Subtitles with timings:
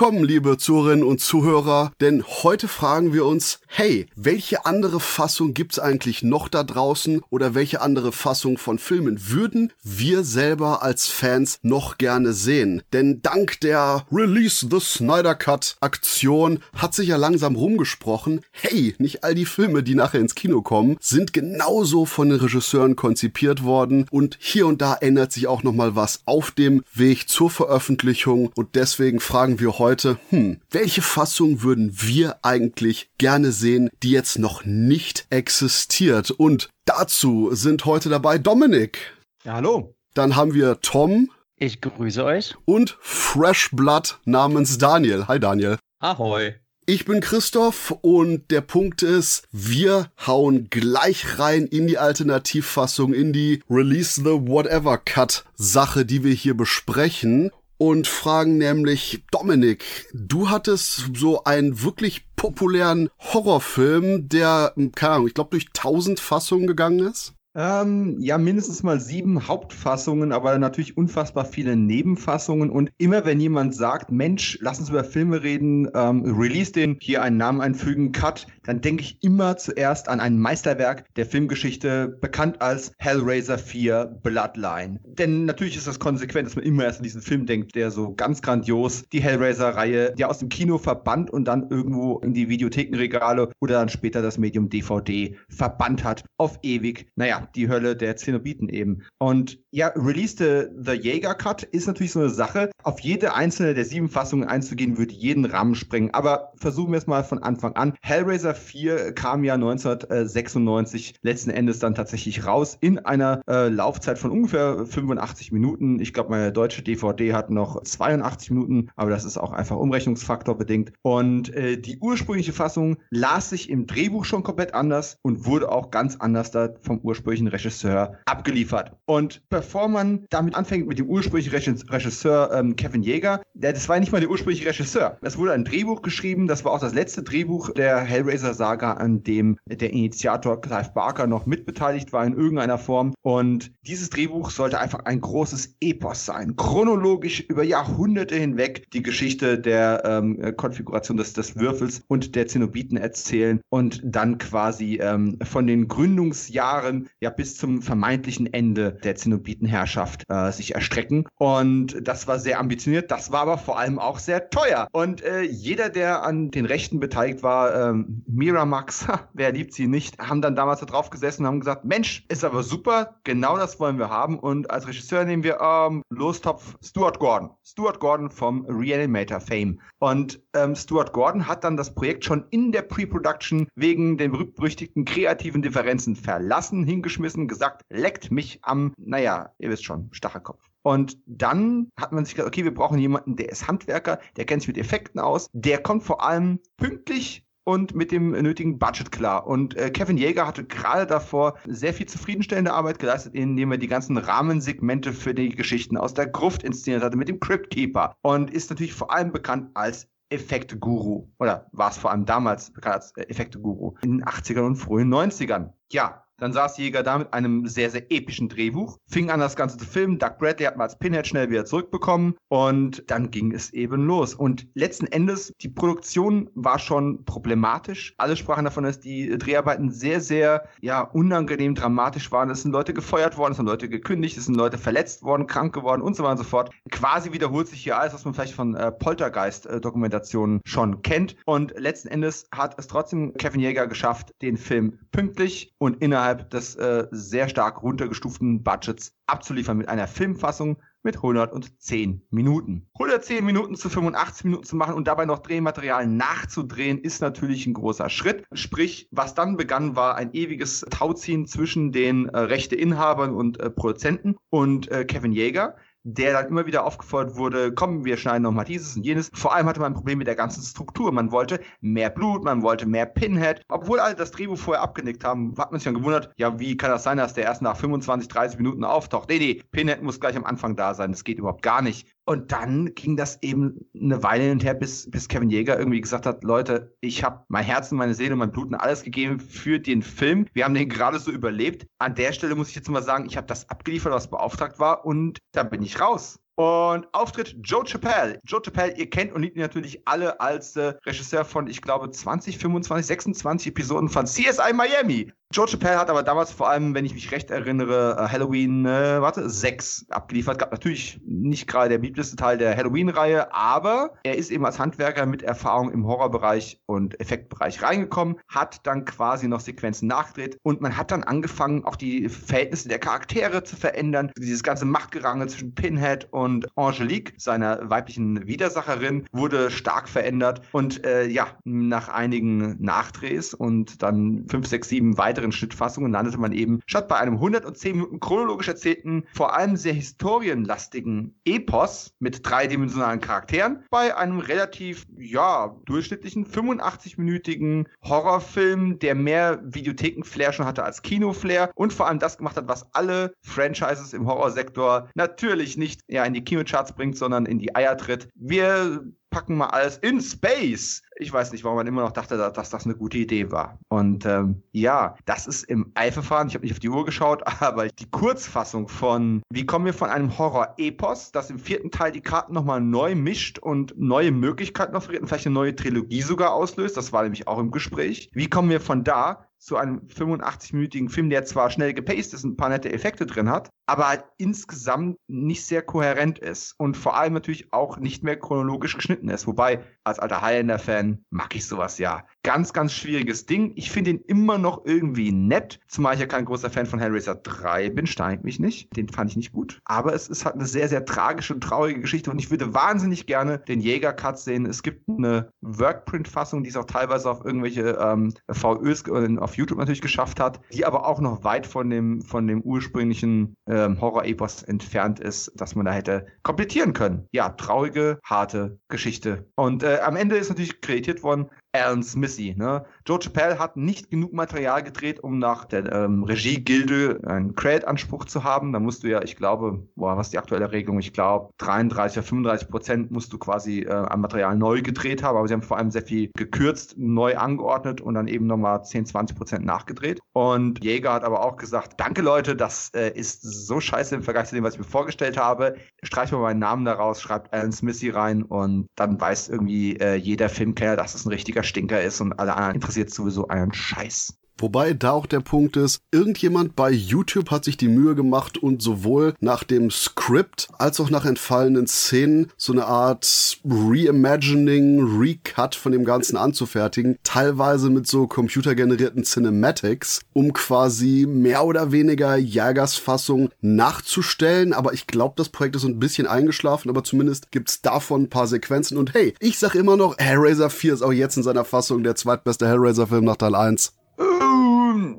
[0.00, 5.78] Willkommen, liebe Zuhörerinnen und Zuhörer, denn heute fragen wir uns, hey, welche andere Fassung gibt's
[5.78, 11.58] eigentlich noch da draußen oder welche andere Fassung von Filmen würden wir selber als Fans
[11.60, 12.80] noch gerne sehen?
[12.94, 19.22] Denn dank der Release the Snyder Cut Aktion hat sich ja langsam rumgesprochen, hey, nicht
[19.22, 24.06] all die Filme, die nachher ins Kino kommen, sind genauso von den Regisseuren konzipiert worden
[24.10, 28.76] und hier und da ändert sich auch nochmal was auf dem Weg zur Veröffentlichung und
[28.76, 29.89] deswegen fragen wir heute,
[30.30, 36.30] hm, welche Fassung würden wir eigentlich gerne sehen, die jetzt noch nicht existiert?
[36.30, 39.14] Und dazu sind heute dabei Dominik.
[39.44, 39.94] Ja, hallo.
[40.14, 41.30] Dann haben wir Tom.
[41.56, 42.54] Ich grüße euch.
[42.64, 45.26] Und Fresh Blood namens Daniel.
[45.28, 45.78] Hi Daniel.
[45.98, 46.54] Ahoi.
[46.86, 53.32] Ich bin Christoph und der Punkt ist, wir hauen gleich rein in die Alternativfassung, in
[53.32, 60.50] die Release the Whatever Cut Sache, die wir hier besprechen und fragen nämlich Dominik, du
[60.50, 66.98] hattest so einen wirklich populären Horrorfilm, der, keine Ahnung, ich glaube durch tausend Fassungen gegangen
[66.98, 67.32] ist.
[67.56, 72.70] Ähm, ja, mindestens mal sieben Hauptfassungen, aber natürlich unfassbar viele Nebenfassungen.
[72.70, 77.22] Und immer wenn jemand sagt, Mensch, lass uns über Filme reden, ähm, release den, hier
[77.22, 82.60] einen Namen einfügen, Cut, dann denke ich immer zuerst an ein Meisterwerk der Filmgeschichte, bekannt
[82.60, 85.00] als Hellraiser 4 Bloodline.
[85.04, 88.14] Denn natürlich ist das konsequent, dass man immer erst an diesen Film denkt, der so
[88.14, 93.50] ganz grandios die Hellraiser-Reihe, ja aus dem Kino verbannt und dann irgendwo in die Videothekenregale
[93.60, 96.24] oder dann später das Medium DVD verbannt hat.
[96.36, 97.08] Auf ewig.
[97.16, 99.02] Naja, die Hölle der Zenobiten eben.
[99.18, 102.70] Und ja, released The Jaeger Cut ist natürlich so eine Sache.
[102.82, 106.14] Auf jede einzelne der sieben Fassungen einzugehen, würde jeden Rahmen sprengen.
[106.14, 107.94] Aber versuchen wir es mal von Anfang an.
[108.02, 114.30] Hellraiser 4 kam ja 1996 letzten Endes dann tatsächlich raus in einer äh, Laufzeit von
[114.30, 116.00] ungefähr 85 Minuten.
[116.00, 120.56] Ich glaube, meine deutsche DVD hat noch 82 Minuten, aber das ist auch einfach Umrechnungsfaktor
[120.56, 120.92] bedingt.
[121.02, 125.90] Und äh, die ursprüngliche Fassung las sich im Drehbuch schon komplett anders und wurde auch
[125.90, 128.92] ganz anders da vom ursprünglichen Regisseur abgeliefert.
[129.06, 131.52] Und bevor man damit anfängt mit dem ursprünglichen
[131.88, 135.18] Regisseur ähm, Kevin Jäger, der, das war nicht mal der ursprüngliche Regisseur.
[135.22, 138.08] Es wurde ein Drehbuch geschrieben, das war auch das letzte Drehbuch der
[138.40, 143.14] Hellraiser-Saga, an dem der Initiator Clive Barker noch mitbeteiligt war in irgendeiner Form.
[143.22, 146.56] Und dieses Drehbuch sollte einfach ein großes Epos sein.
[146.56, 152.96] Chronologisch über Jahrhunderte hinweg die Geschichte der ähm, Konfiguration des, des Würfels und der Zenobiten
[152.96, 160.24] erzählen und dann quasi ähm, von den Gründungsjahren ja bis zum vermeintlichen Ende der Zenobitenherrschaft
[160.28, 161.26] äh, sich erstrecken.
[161.38, 164.88] Und das war sehr ambitioniert, das war aber vor allem auch sehr teuer.
[164.92, 170.18] Und äh, jeder, der an den Rechten beteiligt war, ähm, Miramax, wer liebt sie nicht,
[170.18, 173.80] haben dann damals da drauf gesessen und haben gesagt, Mensch, ist aber super, genau das
[173.80, 174.38] wollen wir haben.
[174.38, 177.50] Und als Regisseur nehmen wir ähm, Lostopf Stuart Gordon.
[177.64, 179.80] Stuart Gordon vom Reanimator Fame.
[179.98, 185.04] Und ähm, Stuart Gordon hat dann das Projekt schon in der Pre-Production wegen den berüchtigten
[185.04, 190.70] kreativen Differenzen verlassen, hingeschmissen, gesagt, leckt mich am, naja, ihr wisst schon, Stachelkopf.
[190.82, 194.62] Und dann hat man sich gedacht, okay, wir brauchen jemanden, der ist Handwerker, der kennt
[194.62, 199.46] sich mit Effekten aus, der kommt vor allem pünktlich und mit dem nötigen Budget klar.
[199.46, 203.86] Und äh, Kevin Jäger hatte gerade davor sehr viel zufriedenstellende Arbeit geleistet, indem er die
[203.86, 208.50] ganzen Rahmensegmente für die Geschichten aus der Gruft inszeniert hatte mit dem Crypt Keeper und
[208.50, 211.28] ist natürlich vor allem bekannt als Effekte-Guru.
[211.38, 215.12] Oder war es vor allem damals bekannt als äh, Effekte-Guru in den 80ern und frühen
[215.12, 215.72] 90ern.
[215.92, 219.76] Ja, dann saß Jäger da mit einem sehr, sehr epischen Drehbuch, fing an, das Ganze
[219.76, 220.18] zu filmen.
[220.18, 224.34] Doug Bradley hat mal als Pinhead schnell wieder zurückbekommen und dann ging es eben los.
[224.34, 228.14] Und letzten Endes, die Produktion war schon problematisch.
[228.16, 232.50] Alle sprachen davon, dass die Dreharbeiten sehr, sehr, ja, unangenehm dramatisch waren.
[232.50, 235.74] Es sind Leute gefeuert worden, es sind Leute gekündigt, es sind Leute verletzt worden, krank
[235.74, 236.70] geworden und so weiter und so fort.
[236.90, 241.36] Quasi wiederholt sich hier alles, was man vielleicht von äh, Poltergeist-Dokumentationen schon kennt.
[241.44, 246.50] Und letzten Endes hat es trotzdem Kevin Jäger geschafft, den Film pünktlich und innerhalb innerhalb
[246.50, 252.86] des äh, sehr stark runtergestuften Budgets abzuliefern mit einer Filmfassung mit 110 Minuten.
[252.94, 257.72] 110 Minuten zu 85 Minuten zu machen und dabei noch Drehmaterial nachzudrehen, ist natürlich ein
[257.72, 258.44] großer Schritt.
[258.52, 264.36] Sprich, was dann begann, war ein ewiges Tauziehen zwischen den äh, Rechteinhabern und äh, Produzenten
[264.50, 268.96] und äh, Kevin Jäger der dann immer wieder aufgefordert wurde, komm, wir schneiden nochmal dieses
[268.96, 269.30] und jenes.
[269.34, 271.12] Vor allem hatte man ein Problem mit der ganzen Struktur.
[271.12, 273.62] Man wollte mehr Blut, man wollte mehr Pinhead.
[273.68, 276.90] Obwohl alle das Drehbuch vorher abgenickt haben, hat man sich dann gewundert, ja, wie kann
[276.90, 279.28] das sein, dass der erst nach 25, 30 Minuten auftaucht?
[279.28, 281.12] Nee, nee, Pinhead muss gleich am Anfang da sein.
[281.12, 282.08] Das geht überhaupt gar nicht.
[282.30, 286.00] Und dann ging das eben eine Weile hin und her, bis, bis Kevin Jäger irgendwie
[286.00, 289.02] gesagt hat, Leute, ich habe mein Herz und meine Seele und mein Blut und alles
[289.02, 290.46] gegeben für den Film.
[290.52, 291.88] Wir haben den gerade so überlebt.
[291.98, 295.04] An der Stelle muss ich jetzt mal sagen, ich habe das abgeliefert, was beauftragt war
[295.04, 296.38] und da bin ich raus.
[296.54, 298.38] Und Auftritt Joe Chappelle.
[298.44, 302.12] Joe Chappelle, ihr kennt und liebt ihn natürlich alle als äh, Regisseur von, ich glaube,
[302.12, 305.32] 20, 25, 26 Episoden von CSI Miami.
[305.52, 309.20] Joe Chappelle hat aber damals vor allem, wenn ich mich recht erinnere, äh, Halloween, äh,
[309.20, 310.60] warte, 6 abgeliefert.
[310.60, 315.26] Gab natürlich nicht gerade der beliebteste Teil der Halloween-Reihe, aber er ist eben als Handwerker
[315.26, 320.96] mit Erfahrung im Horrorbereich und Effektbereich reingekommen, hat dann quasi noch Sequenzen nachgedreht und man
[320.96, 324.30] hat dann angefangen, auch die Verhältnisse der Charaktere zu verändern.
[324.38, 331.26] Dieses ganze Machtgerangel zwischen Pinhead und Angelique, seiner weiblichen Widersacherin, wurde stark verändert und äh,
[331.26, 336.80] ja, nach einigen Nachdrehs und dann 5, 6, 7 weitere weiteren Schnittfassungen landete man eben
[336.86, 343.84] statt bei einem 110 Minuten chronologisch erzählten, vor allem sehr historienlastigen Epos mit dreidimensionalen Charakteren
[343.90, 351.94] bei einem relativ, ja, durchschnittlichen 85-minütigen Horrorfilm, der mehr Videotheken-Flair schon hatte als Kino-Flair und
[351.94, 356.44] vor allem das gemacht hat, was alle Franchises im Horrorsektor natürlich nicht ja, in die
[356.44, 358.28] Kinocharts bringt, sondern in die Eier tritt.
[358.34, 361.02] Wir packen mal alles in Space.
[361.16, 363.78] Ich weiß nicht, warum man immer noch dachte, dass das eine gute Idee war.
[363.88, 367.88] Und ähm, ja, das ist im Eilverfahren, ich habe nicht auf die Uhr geschaut, aber
[367.88, 372.52] die Kurzfassung von, wie kommen wir von einem Horror-Epos, das im vierten Teil die Karten
[372.52, 377.12] nochmal neu mischt und neue Möglichkeiten offeriert und vielleicht eine neue Trilogie sogar auslöst, das
[377.12, 378.30] war nämlich auch im Gespräch.
[378.32, 382.52] Wie kommen wir von da zu einem 85-minütigen Film, der zwar schnell gepaced ist und
[382.52, 387.16] ein paar nette Effekte drin hat, aber halt insgesamt nicht sehr kohärent ist und vor
[387.16, 389.48] allem natürlich auch nicht mehr chronologisch geschnitten ist.
[389.48, 392.24] Wobei, als alter Highlander-Fan mag ich sowas ja.
[392.44, 393.72] Ganz, ganz schwieriges Ding.
[393.74, 397.34] Ich finde ihn immer noch irgendwie nett, zumal ich ja kein großer Fan von Hellraiser
[397.34, 398.96] 3 bin, steinigt mich nicht.
[398.96, 399.80] Den fand ich nicht gut.
[399.84, 403.26] Aber es ist halt eine sehr, sehr tragische und traurige Geschichte und ich würde wahnsinnig
[403.26, 404.66] gerne den Jäger-Cut sehen.
[404.66, 409.78] Es gibt eine Workprint-Fassung, die es auch teilweise auf irgendwelche ähm, VÖs, äh, auf YouTube
[409.78, 414.62] natürlich geschafft hat, die aber auch noch weit von dem, von dem ursprünglichen ähm, Horror-Epos
[414.62, 417.26] entfernt ist, dass man da hätte komplettieren können.
[417.32, 419.46] Ja, traurige, harte Geschichte.
[419.54, 422.54] Und äh, am Ende ist natürlich kreiert worden Alan Smithy.
[422.56, 422.84] Ne?
[423.06, 428.44] Joe Chappelle hat nicht genug Material gedreht, um nach der ähm, Regie-Gilde einen Credit-Anspruch zu
[428.44, 428.72] haben.
[428.72, 430.98] Da musst du ja, ich glaube, boah, was ist die aktuelle Regelung?
[430.98, 435.36] Ich glaube, 33 oder 35 Prozent musst du quasi äh, an Material neu gedreht haben,
[435.36, 439.06] aber sie haben vor allem sehr viel gekürzt, neu angeordnet und dann eben nochmal 10,
[439.06, 440.20] 20 Prozent nachgedreht.
[440.32, 444.48] Und Jäger hat aber auch gesagt, danke Leute, das äh, ist so scheiße im Vergleich
[444.48, 445.76] zu dem, was ich mir vorgestellt habe.
[446.02, 450.48] Streich mal meinen Namen daraus, schreibt Alan Smithy rein und dann weiß irgendwie äh, jeder
[450.48, 454.38] Filmkenner, dass es ein richtiger Stinker ist und alle anderen interessiert sowieso einen Scheiß.
[454.60, 458.82] Wobei da auch der Punkt ist, irgendjemand bei YouTube hat sich die Mühe gemacht und
[458.82, 465.92] sowohl nach dem Skript als auch nach entfallenen Szenen so eine Art Reimagining, Recut von
[465.92, 474.74] dem Ganzen anzufertigen, teilweise mit so computergenerierten Cinematics, um quasi mehr oder weniger Jägersfassung nachzustellen.
[474.74, 478.46] Aber ich glaube, das Projekt ist ein bisschen eingeschlafen, aber zumindest gibt's davon ein paar
[478.46, 478.98] Sequenzen.
[478.98, 482.14] Und hey, ich sag immer noch, Hellraiser 4 ist auch jetzt in seiner Fassung der
[482.14, 483.94] zweitbeste Hellraiser-Film nach Teil 1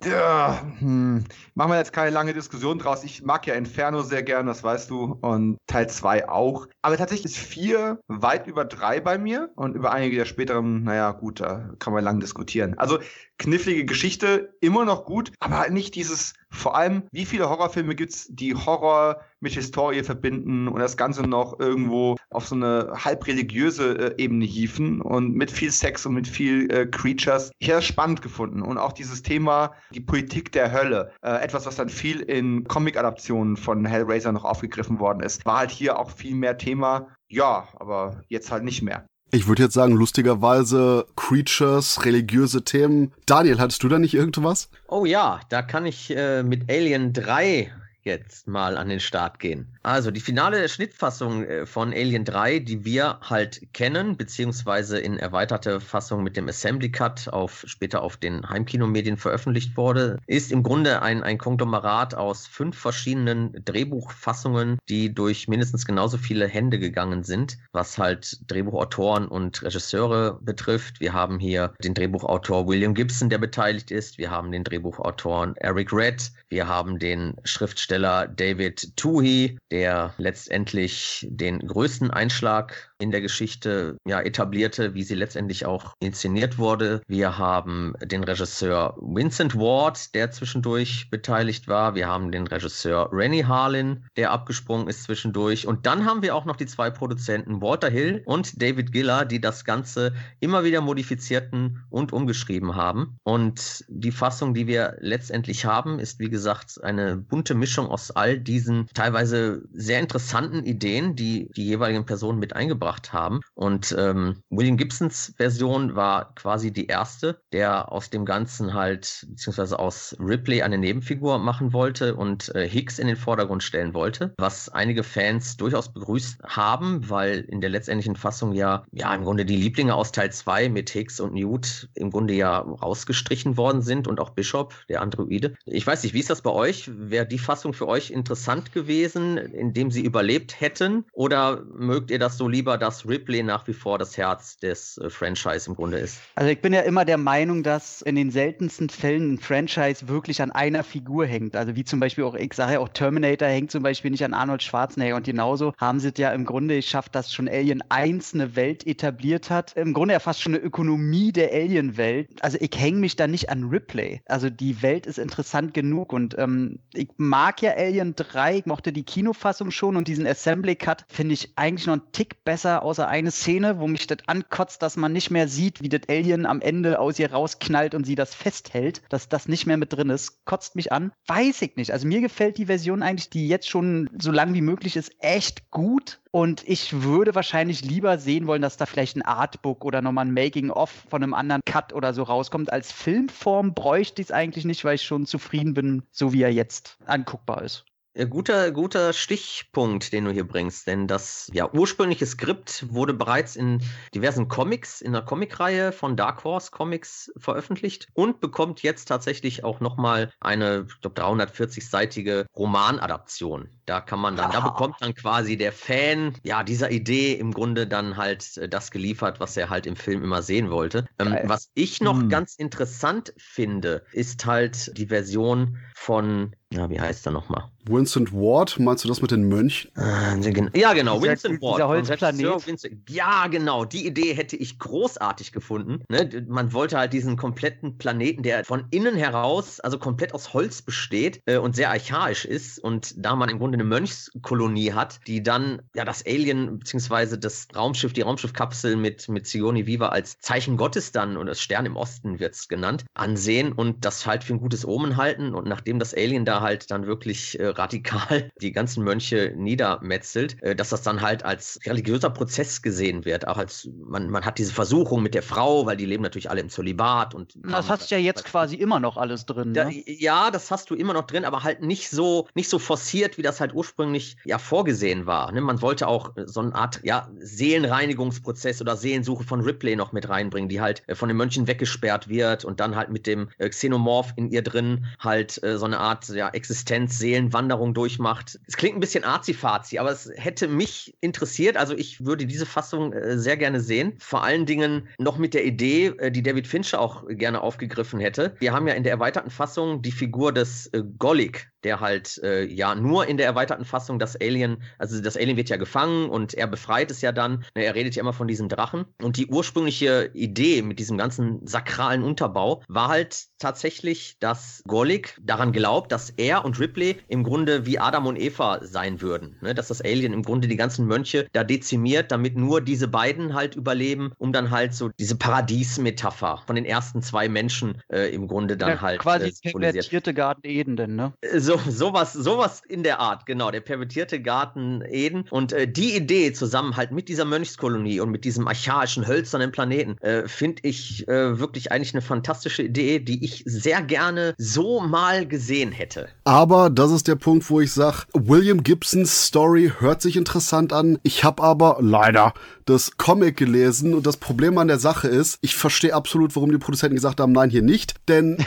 [0.06, 1.24] ja, hm,
[1.54, 3.04] machen wir jetzt keine lange Diskussion draus.
[3.04, 6.68] Ich mag ja Inferno sehr gern, das weißt du, und Teil 2 auch.
[6.82, 11.12] Aber tatsächlich ist 4 weit über 3 bei mir und über einige der späteren, naja,
[11.12, 12.78] gut, da kann man lang diskutieren.
[12.78, 13.00] Also
[13.38, 18.28] knifflige Geschichte, immer noch gut, aber halt nicht dieses, vor allem, wie viele Horrorfilme gibt's,
[18.30, 24.16] die Horror mit Historie verbinden und das Ganze noch irgendwo auf so eine halb religiöse
[24.18, 27.52] äh, Ebene hieven und mit viel Sex und mit viel äh, Creatures.
[27.60, 31.66] Ich habe das spannend gefunden und auch dieses Thema, die Politik der Hölle, äh, etwas,
[31.66, 36.12] was dann viel in Comic-Adaptionen von Hellraiser noch aufgegriffen worden ist, war halt hier auch
[36.12, 37.08] viel mehr Thema.
[37.30, 39.06] Ja, aber jetzt halt nicht mehr.
[39.34, 43.14] Ich würde jetzt sagen, lustigerweise Creatures, religiöse Themen.
[43.26, 44.70] Daniel, hattest du da nicht irgendwas?
[44.90, 47.72] Oh ja, da kann ich äh, mit Alien 3
[48.04, 49.68] jetzt mal an den Start gehen.
[49.84, 55.80] Also die finale Schnittfassung äh, von Alien 3, die wir halt kennen, beziehungsweise in erweiterte
[55.80, 61.02] Fassung mit dem Assembly Cut auf, später auf den Heimkinomedien veröffentlicht wurde, ist im Grunde
[61.02, 67.58] ein, ein Konglomerat aus fünf verschiedenen Drehbuchfassungen, die durch mindestens genauso viele Hände gegangen sind,
[67.72, 71.00] was halt Drehbuchautoren und Regisseure betrifft.
[71.00, 74.20] Wir haben hier den Drehbuchautor William Gibson, der beteiligt ist.
[74.20, 76.32] Wir haben den Drehbuchautoren Eric Red.
[76.50, 84.22] Wir haben den Schriftsteller David Toohey, der letztendlich den größten Einschlag in der Geschichte ja
[84.22, 87.02] etablierte, wie sie letztendlich auch inszeniert wurde.
[87.08, 91.96] Wir haben den Regisseur Vincent Ward, der zwischendurch beteiligt war.
[91.96, 95.66] Wir haben den Regisseur Rennie Harlin, der abgesprungen ist zwischendurch.
[95.66, 99.42] Und dann haben wir auch noch die zwei Produzenten Walter Hill und David Giller, die
[99.42, 103.18] das Ganze immer wieder modifizierten und umgeschrieben haben.
[103.24, 108.40] Und die Fassung, die wir letztendlich haben, ist wie gesagt eine bunte Mischung aus all
[108.40, 113.42] diesen teilweise sehr interessanten Ideen, die die jeweiligen Personen mit eingebracht haben.
[113.54, 119.80] Und ähm, William Gibsons Version war quasi die erste, der aus dem Ganzen halt, beziehungsweise
[119.80, 124.70] aus Ripley eine Nebenfigur machen wollte und äh, Hicks in den Vordergrund stellen wollte, was
[124.70, 129.58] einige Fans durchaus begrüßt haben, weil in der letztendlichen Fassung ja, ja im Grunde die
[129.58, 134.20] Lieblinge aus Teil 2 mit Hicks und Newt im Grunde ja rausgestrichen worden sind und
[134.20, 135.56] auch Bishop, der Androide.
[135.66, 136.90] Ich weiß nicht, wie ist das bei euch?
[136.94, 141.06] Wäre die Fassung für euch interessant gewesen, indem sie überlebt hätten?
[141.14, 145.10] Oder mögt ihr das so lieber, dass Ripley nach wie vor das Herz des äh,
[145.10, 146.20] Franchise im Grunde ist?
[146.36, 150.42] Also ich bin ja immer der Meinung, dass in den seltensten Fällen ein Franchise wirklich
[150.42, 151.56] an einer Figur hängt.
[151.56, 154.34] Also wie zum Beispiel auch, ich sage ja auch Terminator hängt zum Beispiel nicht an
[154.34, 158.34] Arnold Schwarzenegger und genauso haben sie es ja im Grunde geschafft, dass schon Alien 1
[158.34, 159.74] eine Welt etabliert hat.
[159.76, 162.30] Im Grunde ja fast schon eine Ökonomie der Alien-Welt.
[162.42, 164.22] Also ich hänge mich da nicht an Ripley.
[164.26, 168.92] Also die Welt ist interessant genug und ähm, ich mag ja Alien 3, ich mochte
[168.92, 173.08] die Kinofassung schon und diesen Assembly Cut finde ich eigentlich noch einen Tick besser, außer
[173.08, 176.62] eine Szene, wo mich das ankotzt, dass man nicht mehr sieht, wie das Alien am
[176.62, 180.46] Ende aus ihr rausknallt und sie das festhält, dass das nicht mehr mit drin ist,
[180.46, 181.12] kotzt mich an.
[181.28, 181.92] Weiß ich nicht.
[181.92, 185.70] Also mir gefällt die Version eigentlich, die jetzt schon so lang wie möglich ist, echt
[185.72, 186.20] gut.
[186.32, 190.34] Und ich würde wahrscheinlich lieber sehen wollen, dass da vielleicht ein Artbook oder nochmal ein
[190.34, 192.72] Making-of von einem anderen Cut oder so rauskommt.
[192.72, 196.54] Als Filmform bräuchte ich es eigentlich nicht, weil ich schon zufrieden bin, so wie er
[196.54, 197.86] jetzt anguckbar ist.
[198.14, 203.56] Ja, guter, guter Stichpunkt, den du hier bringst, denn das ja, ursprüngliche Skript wurde bereits
[203.56, 203.82] in
[204.14, 209.80] diversen Comics, in der Comicreihe von Dark Horse Comics veröffentlicht und bekommt jetzt tatsächlich auch
[209.80, 213.70] nochmal eine, ich glaube, 340-seitige Romanadaption.
[213.86, 217.88] Da kann man dann, da bekommt dann quasi der Fan, ja, dieser Idee im Grunde
[217.88, 221.06] dann halt äh, das geliefert, was er halt im Film immer sehen wollte.
[221.18, 222.28] Ähm, was ich noch hm.
[222.28, 227.66] ganz interessant finde, ist halt die Version von ja, wie heißt er nochmal?
[227.86, 229.92] Vincent Ward, meinst du das mit den Mönchen?
[229.98, 231.78] Äh, ja, genau, Vincent Ward.
[231.78, 233.10] Dieser Holzplanet.
[233.10, 236.04] Ja, genau, die Idee hätte ich großartig gefunden.
[236.10, 236.46] Ne?
[236.48, 241.42] Man wollte halt diesen kompletten Planeten, der von innen heraus, also komplett aus Holz besteht
[241.46, 242.80] äh, und sehr archaisch ist.
[242.80, 247.38] Und da man im Grunde eine Mönchskolonie hat, die dann ja das Alien bzw.
[247.38, 251.86] das Raumschiff, die Raumschiffkapsel mit, mit Sigourney Viva als Zeichen Gottes dann, und das Stern
[251.86, 255.54] im Osten wird es genannt, ansehen und das halt für ein gutes Omen halten.
[255.54, 260.76] Und nachdem das Alien da halt dann wirklich äh, radikal die ganzen Mönche niedermetzelt, äh,
[260.76, 263.48] dass das dann halt als religiöser Prozess gesehen wird.
[263.48, 266.62] Auch als man, man hat diese Versuchung mit der Frau, weil die leben natürlich alle
[266.62, 267.54] im Zölibat und.
[267.64, 269.74] Das hast du ja jetzt quasi immer noch alles drin.
[269.74, 270.04] Da, ne?
[270.08, 273.42] Ja, das hast du immer noch drin, aber halt nicht so, nicht so forciert, wie
[273.42, 275.52] das halt ursprünglich ja vorgesehen war.
[275.52, 275.62] Ne?
[275.62, 280.70] Man wollte auch so eine Art ja, Seelenreinigungsprozess oder Seelensuche von Ripley noch mit reinbringen,
[280.70, 284.34] die halt äh, von den Mönchen weggesperrt wird und dann halt mit dem äh, Xenomorph
[284.36, 288.60] in ihr drin halt äh, so eine Art ja, Existenz, Seelenwanderung durchmacht.
[288.68, 291.78] Es klingt ein bisschen arzi-fazi, aber es hätte mich interessiert.
[291.78, 294.14] Also ich würde diese Fassung äh, sehr gerne sehen.
[294.20, 298.56] Vor allen Dingen noch mit der Idee, äh, die David Fincher auch gerne aufgegriffen hätte.
[298.60, 302.64] Wir haben ja in der erweiterten Fassung die Figur des äh, Golik der halt äh,
[302.64, 306.54] ja nur in der erweiterten Fassung das Alien, also das Alien wird ja gefangen und
[306.54, 307.64] er befreit es ja dann.
[307.76, 309.06] Ne, er redet ja immer von diesem Drachen.
[309.22, 315.72] Und die ursprüngliche Idee mit diesem ganzen sakralen Unterbau war halt tatsächlich, dass Golik daran
[315.72, 319.58] glaubt, dass er und Ripley im Grunde wie Adam und Eva sein würden.
[319.62, 319.74] Ne?
[319.74, 323.76] Dass das Alien im Grunde die ganzen Mönche da dezimiert, damit nur diese beiden halt
[323.76, 328.78] überleben, um dann halt so diese Paradiesmetapher von den ersten zwei Menschen äh, im Grunde
[328.78, 329.20] dann ja, halt.
[329.20, 331.34] Quasi äh, pervertierte Garten Eden, denn, ne?
[331.58, 335.46] So so, sowas, sowas in der Art, genau, der pervertierte Garten Eden.
[335.50, 340.18] Und äh, die Idee zusammen halt mit dieser Mönchskolonie und mit diesem archaischen, hölzernen Planeten,
[340.22, 345.48] äh, finde ich äh, wirklich eigentlich eine fantastische Idee, die ich sehr gerne so mal
[345.48, 346.30] gesehen hätte.
[346.44, 351.20] Aber das ist der Punkt, wo ich sage, William Gibsons Story hört sich interessant an.
[351.24, 352.54] Ich habe aber leider
[352.86, 356.78] das Comic gelesen und das Problem an der Sache ist, ich verstehe absolut, warum die
[356.78, 358.58] Produzenten gesagt haben, nein, hier nicht, denn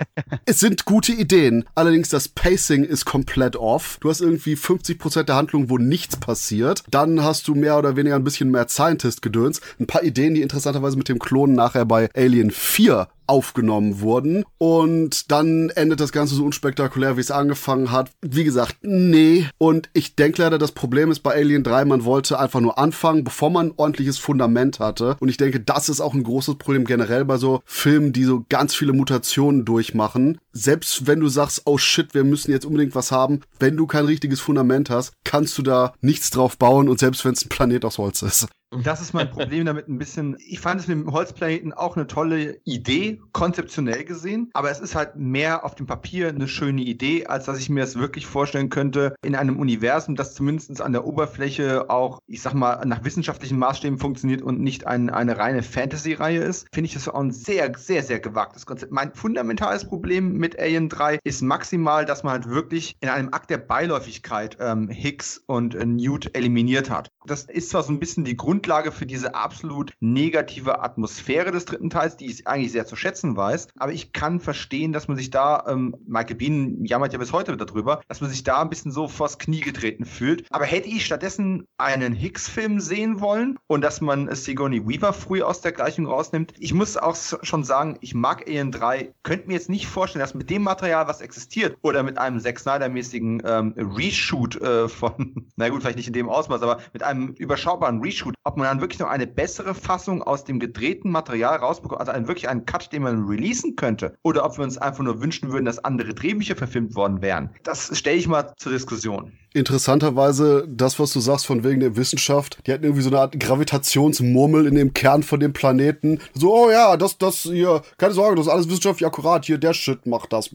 [0.46, 1.64] es sind gute Ideen.
[1.74, 3.98] Allerdings das Pacing ist komplett off.
[4.00, 6.84] Du hast irgendwie 50% der Handlung, wo nichts passiert.
[6.90, 9.60] Dann hast du mehr oder weniger ein bisschen mehr Scientist-Gedöns.
[9.78, 14.44] Ein paar Ideen, die interessanterweise mit dem Klonen nachher bei Alien 4 aufgenommen wurden.
[14.58, 18.10] Und dann endet das Ganze so unspektakulär, wie es angefangen hat.
[18.22, 19.46] Wie gesagt, nee.
[19.58, 23.24] Und ich denke leider, das Problem ist bei Alien 3, man wollte einfach nur anfangen,
[23.24, 25.16] bevor man ein ordentliches Fundament hatte.
[25.20, 28.44] Und ich denke, das ist auch ein großes Problem generell bei so Filmen, die so
[28.48, 30.38] ganz viele Mutationen durchmachen.
[30.52, 34.04] Selbst wenn du sagst, oh shit, wir müssen jetzt unbedingt was haben, wenn du kein
[34.04, 37.84] richtiges Fundament hast, kannst du da nichts drauf bauen und selbst wenn es ein Planet
[37.84, 38.48] aus Holz ist.
[38.74, 40.36] Und das ist mein Problem damit ein bisschen.
[40.44, 44.96] Ich fand es mit dem Holzplaneten auch eine tolle Idee, konzeptionell gesehen, aber es ist
[44.96, 48.70] halt mehr auf dem Papier eine schöne Idee, als dass ich mir es wirklich vorstellen
[48.70, 53.60] könnte in einem Universum, das zumindest an der Oberfläche auch, ich sag mal, nach wissenschaftlichen
[53.60, 56.66] Maßstäben funktioniert und nicht ein, eine reine Fantasy-Reihe ist.
[56.74, 58.90] Finde ich das auch ein sehr, sehr, sehr gewagtes Konzept.
[58.90, 63.50] Mein fundamentales Problem mit Alien 3 ist maximal, dass man halt wirklich in einem Akt
[63.50, 67.08] der Beiläufigkeit ähm, Higgs und äh, Newt eliminiert hat.
[67.26, 71.64] Das ist zwar so ein bisschen die Grund Grundlage für diese absolut negative Atmosphäre des
[71.64, 73.68] dritten Teils, die ich eigentlich sehr zu schätzen weiß.
[73.76, 77.56] Aber ich kann verstehen, dass man sich da, ähm, Michael Bean jammert ja bis heute
[77.56, 80.46] darüber, dass man sich da ein bisschen so vors Knie getreten fühlt.
[80.50, 85.60] Aber hätte ich stattdessen einen Hicks-Film sehen wollen und dass man Sigourney Weaver früh aus
[85.60, 89.68] der Gleichung rausnimmt, ich muss auch schon sagen, ich mag Alien 3, könnte mir jetzt
[89.68, 94.56] nicht vorstellen, dass mit dem Material, was existiert, oder mit einem Zack Snyder-mäßigen ähm, Reshoot
[94.62, 98.54] äh, von, na gut, vielleicht nicht in dem Ausmaß, aber mit einem überschaubaren Reshoot, ob
[98.54, 102.28] ob man dann wirklich noch eine bessere Fassung aus dem gedrehten Material rausbekommt, also einen,
[102.28, 105.64] wirklich einen Cut, den man releasen könnte, oder ob wir uns einfach nur wünschen würden,
[105.64, 107.50] dass andere Drehbücher verfilmt worden wären.
[107.64, 112.58] Das stelle ich mal zur Diskussion interessanterweise das, was du sagst von wegen der Wissenschaft,
[112.66, 116.20] die hatten irgendwie so eine Art Gravitationsmurmel in dem Kern von dem Planeten.
[116.34, 119.44] So, oh ja, das, das hier, keine Sorge, das ist alles wissenschaftlich akkurat.
[119.44, 120.50] Hier, der Shit macht das.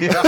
[0.00, 0.22] Ja,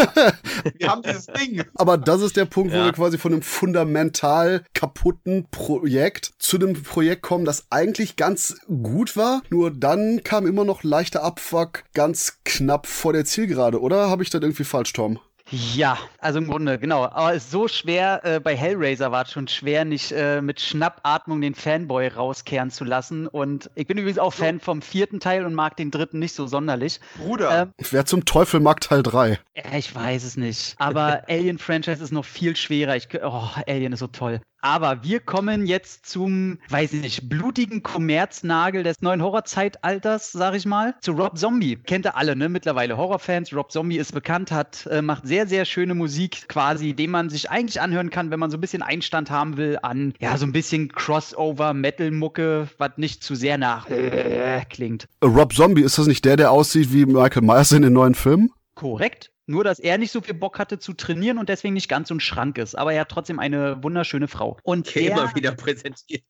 [0.79, 1.63] wir haben dieses Ding.
[1.77, 2.81] Aber das ist der Punkt, ja.
[2.81, 8.57] wo wir quasi von einem fundamental kaputten Projekt zu einem Projekt kommen, das eigentlich ganz
[8.67, 9.43] gut war.
[9.51, 14.11] Nur dann kam immer noch leichter Abfuck ganz knapp vor der Zielgerade, oder?
[14.11, 15.21] Habe ich das irgendwie falsch, Tom?
[15.51, 17.05] Ja, also im Grunde, genau.
[17.05, 20.61] Aber es ist so schwer, äh, bei Hellraiser war es schon schwer, nicht äh, mit
[20.61, 23.27] Schnappatmung den Fanboy rauskehren zu lassen.
[23.27, 24.33] Und ich bin übrigens auch.
[24.33, 27.01] Fan vom vierten Teil und mag den dritten nicht so sonderlich.
[27.19, 27.63] Bruder.
[27.63, 29.39] Ähm, Wer zum Teufel mag Teil 3?
[29.57, 30.75] Ja, ich weiß es nicht.
[30.79, 32.97] Aber Alien Franchise ist noch viel schwerer.
[32.97, 34.41] Ich, oh, Alien ist so toll.
[34.63, 40.67] Aber wir kommen jetzt zum, weiß ich nicht, blutigen Kommerznagel des neuen Horrorzeitalters, sag ich
[40.67, 41.77] mal, zu Rob Zombie.
[41.77, 42.49] Kennt ihr alle, ne?
[42.49, 43.55] Mittlerweile Horrorfans.
[43.55, 47.51] Rob Zombie ist bekannt, hat, äh, macht sehr, sehr schöne Musik quasi, den man sich
[47.51, 50.53] eigentlich anhören kann, wenn man so ein bisschen Einstand haben will an, ja, so ein
[50.53, 55.09] bisschen Crossover-Metal-Mucke, was nicht zu sehr nach äh, klingt.
[55.25, 58.51] Rob Zombie, ist das nicht der, der aussieht wie Michael Myers in den neuen Filmen?
[58.75, 59.30] Korrekt.
[59.51, 62.15] Nur, dass er nicht so viel Bock hatte zu trainieren und deswegen nicht ganz so
[62.15, 62.79] ein Schrank ist.
[62.79, 64.57] Aber er hat trotzdem eine wunderschöne Frau.
[64.63, 66.23] Und okay, der, immer wieder präsentiert.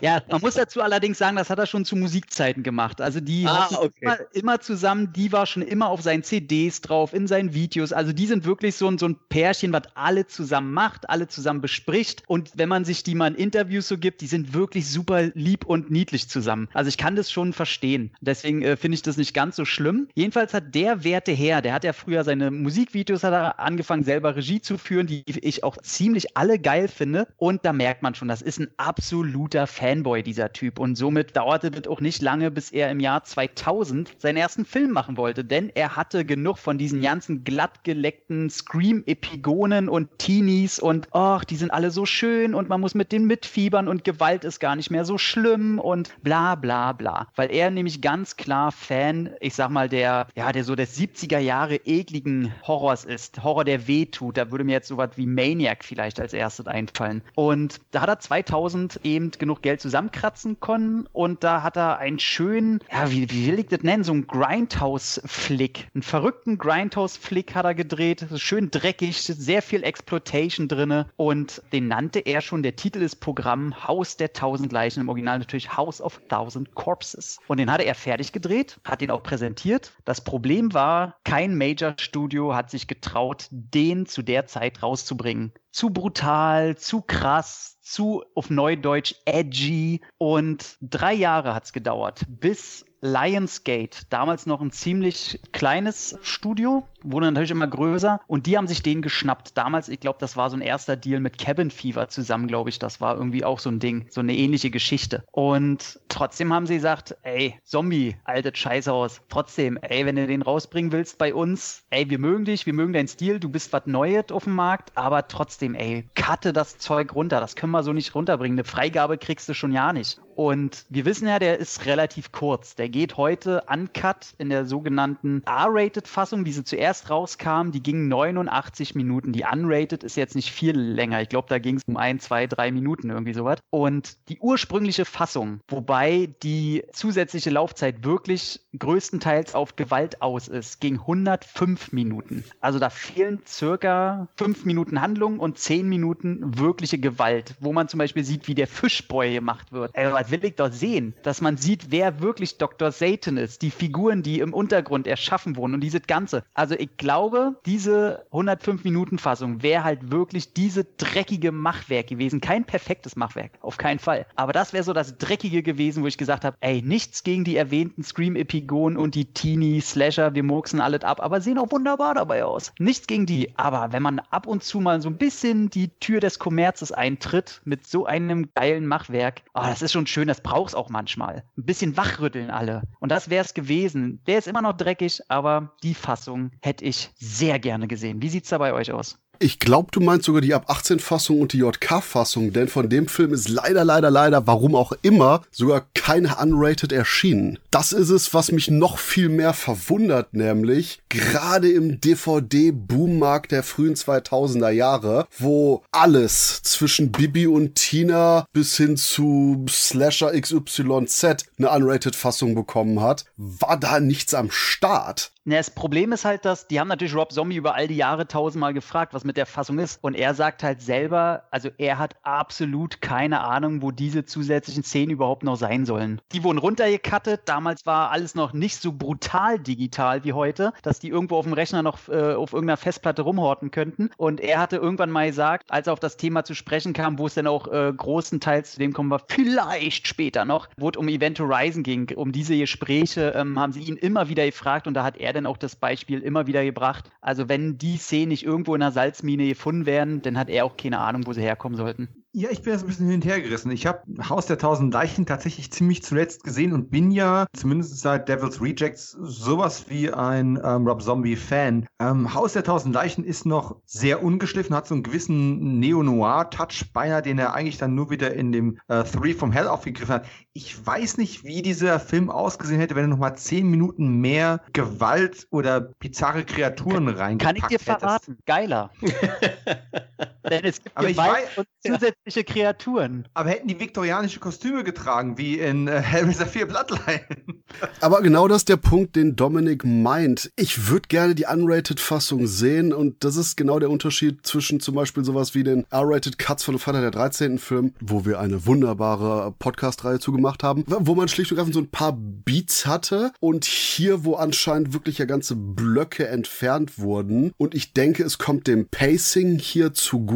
[0.00, 3.02] Ja, man muss dazu allerdings sagen, das hat er schon zu Musikzeiten gemacht.
[3.02, 3.92] Also die ah, okay.
[4.00, 7.92] immer, immer, zusammen, die war schon immer auf seinen CDs drauf, in seinen Videos.
[7.92, 11.60] Also die sind wirklich so ein, so ein Pärchen, was alle zusammen macht, alle zusammen
[11.60, 12.22] bespricht.
[12.26, 15.66] Und wenn man sich die mal in Interviews so gibt, die sind wirklich super lieb
[15.66, 16.68] und niedlich zusammen.
[16.72, 18.12] Also ich kann das schon verstehen.
[18.22, 20.08] Deswegen äh, finde ich das nicht ganz so schlimm.
[20.14, 24.36] Jedenfalls hat der werte Herr, der hat ja früher seine Musikvideos hat er angefangen, selber
[24.36, 27.28] Regie zu führen, die ich auch ziemlich alle geil finde.
[27.36, 30.78] Und da merkt man schon, das ist ein absoluter Fanboy, dieser Typ.
[30.78, 34.90] Und somit dauerte es auch nicht lange, bis er im Jahr 2000 seinen ersten Film
[34.90, 35.44] machen wollte.
[35.44, 41.70] Denn er hatte genug von diesen ganzen glattgeleckten Scream-Epigonen und Teenies und ach, die sind
[41.70, 45.04] alle so schön und man muss mit denen mitfiebern und Gewalt ist gar nicht mehr
[45.04, 47.28] so schlimm und bla bla bla.
[47.36, 51.38] Weil er nämlich ganz klar Fan, ich sag mal, der, ja, der so des 70er
[51.38, 53.42] Jahre ekligen Horrors ist.
[53.42, 54.36] Horror, der weh tut.
[54.36, 57.22] Da würde mir jetzt sowas wie Maniac vielleicht als erstes einfallen.
[57.34, 62.18] Und da hat er 2000 eben genug Geld zusammenkratzen können und da hat er einen
[62.18, 65.88] schönen, ja, wie, wie will ich das nennen, so einen Grindhouse-Flick.
[65.94, 68.26] Einen verrückten Grindhouse-Flick hat er gedreht.
[68.36, 73.86] Schön dreckig, sehr viel Exploitation drinne und den nannte er schon, der Titel des Programms
[73.86, 77.38] Haus der Tausend Leichen, im Original natürlich House of Thousand Corpses.
[77.48, 79.92] Und den hatte er fertig gedreht, hat ihn auch präsentiert.
[80.04, 85.52] Das Problem war, kein Major-Studio Studio hat sich getraut, den zu der Zeit rauszubringen.
[85.70, 90.00] Zu brutal, zu krass, zu auf Neudeutsch edgy.
[90.18, 97.26] Und drei Jahre hat es gedauert, bis Lionsgate, damals noch ein ziemlich kleines Studio, wurde
[97.26, 99.58] natürlich immer größer und die haben sich den geschnappt.
[99.58, 102.78] Damals, ich glaube, das war so ein erster Deal mit Cabin Fever zusammen, glaube ich.
[102.78, 105.22] Das war irgendwie auch so ein Ding, so eine ähnliche Geschichte.
[105.32, 109.20] Und trotzdem haben sie gesagt, ey, Zombie, altes Scheißhaus.
[109.28, 112.94] Trotzdem, ey, wenn du den rausbringen willst bei uns, ey, wir mögen dich, wir mögen
[112.94, 117.14] deinen Stil, du bist was Neues auf dem Markt, aber trotzdem, ey, cutte das Zeug
[117.14, 117.40] runter.
[117.40, 118.58] Das können wir so nicht runterbringen.
[118.58, 120.20] Eine Freigabe kriegst du schon ja nicht.
[120.36, 122.74] Und wir wissen ja, der ist relativ kurz.
[122.74, 127.70] Der geht heute uncut in der sogenannten R-Rated-Fassung, die sie zuerst rauskam.
[127.70, 129.32] Die ging 89 Minuten.
[129.32, 131.20] Die Unrated ist jetzt nicht viel länger.
[131.22, 133.58] Ich glaube, da ging es um ein, zwei, drei Minuten irgendwie sowas.
[133.70, 140.98] Und die ursprüngliche Fassung, wobei die zusätzliche Laufzeit wirklich größtenteils auf Gewalt aus ist, ging
[141.00, 142.44] 105 Minuten.
[142.60, 147.98] Also da fehlen circa fünf Minuten Handlung und zehn Minuten wirkliche Gewalt, wo man zum
[147.98, 149.90] Beispiel sieht, wie der Fischboy gemacht wird.
[149.94, 151.14] Ey, was will ich doch sehen?
[151.22, 152.92] Dass man sieht, wer wirklich Dr.
[152.92, 156.44] Satan ist, die Figuren, die im Untergrund erschaffen wurden und dieses Ganze.
[156.54, 162.40] Also ich glaube, diese 105 Minuten Fassung wäre halt wirklich diese dreckige Machwerk gewesen.
[162.40, 164.26] Kein perfektes Machwerk, auf keinen Fall.
[164.36, 167.56] Aber das wäre so das Dreckige gewesen, wo ich gesagt habe, ey, nichts gegen die
[167.56, 172.72] erwähnten Scream-Epigonen und die Teenie-Slasher, wir murksen alles ab, aber sehen auch wunderbar dabei aus.
[172.78, 173.52] Nichts gegen die.
[173.56, 177.60] Aber wenn man ab und zu mal so ein bisschen die Tür des Kommerzes eintritt
[177.64, 181.44] mit so einem geilen Machwerk, oh, das ist schon schön, das braucht's auch manchmal.
[181.58, 182.82] Ein bisschen wachrütteln alle.
[183.00, 184.22] Und das wäre es gewesen.
[184.26, 188.22] Der ist immer noch dreckig, aber die Fassung hätte ich sehr gerne gesehen.
[188.22, 189.18] Wie sieht's da bei euch aus?
[189.38, 193.08] Ich glaube, du meinst sogar die ab 18 Fassung und die JK-Fassung, denn von dem
[193.08, 197.58] Film ist leider, leider, leider, warum auch immer, sogar keine Unrated erschienen.
[197.70, 203.94] Das ist es, was mich noch viel mehr verwundert, nämlich gerade im DVD-Boommarkt der frühen
[203.94, 211.24] 2000er Jahre, wo alles zwischen Bibi und Tina bis hin zu Slasher XYZ
[211.58, 215.33] eine Unrated-Fassung bekommen hat, war da nichts am Start.
[215.46, 218.26] Na, das Problem ist halt, dass die haben natürlich Rob Zombie über all die Jahre
[218.26, 220.02] tausendmal gefragt, was mit der Fassung ist.
[220.02, 225.10] Und er sagt halt selber, also er hat absolut keine Ahnung, wo diese zusätzlichen Szenen
[225.10, 226.22] überhaupt noch sein sollen.
[226.32, 227.42] Die wurden runtergekattet.
[227.44, 231.52] Damals war alles noch nicht so brutal digital wie heute, dass die irgendwo auf dem
[231.52, 234.08] Rechner noch äh, auf irgendeiner Festplatte rumhorten könnten.
[234.16, 237.26] Und er hatte irgendwann mal gesagt, als er auf das Thema zu sprechen kam, wo
[237.26, 241.06] es dann auch äh, großenteils, zu dem kommen wir vielleicht später noch, wo es um
[241.08, 245.04] Event Horizon ging, um diese Gespräche, ähm, haben sie ihn immer wieder gefragt und da
[245.04, 247.10] hat er dann auch das Beispiel immer wieder gebracht.
[247.20, 250.76] Also wenn die Szenen nicht irgendwo in einer Salzmine gefunden werden, dann hat er auch
[250.76, 252.23] keine Ahnung, wo sie herkommen sollten.
[252.36, 253.70] Ja, ich bin jetzt ein bisschen hin und her gerissen.
[253.70, 258.28] Ich habe Haus der Tausend Leichen tatsächlich ziemlich zuletzt gesehen und bin ja, zumindest seit
[258.28, 261.86] Devil's Rejects, sowas wie ein ähm, Rob Zombie-Fan.
[262.00, 267.22] Ähm, Haus der Tausend Leichen ist noch sehr ungeschliffen, hat so einen gewissen Neo-Noir-Touch beinahe,
[267.22, 270.26] den er eigentlich dann nur wieder in dem äh, Three from Hell aufgegriffen hat.
[270.54, 275.46] Ich weiß nicht, wie dieser Film ausgesehen hätte, wenn er nochmal zehn Minuten mehr Gewalt
[275.50, 278.32] oder bizarre Kreaturen reingepackt Kann ich dir verraten?
[278.32, 278.46] Hättest.
[278.46, 278.90] Geiler.
[280.50, 283.26] Denn es gibt Aber ich Gewalt weiß- und zusätzliche Kreaturen.
[283.32, 287.20] Aber hätten die viktorianische Kostüme getragen, wie in äh, Hellraiser 4 Bloodline.
[288.00, 290.50] Aber genau das ist der Punkt, den Dominik meint.
[290.56, 295.24] Ich würde gerne die Unrated-Fassung sehen und das ist genau der Unterschied zwischen zum Beispiel
[295.24, 297.58] sowas wie den R-Rated Cuts von Freitag der 13.
[297.58, 301.90] Film, wo wir eine wunderbare Podcast-Reihe zugemacht haben, wo man schlicht und einfach so ein
[301.90, 307.94] paar Beats hatte und hier, wo anscheinend wirklich ja ganze Blöcke entfernt wurden und ich
[307.94, 310.33] denke, es kommt dem Pacing hier zugute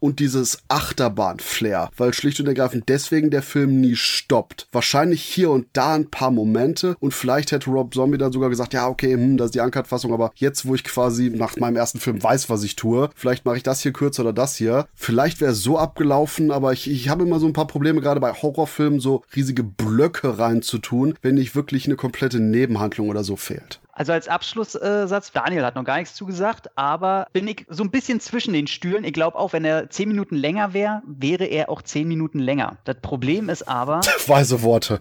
[0.00, 4.66] und dieses Achterbahn-Flair, weil schlicht und ergreifend deswegen der Film nie stoppt.
[4.72, 8.74] Wahrscheinlich hier und da ein paar Momente und vielleicht hätte Rob Zombie dann sogar gesagt,
[8.74, 12.00] ja, okay, hm, das ist die Uncut-Fassung, aber jetzt, wo ich quasi nach meinem ersten
[12.00, 14.86] Film weiß, was ich tue, vielleicht mache ich das hier kürzer oder das hier.
[14.94, 18.20] Vielleicht wäre es so abgelaufen, aber ich, ich habe immer so ein paar Probleme, gerade
[18.20, 23.80] bei Horrorfilmen so riesige Blöcke reinzutun, wenn nicht wirklich eine komplette Nebenhandlung oder so fehlt.
[23.94, 28.20] Also als Abschlusssatz, Daniel hat noch gar nichts zugesagt, aber bin ich so ein bisschen
[28.20, 29.04] zwischen den Stühlen.
[29.04, 32.78] Ich glaube auch, wenn er zehn Minuten länger wäre, wäre er auch zehn Minuten länger.
[32.84, 35.00] Das Problem ist aber, Weise Worte.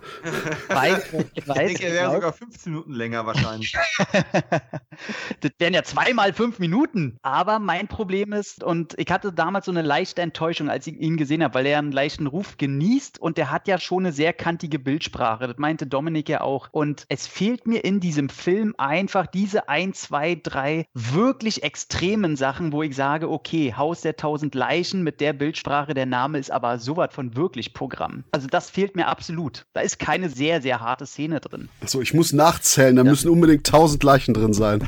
[0.69, 1.01] weil,
[1.33, 3.73] ich Ich weiß, denke, er ich wäre glaub, sogar 15 Minuten länger wahrscheinlich.
[5.41, 7.17] das wären ja zweimal fünf Minuten.
[7.21, 11.17] Aber mein Problem ist, und ich hatte damals so eine leichte Enttäuschung, als ich ihn
[11.17, 14.33] gesehen habe, weil er einen leichten Ruf genießt und der hat ja schon eine sehr
[14.33, 15.47] kantige Bildsprache.
[15.47, 16.69] Das meinte Dominik ja auch.
[16.71, 22.71] Und es fehlt mir in diesem Film einfach diese ein, zwei, drei wirklich extremen Sachen,
[22.71, 26.79] wo ich sage, okay, Haus der tausend Leichen mit der Bildsprache, der Name ist aber
[26.79, 28.23] sowas von wirklich Programm.
[28.31, 29.65] Also das fehlt mir absolut.
[29.73, 31.69] Da ist keine sehr, sehr harte Szene drin.
[31.85, 34.87] So, ich muss nachzählen, da müssen unbedingt tausend Leichen drin sein.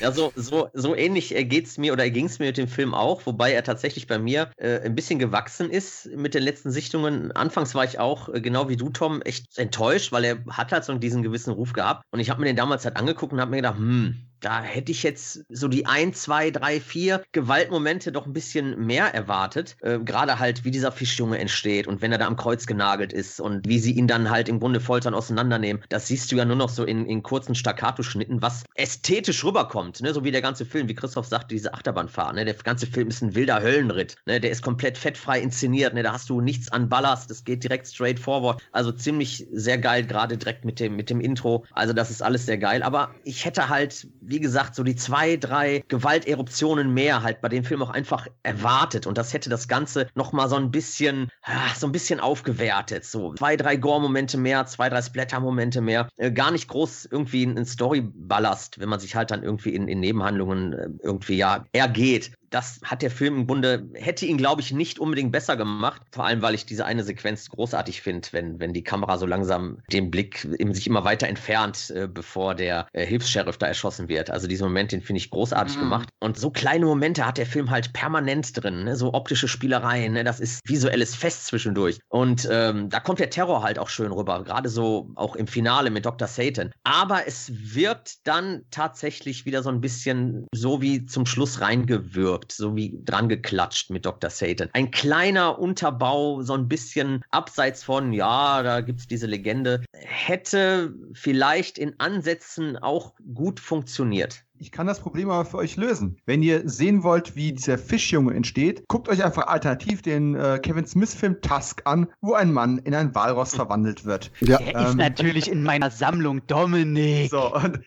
[0.00, 2.94] Ja, so, so, so ähnlich geht es mir oder ging es mir mit dem Film
[2.94, 7.32] auch, wobei er tatsächlich bei mir äh, ein bisschen gewachsen ist mit den letzten Sichtungen.
[7.32, 10.84] Anfangs war ich auch, äh, genau wie du, Tom, echt enttäuscht, weil er hat halt
[10.84, 12.04] so diesen gewissen Ruf gehabt.
[12.12, 14.92] Und ich habe mir den damals halt angeguckt und habe mir gedacht, hm, da hätte
[14.92, 19.76] ich jetzt so die ein, zwei, drei, vier Gewaltmomente doch ein bisschen mehr erwartet.
[19.80, 23.40] Äh, Gerade halt, wie dieser Fischjunge entsteht und wenn er da am Kreuz genagelt ist
[23.40, 25.82] und wie sie ihn dann halt im Grunde foltern auseinandernehmen.
[25.88, 30.12] Das siehst du ja nur noch so in, in kurzen Staccato-Schnitten, was ästhetisch rüberkommt, ne?
[30.12, 32.34] so wie der ganze Film, wie Christoph sagte, diese Achterbahnfahrt.
[32.34, 32.44] Ne?
[32.44, 34.16] Der ganze Film ist ein wilder Höllenritt.
[34.26, 34.40] Ne?
[34.40, 35.94] Der ist komplett fettfrei inszeniert.
[35.94, 36.02] Ne?
[36.02, 38.62] Da hast du nichts an Ballast, das geht direkt straight forward.
[38.72, 41.64] Also ziemlich sehr geil, gerade direkt mit dem, mit dem Intro.
[41.72, 42.82] Also das ist alles sehr geil.
[42.82, 47.64] Aber ich hätte halt, wie gesagt, so die zwei, drei Gewalteruptionen mehr halt bei dem
[47.64, 49.06] Film auch einfach erwartet.
[49.06, 51.30] Und das hätte das Ganze nochmal so ein bisschen,
[51.76, 53.04] so ein bisschen aufgewertet.
[53.04, 56.08] So zwei, drei Gore-Momente mehr, zwei, drei Splatter-Momente mehr.
[56.16, 60.00] Äh, gar nicht groß irgendwie ein Story-Ballast, wenn man sich halt dann irgendwie in, in
[60.00, 64.72] Nebenhandlungen äh, irgendwie ja ergeht das hat der Film im Grunde, hätte ihn, glaube ich,
[64.72, 66.02] nicht unbedingt besser gemacht.
[66.10, 69.78] Vor allem, weil ich diese eine Sequenz großartig finde, wenn, wenn die Kamera so langsam
[69.92, 74.30] den Blick eben sich immer weiter entfernt, äh, bevor der äh, Hilfs-Sheriff da erschossen wird.
[74.30, 75.80] Also diesen Moment, den finde ich großartig mhm.
[75.80, 76.08] gemacht.
[76.18, 78.96] Und so kleine Momente hat der Film halt permanent drin, ne?
[78.96, 80.24] so optische Spielereien, ne?
[80.24, 81.98] das ist visuelles Fest zwischendurch.
[82.08, 85.90] Und ähm, da kommt der Terror halt auch schön rüber, gerade so auch im Finale
[85.90, 86.26] mit Dr.
[86.26, 86.72] Satan.
[86.82, 92.52] Aber es wirkt dann tatsächlich wieder so ein bisschen so wie zum Schluss reingewirkt gewirkt,
[92.52, 94.30] so wie dran geklatscht mit Dr.
[94.30, 94.70] Satan.
[94.72, 100.94] Ein kleiner Unterbau, so ein bisschen abseits von, ja, da gibt es diese Legende, hätte
[101.12, 106.18] vielleicht in Ansätzen auch gut funktioniert ich kann das Problem aber für euch lösen.
[106.26, 110.86] Wenn ihr sehen wollt, wie dieser Fischjunge entsteht, guckt euch einfach alternativ den äh, Kevin
[110.86, 114.30] Smith-Film Tusk an, wo ein Mann in ein Walross verwandelt wird.
[114.40, 114.58] Ja.
[114.58, 117.30] Der ähm, ist natürlich in meiner Sammlung, Dominik.
[117.30, 117.80] So, und,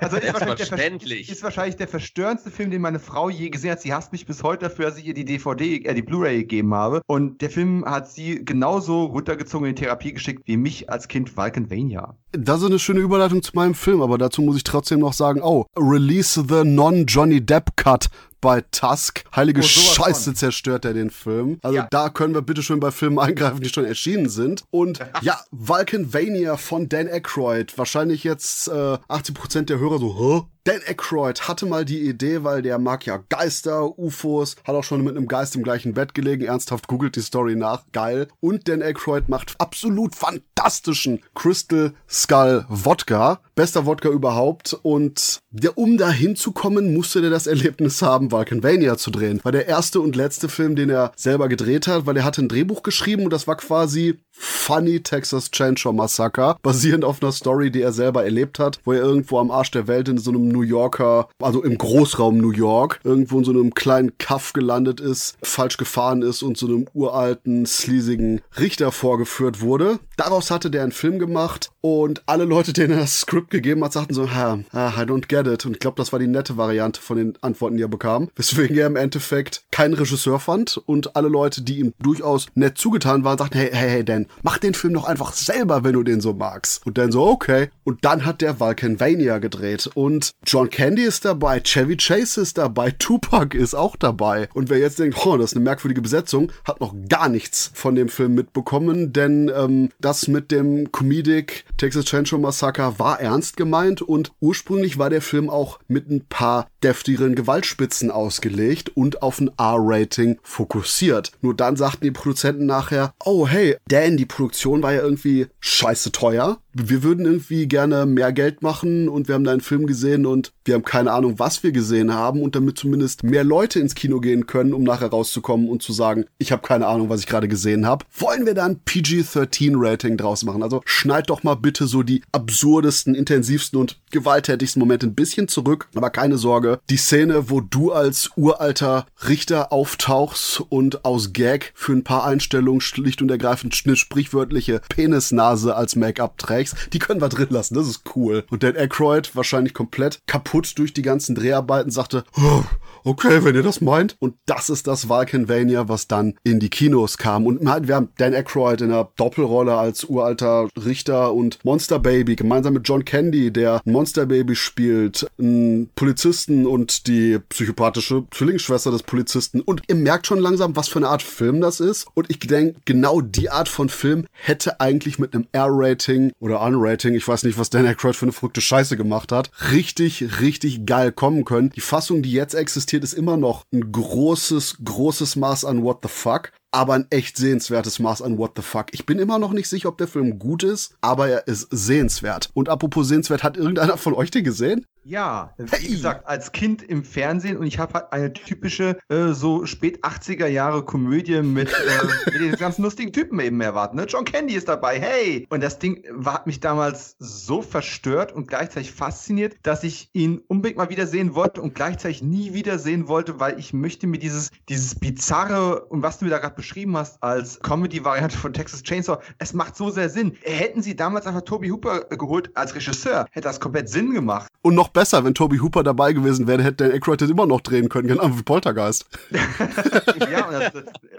[0.00, 0.68] also ist wahrscheinlich,
[1.08, 3.80] der, ist wahrscheinlich der verstörendste Film, den meine Frau je gesehen hat.
[3.80, 6.72] Sie hasst mich bis heute dafür, dass ich ihr die DVD, äh, die Blu-ray gegeben
[6.72, 7.02] habe.
[7.06, 11.36] Und der Film hat sie genauso runtergezogen in die Therapie geschickt wie mich als Kind
[11.36, 12.16] Valkenvania.
[12.32, 15.42] Das ist eine schöne Überleitung zu meinem Film, aber dazu muss ich trotzdem noch sagen,
[15.42, 18.08] oh, Release the Non-Johnny Depp Cut
[18.42, 19.24] bei Tusk.
[19.34, 20.34] Heilige oh, Scheiße von.
[20.34, 21.58] zerstört er den Film.
[21.62, 21.86] Also ja.
[21.90, 24.64] da können wir bitte schon bei Filmen eingreifen, die schon erschienen sind.
[24.70, 27.78] Und ja, Vulcanvania von Dan Aykroyd.
[27.78, 30.46] Wahrscheinlich jetzt äh, 80% der Hörer so, hä?
[30.64, 35.02] Dan Aykroyd hatte mal die Idee, weil der mag ja Geister, UFOs, hat auch schon
[35.02, 36.44] mit einem Geist im gleichen Bett gelegen.
[36.44, 37.82] Ernsthaft googelt die Story nach.
[37.90, 38.28] Geil.
[38.38, 43.40] Und Dan Aykroyd macht absolut fantastischen Crystal Skull Wodka.
[43.56, 44.78] Bester Wodka überhaupt.
[44.82, 49.40] Und der, um da hinzukommen, musste der das Erlebnis haben, Vulcanvania zu drehen.
[49.42, 52.48] War der erste und letzte Film, den er selber gedreht hat, weil er hatte ein
[52.48, 57.80] Drehbuch geschrieben und das war quasi Funny Texas Chainsaw Massacre, basierend auf einer Story, die
[57.80, 60.62] er selber erlebt hat, wo er irgendwo am Arsch der Welt in so einem New
[60.62, 65.76] Yorker, also im Großraum New York, irgendwo in so einem kleinen Kaff gelandet ist, falsch
[65.76, 70.00] gefahren ist und so einem uralten, sleasigen Richter vorgeführt wurde.
[70.16, 73.92] Daraus hatte der einen Film gemacht und alle Leute, denen er das Skript gegeben hat,
[73.92, 75.64] sagten so, ha, I don't get it.
[75.66, 78.28] Und ich glaube, das war die nette Variante von den Antworten, die er bekam.
[78.34, 83.24] Weswegen er im Endeffekt keinen Regisseur fand und alle Leute, die ihm durchaus nett zugetan
[83.24, 86.20] waren, sagten, hey, hey, hey, Dan, mach den Film doch einfach selber, wenn du den
[86.20, 86.86] so magst.
[86.86, 87.68] Und Dan so, okay.
[87.84, 92.90] Und dann hat der Vulcanvania gedreht und John Candy ist dabei, Chevy Chase ist dabei,
[92.92, 94.48] Tupac ist auch dabei.
[94.54, 97.94] Und wer jetzt denkt, oh, das ist eine merkwürdige Besetzung, hat noch gar nichts von
[97.94, 104.02] dem Film mitbekommen, denn ähm, das mit dem Comedic Texas Chainsaw Massacre war ernst gemeint
[104.02, 109.50] und ursprünglich war der Film auch mit ein paar deftigeren Gewaltspitzen ausgelegt und auf ein
[109.58, 111.32] R-Rating fokussiert.
[111.40, 116.12] Nur dann sagten die Produzenten nachher, oh hey, Dan, die Produktion war ja irgendwie scheiße
[116.12, 120.24] teuer wir würden irgendwie gerne mehr Geld machen und wir haben da einen Film gesehen
[120.24, 123.94] und wir haben keine Ahnung, was wir gesehen haben und damit zumindest mehr Leute ins
[123.94, 127.26] Kino gehen können, um nachher rauszukommen und zu sagen, ich habe keine Ahnung, was ich
[127.26, 128.06] gerade gesehen habe.
[128.16, 130.62] Wollen wir da ein PG-13-Rating draus machen?
[130.62, 135.88] Also schneid doch mal bitte so die absurdesten, intensivsten und gewalttätigsten Momente ein bisschen zurück.
[135.94, 141.92] Aber keine Sorge, die Szene, wo du als uralter Richter auftauchst und aus Gag für
[141.92, 147.28] ein paar Einstellungen schlicht und ergreifend eine sprichwörtliche Penisnase als Make-up trägst, die können wir
[147.28, 148.44] drin lassen, das ist cool.
[148.50, 152.62] Und Dan Aykroyd, wahrscheinlich komplett kaputt durch die ganzen Dreharbeiten, sagte, oh,
[153.04, 154.16] okay, wenn ihr das meint.
[154.18, 157.46] Und das ist das Vulcanvania, was dann in die Kinos kam.
[157.46, 162.74] Und wir haben Dan Aykroyd in einer Doppelrolle als uralter Richter und Monster Baby, gemeinsam
[162.74, 169.60] mit John Candy, der Monster Baby spielt, einen Polizisten und die psychopathische Zwillingsschwester des Polizisten.
[169.60, 172.06] Und ihr merkt schon langsam, was für eine Art Film das ist.
[172.14, 177.14] Und ich denke, genau die Art von Film hätte eigentlich mit einem R-Rating oder Unrating,
[177.14, 181.12] ich weiß nicht, was Dan Aykroyd für eine verrückte Scheiße gemacht hat, richtig, richtig geil
[181.12, 181.70] kommen können.
[181.70, 186.08] Die Fassung, die jetzt existiert, ist immer noch ein großes, großes Maß an What the
[186.08, 186.52] fuck.
[186.72, 188.86] Aber ein echt sehenswertes Maß an What the Fuck.
[188.92, 192.50] Ich bin immer noch nicht sicher, ob der Film gut ist, aber er ist sehenswert.
[192.54, 194.86] Und apropos sehenswert, hat irgendeiner von euch den gesehen?
[195.04, 199.66] Ja, wie gesagt, als Kind im Fernsehen und ich habe halt eine typische äh, so
[199.66, 203.96] spät 80er Jahre Komödie mit, äh, mit den ganzen lustigen Typen eben erwartet.
[203.96, 204.06] Ne?
[204.08, 205.46] John Candy ist dabei, hey!
[205.50, 210.40] Und das Ding war, hat mich damals so verstört und gleichzeitig fasziniert, dass ich ihn
[210.46, 214.94] unbedingt mal wiedersehen wollte und gleichzeitig nie wiedersehen wollte, weil ich möchte mir dieses, dieses
[214.94, 219.52] bizarre und was du mir da gerade beschrieben hast als Comedy-Variante von Texas Chainsaw, es
[219.52, 220.36] macht so sehr Sinn.
[220.42, 224.46] Hätten sie damals einfach Toby Hooper geholt als Regisseur, hätte das komplett Sinn gemacht.
[224.62, 227.60] Und noch besser, wenn Toby Hooper dabei gewesen wäre, hätte Dan Aykroyd das immer noch
[227.62, 229.06] drehen können, genau wie Poltergeist.
[230.30, 230.72] ja, und das,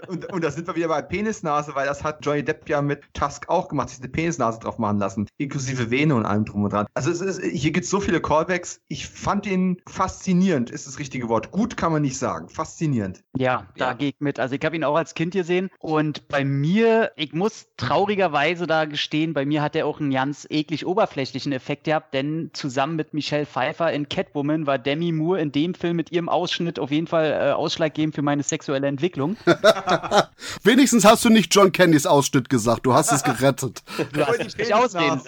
[0.08, 3.02] und, und da sind wir wieder bei Penisnase, weil das hat Johnny Depp ja mit
[3.12, 6.72] Tusk auch gemacht, sich eine Penisnase drauf machen lassen, inklusive Vene und allem drum und
[6.72, 6.86] dran.
[6.94, 8.80] Also es ist, hier gibt es so viele Callbacks.
[8.88, 11.50] Ich fand ihn faszinierend, ist das richtige Wort.
[11.50, 13.22] Gut kann man nicht sagen, faszinierend.
[13.36, 13.92] Ja, da ja.
[13.92, 14.40] gehe ich mit.
[14.40, 18.86] Also ich habe ihn auch als Kind gesehen und bei mir, ich muss traurigerweise da
[18.86, 23.12] gestehen, bei mir hat er auch einen ganz eklig oberflächlichen Effekt gehabt, denn zusammen mit
[23.12, 27.06] Michelle Pfeiffer in Catwoman war Demi Moore in dem Film mit ihrem Ausschnitt auf jeden
[27.06, 29.36] Fall äh, ausschlaggebend für meine sexuelle Entwicklung.
[30.62, 33.82] Wenigstens hast du nicht John Candys Ausschnitt gesagt, du hast es gerettet.
[34.12, 35.20] du hast nicht ausreden.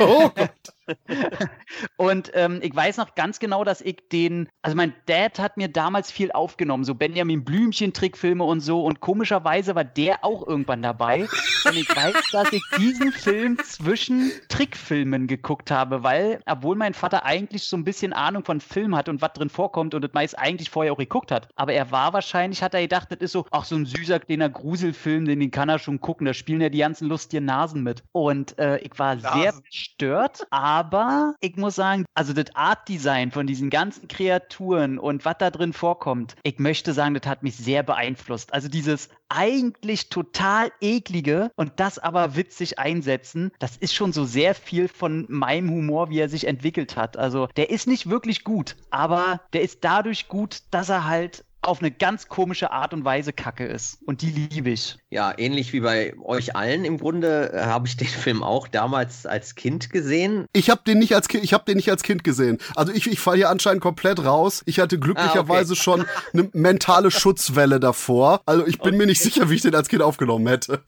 [0.00, 0.50] oh Gott.
[1.96, 5.68] und ähm, ich weiß noch ganz genau, dass ich den, also mein Dad hat mir
[5.68, 8.84] damals viel aufgenommen, so Benjamin Blümchen-Trickfilme und so.
[8.84, 11.28] Und komischerweise war der auch irgendwann dabei.
[11.64, 17.24] Und ich weiß, dass ich diesen Film zwischen Trickfilmen geguckt habe, weil, obwohl mein Vater
[17.24, 20.38] eigentlich so ein bisschen Ahnung von Film hat und was drin vorkommt und das meist
[20.38, 21.48] eigentlich vorher auch geguckt hat.
[21.56, 24.48] Aber er war wahrscheinlich, hat er gedacht, das ist so, ach, so ein süßer kleiner
[24.48, 26.26] Gruselfilm, den, den kann er schon gucken.
[26.26, 28.02] Da spielen ja die ganzen lustigen Nasen mit.
[28.12, 29.40] Und äh, ich war Nasen.
[29.40, 35.26] sehr verstört, aber aber ich muss sagen, also das Art-Design von diesen ganzen Kreaturen und
[35.26, 38.54] was da drin vorkommt, ich möchte sagen, das hat mich sehr beeinflusst.
[38.54, 44.54] Also dieses eigentlich total eklige und das aber witzig einsetzen, das ist schon so sehr
[44.54, 47.18] viel von meinem Humor, wie er sich entwickelt hat.
[47.18, 51.80] Also der ist nicht wirklich gut, aber der ist dadurch gut, dass er halt auf
[51.80, 53.98] eine ganz komische Art und Weise Kacke ist.
[54.04, 54.98] Und die liebe ich.
[55.10, 59.26] Ja, ähnlich wie bei euch allen im Grunde äh, habe ich den Film auch damals
[59.26, 60.46] als Kind gesehen.
[60.52, 62.58] Ich habe den nicht als Kind, ich habe den nicht als Kind gesehen.
[62.74, 64.62] Also ich, ich falle hier anscheinend komplett raus.
[64.66, 65.82] Ich hatte glücklicherweise ah, okay.
[65.82, 68.40] schon eine mentale Schutzwelle davor.
[68.44, 68.98] Also ich bin okay.
[68.98, 70.82] mir nicht sicher, wie ich den als Kind aufgenommen hätte.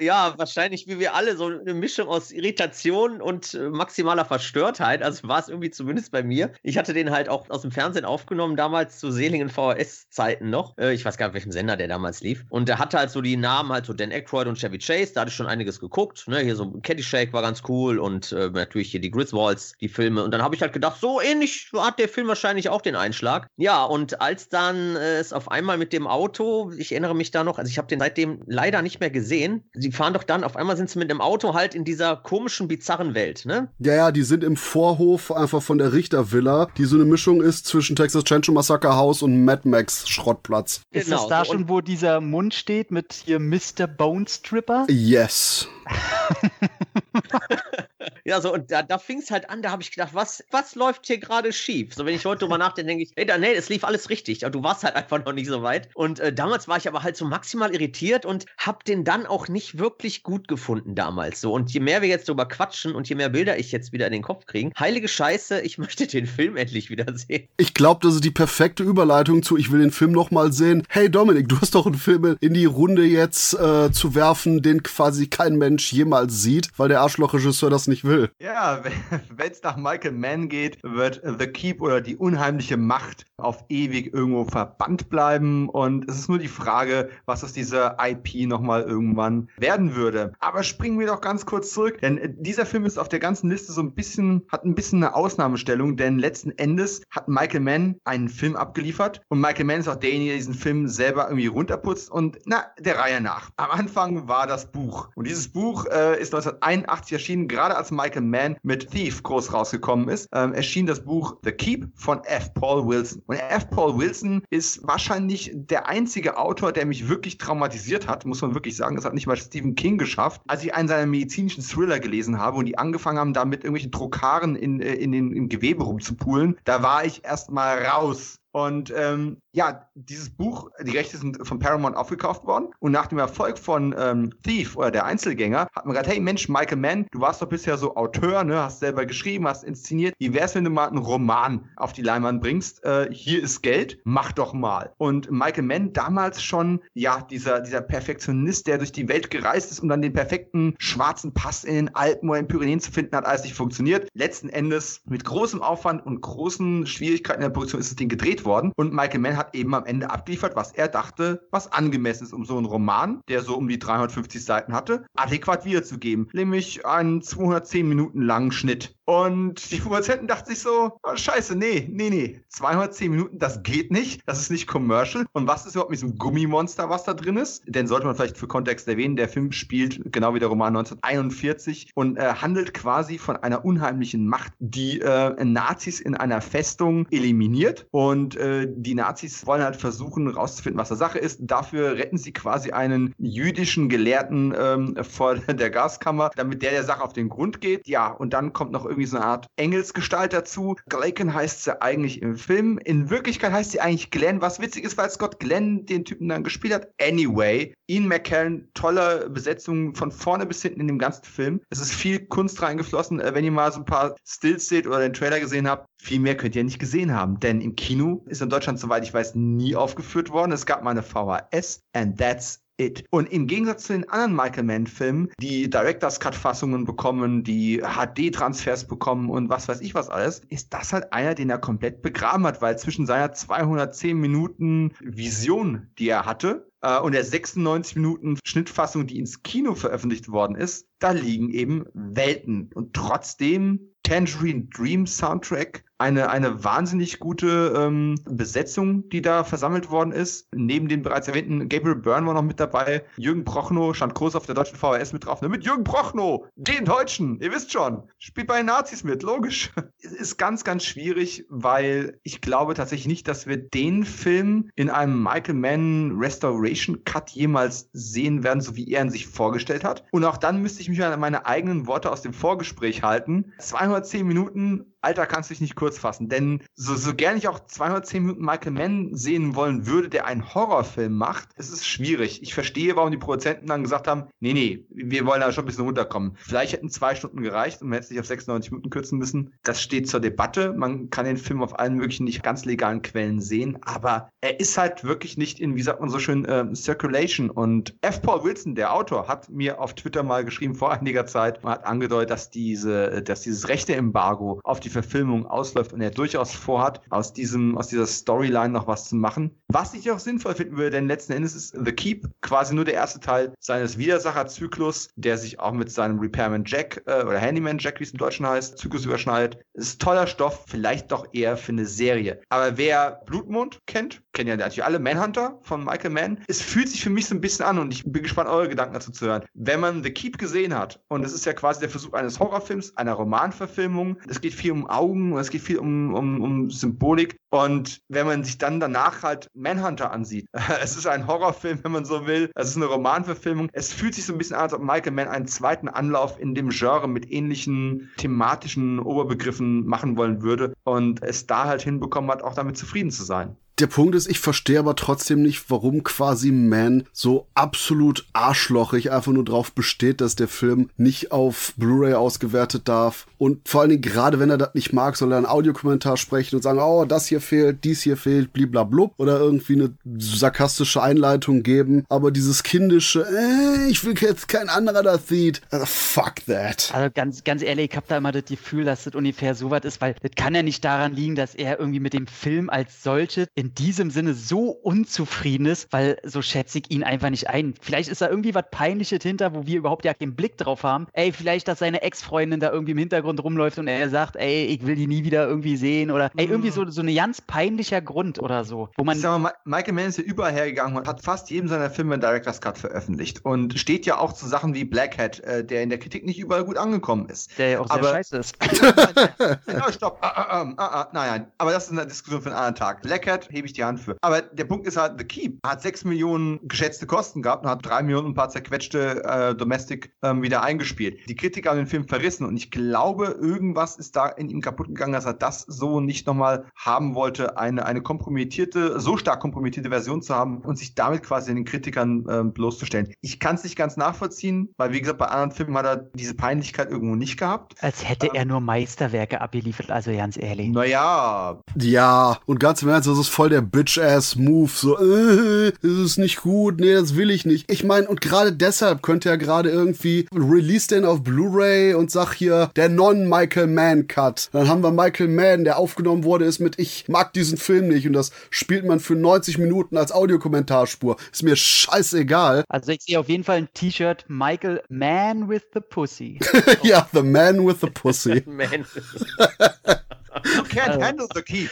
[0.00, 5.02] Ja, wahrscheinlich wie wir alle so eine Mischung aus Irritation und äh, maximaler Verstörtheit.
[5.02, 6.52] Also war es irgendwie zumindest bei mir.
[6.62, 10.76] Ich hatte den halt auch aus dem Fernsehen aufgenommen, damals zu Seelingen VHS NES-Zeiten noch.
[10.78, 12.44] Äh, ich weiß gar nicht, welchem Sender der damals lief.
[12.48, 15.12] Und der hatte halt so die Namen halt so Dan Aykroyd und Chevy Chase.
[15.14, 16.26] Da hatte ich schon einiges geguckt.
[16.28, 16.40] Ne?
[16.40, 20.22] Hier so Caddyshack war ganz cool und äh, natürlich hier die Griswolds, die Filme.
[20.24, 23.48] Und dann habe ich halt gedacht, so ähnlich hat der Film wahrscheinlich auch den Einschlag.
[23.56, 27.44] Ja, und als dann äh, es auf einmal mit dem Auto, ich erinnere mich da
[27.44, 29.64] noch, also ich habe den seitdem leider nicht mehr gesehen.
[29.74, 32.68] Sie fahren doch dann, auf einmal sind sie mit dem Auto halt in dieser komischen,
[32.68, 33.68] bizarren Welt, ne?
[33.78, 37.66] Ja, ja, die sind im Vorhof einfach von der Richtervilla, die so eine Mischung ist
[37.66, 40.82] zwischen Texas Chainsaw Massacre House und Mad Max Schrottplatz.
[40.90, 41.18] Ist genau.
[41.18, 43.86] das da schon, wo dieser Mund steht mit hier Mr.
[43.86, 44.86] Bone Stripper?
[44.88, 45.68] Yes.
[48.24, 50.74] ja, so, und da, da fing es halt an, da habe ich gedacht, was, was
[50.74, 51.94] läuft hier gerade schief?
[51.94, 54.44] So, wenn ich heute drüber nachdenke, denke ich, hey, da, nee, es lief alles richtig,
[54.44, 55.88] aber du warst halt einfach noch nicht so weit.
[55.94, 59.48] Und äh, damals war ich aber halt so maximal irritiert und habe den dann auch
[59.48, 61.40] nicht wirklich gut gefunden damals.
[61.40, 64.06] So, und je mehr wir jetzt drüber quatschen und je mehr Bilder ich jetzt wieder
[64.06, 67.48] in den Kopf kriege, heilige Scheiße, ich möchte den Film endlich wieder sehen.
[67.56, 70.84] Ich glaube, das ist die perfekte Überleitung zu, ich will den Film nochmal sehen.
[70.88, 74.82] Hey Dominik, du hast doch einen Film in die Runde jetzt äh, zu werfen, den
[74.82, 78.30] quasi kein Mensch jemals sieht, weil der Arschlochregisseur das nicht will.
[78.38, 78.82] Ja,
[79.30, 84.12] wenn es nach Michael Mann geht, wird The Keep oder die unheimliche Macht auf ewig
[84.12, 85.68] irgendwo verbannt bleiben.
[85.68, 90.32] Und es ist nur die Frage, was aus dieser IP nochmal irgendwann werden würde.
[90.38, 93.72] Aber springen wir doch ganz kurz zurück, denn dieser Film ist auf der ganzen Liste
[93.72, 98.28] so ein bisschen, hat ein bisschen eine Ausnahmestellung, denn letzten Endes hat Michael Mann einen
[98.28, 102.38] Film abgeliefert und Michael Mann ist auch derjenige, der diesen Film selber irgendwie runterputzt und
[102.44, 103.50] na, der Reihe nach.
[103.56, 105.10] Am Anfang war das Buch.
[105.14, 110.08] Und dieses Buch äh, ist 1981 erschienen, gerade als Michael Mann mit Thief groß rausgekommen
[110.08, 112.52] ist, ähm, erschien das Buch The Keep von F.
[112.54, 113.22] Paul Wilson.
[113.26, 113.68] Und F.
[113.70, 118.76] Paul Wilson ist wahrscheinlich der einzige Autor, der mich wirklich traumatisiert hat, muss man wirklich
[118.76, 118.96] sagen.
[118.96, 120.42] Das hat nicht mal Stephen King geschafft.
[120.46, 123.92] Als ich einen seiner medizinischen Thriller gelesen habe und die angefangen haben, da mit irgendwelchen
[123.92, 128.41] Trokaren in, äh, in den, im Gewebe rumzupulen, da war ich erstmal raus.
[128.52, 132.68] Und ähm, ja, dieses Buch, die Rechte sind von Paramount aufgekauft worden.
[132.80, 136.48] Und nach dem Erfolg von ähm, Thief oder der Einzelgänger hat man gesagt, hey Mensch,
[136.48, 140.14] Michael Mann, du warst doch bisher so Auteur, ne, hast selber geschrieben, hast inszeniert.
[140.18, 142.84] Wie wär's, wenn du mal einen Roman auf die Leinwand bringst?
[142.84, 144.92] Äh, hier ist Geld, mach doch mal.
[144.98, 149.80] Und Michael Mann damals schon, ja, dieser, dieser Perfektionist, der durch die Welt gereist ist,
[149.80, 153.24] um dann den perfekten schwarzen Pass in den Alpen oder in Pyrenäen zu finden, hat
[153.24, 154.08] alles nicht funktioniert.
[154.14, 158.41] Letzten Endes mit großem Aufwand und großen Schwierigkeiten in der Produktion ist das Ding gedreht
[158.44, 158.72] worden.
[158.76, 162.44] Und Michael Mann hat eben am Ende abgeliefert, was er dachte, was angemessen ist, um
[162.44, 166.28] so einen Roman, der so um die 350 Seiten hatte, adäquat wiederzugeben.
[166.32, 168.94] Nämlich einen 210 Minuten langen Schnitt.
[169.04, 173.90] Und die Produzenten dachten sich so, oh, scheiße, nee, nee, nee, 210 Minuten, das geht
[173.90, 175.26] nicht, das ist nicht commercial.
[175.32, 177.64] Und was ist überhaupt mit diesem Gummimonster, was da drin ist?
[177.66, 181.90] Denn sollte man vielleicht für Kontext erwähnen, der Film spielt genau wie der Roman 1941
[181.94, 187.86] und äh, handelt quasi von einer unheimlichen Macht, die äh, Nazis in einer Festung eliminiert.
[187.90, 191.40] Und äh, die Nazis wollen halt versuchen, rauszufinden, was da Sache ist.
[191.42, 197.02] Dafür retten sie quasi einen jüdischen Gelehrten ähm, vor der Gaskammer, damit der der Sache
[197.02, 197.86] auf den Grund geht.
[197.88, 200.76] Ja, und dann kommt noch irgendwie so eine Art Engelsgestalt dazu.
[200.88, 202.78] Glaken heißt sie eigentlich im Film.
[202.78, 206.44] In Wirklichkeit heißt sie eigentlich Glenn, was witzig ist, weil Scott Glenn den Typen dann
[206.44, 206.88] gespielt hat.
[207.00, 211.60] Anyway, Ian McKellen, tolle Besetzung von vorne bis hinten in dem ganzen Film.
[211.70, 213.20] Es ist viel Kunst reingeflossen.
[213.20, 216.20] Äh, wenn ihr mal so ein paar Stills seht oder den Trailer gesehen habt, viel
[216.20, 217.40] mehr könnt ihr nicht gesehen haben.
[217.40, 220.52] Denn im Kino ist in Deutschland, soweit ich weiß, nie aufgeführt worden.
[220.52, 223.04] Es gab mal eine VHS and that's It.
[223.10, 229.30] Und im Gegensatz zu den anderen Michael Mann-Filmen, die Directors Cut-Fassungen bekommen, die HD-Transfers bekommen
[229.30, 232.62] und was weiß ich was alles, ist das halt einer, den er komplett begraben hat,
[232.62, 239.06] weil zwischen seiner 210 Minuten Vision, die er hatte, äh, und der 96 Minuten Schnittfassung,
[239.06, 242.70] die ins Kino veröffentlicht worden ist, da liegen eben Welten.
[242.74, 250.12] Und trotzdem Tangerine Dream Soundtrack eine, eine wahnsinnig gute ähm, Besetzung, die da versammelt worden
[250.12, 250.48] ist.
[250.52, 253.04] Neben den bereits erwähnten Gabriel Byrne war noch mit dabei.
[253.16, 255.40] Jürgen Prochnow stand groß auf der deutschen VHS mit drauf.
[255.42, 259.70] Ne, mit Jürgen Prochnow, den Deutschen, ihr wisst schon, spielt bei den Nazis mit, logisch.
[259.98, 265.22] ist ganz, ganz schwierig, weil ich glaube tatsächlich nicht, dass wir den Film in einem
[265.22, 270.04] Michael Mann Restoration Cut jemals sehen werden, so wie er ihn sich vorgestellt hat.
[270.10, 273.52] Und auch dann müsste ich mich an meine eigenen Worte aus dem Vorgespräch halten.
[273.58, 276.28] 210 Minuten Alter, kannst du dich nicht kurz fassen.
[276.28, 280.54] Denn so, so gern ich auch 210 Minuten Michael Mann sehen wollen würde, der einen
[280.54, 282.40] Horrorfilm macht, es ist schwierig.
[282.42, 285.66] Ich verstehe, warum die Produzenten dann gesagt haben, nee, nee, wir wollen da schon ein
[285.66, 286.36] bisschen runterkommen.
[286.36, 289.54] Vielleicht hätten zwei Stunden gereicht und man hätte sich auf 96 Minuten kürzen müssen.
[289.64, 290.72] Das steht zur Debatte.
[290.72, 294.78] Man kann den Film auf allen möglichen nicht ganz legalen Quellen sehen, aber er ist
[294.78, 297.50] halt wirklich nicht in, wie sagt man so schön, äh, Circulation.
[297.50, 298.22] Und F.
[298.22, 301.84] Paul Wilson, der Autor, hat mir auf Twitter mal geschrieben vor einiger Zeit und hat
[301.84, 307.00] angedeutet, dass diese, dass dieses rechte Embargo auf die Verfilmung ausläuft und er durchaus vorhat,
[307.10, 309.50] aus diesem, aus dieser Storyline noch was zu machen.
[309.68, 312.94] Was ich auch sinnvoll finden würde, denn letzten Endes ist The Keep quasi nur der
[312.94, 318.00] erste Teil seines Widersacherzyklus, der sich auch mit seinem Repairman Jack äh, oder Handyman Jack,
[318.00, 319.58] wie es im Deutschen heißt, Zyklus überschneidet.
[319.74, 322.40] Ist toller Stoff, vielleicht doch eher für eine Serie.
[322.48, 326.38] Aber wer Blutmond kennt, kennen ja natürlich alle Manhunter von Michael Mann.
[326.48, 328.94] Es fühlt sich für mich so ein bisschen an und ich bin gespannt, eure Gedanken
[328.94, 329.44] dazu zu hören.
[329.54, 332.96] Wenn man The Keep gesehen hat, und es ist ja quasi der Versuch eines Horrorfilms,
[332.96, 337.36] einer Romanverfilmung, es geht viel um Augen es geht viel um, um, um Symbolik.
[337.50, 340.46] Und wenn man sich dann danach halt Manhunter ansieht,
[340.82, 343.68] es ist ein Horrorfilm, wenn man so will, es ist eine Romanverfilmung.
[343.72, 346.54] Es fühlt sich so ein bisschen an, als ob Michael Mann einen zweiten Anlauf in
[346.54, 352.42] dem Genre mit ähnlichen thematischen Oberbegriffen machen wollen würde und es da halt hinbekommen hat,
[352.42, 353.56] auch damit zufrieden zu sein.
[353.78, 359.32] Der Punkt ist, ich verstehe aber trotzdem nicht, warum quasi Man so absolut arschlochig einfach
[359.32, 363.26] nur drauf besteht, dass der Film nicht auf Blu-ray ausgewertet darf.
[363.38, 366.56] Und vor allen Dingen, gerade wenn er das nicht mag, soll er einen Audiokommentar sprechen
[366.56, 369.14] und sagen, oh, das hier fehlt, dies hier fehlt, bliblablub.
[369.16, 372.04] Oder irgendwie eine sarkastische Einleitung geben.
[372.08, 375.62] Aber dieses kindische, äh, ich will jetzt kein anderer das sieht.
[375.70, 376.90] Also, fuck that.
[376.94, 380.00] Also ganz, ganz ehrlich, ich habe da immer das Gefühl, dass das ungefähr so ist,
[380.00, 383.48] weil das kann ja nicht daran liegen, dass er irgendwie mit dem Film als solches
[383.54, 387.74] in diesem Sinne so unzufrieden ist, weil so schätze ich ihn einfach nicht ein.
[387.80, 391.06] Vielleicht ist da irgendwie was Peinliches hinter, wo wir überhaupt ja keinen Blick drauf haben.
[391.12, 394.86] Ey, vielleicht, dass seine Ex-Freundin da irgendwie im Hintergrund rumläuft und er sagt, ey, ich
[394.86, 398.38] will die nie wieder irgendwie sehen oder ey, irgendwie so, so ein ganz peinlicher Grund
[398.40, 398.88] oder so.
[398.96, 401.68] Wo man ich sag mal, Michael Mann ist ja überall hergegangen und hat fast jedem
[401.68, 405.40] seiner Filme einen Director's Cut veröffentlicht und steht ja auch zu Sachen wie Black Hat,
[405.40, 407.58] äh, der in der Kritik nicht überall gut angekommen ist.
[407.58, 408.56] Der ja auch sehr Aber- scheiße ist.
[409.94, 410.18] stopp.
[410.20, 411.46] Ah, ah, ah, ah, ah, nein, nein.
[411.58, 413.02] Aber das ist eine Diskussion für einen anderen Tag.
[413.02, 414.16] Black Hat hebe ich die Hand für.
[414.22, 417.84] Aber der Punkt ist halt, The Keep hat 6 Millionen geschätzte Kosten gehabt und hat
[417.84, 421.20] 3 Millionen und ein paar zerquetschte äh, Domestic ähm, wieder eingespielt.
[421.28, 424.88] Die Kritiker haben den Film verrissen und ich glaube, irgendwas ist da in ihm kaputt
[424.88, 429.90] gegangen, dass er das so nicht nochmal haben wollte, eine, eine kompromittierte, so stark kompromittierte
[429.90, 433.12] Version zu haben und sich damit quasi den Kritikern äh, bloßzustellen.
[433.20, 436.34] Ich kann es nicht ganz nachvollziehen, weil wie gesagt, bei anderen Filmen hat er diese
[436.34, 437.74] Peinlichkeit irgendwo nicht gehabt.
[437.82, 440.68] Als hätte ähm, er nur Meisterwerke abgeliefert, also ganz ehrlich.
[440.68, 441.60] Naja.
[441.76, 444.70] Ja, und ganz im Ernst, das ist voll der Bitch-Ass-Move.
[444.72, 447.70] So, äh, das ist nicht gut, nee, das will ich nicht.
[447.70, 452.34] Ich meine, und gerade deshalb könnte er gerade irgendwie release den auf Blu-ray und sag
[452.34, 454.50] hier, der Non-Michael Mann-Cut.
[454.52, 458.06] Dann haben wir Michael Mann, der aufgenommen wurde, ist mit Ich mag diesen Film nicht
[458.06, 461.16] und das spielt man für 90 Minuten als Audiokommentarspur.
[461.32, 462.64] Ist mir scheißegal.
[462.68, 466.38] Also ich sehe auf jeden Fall ein T-Shirt Michael Man with the Pussy.
[466.82, 468.42] ja, The Man with the Pussy.
[468.46, 468.86] Man.
[470.44, 471.02] You can't also.
[471.02, 471.68] handle the key.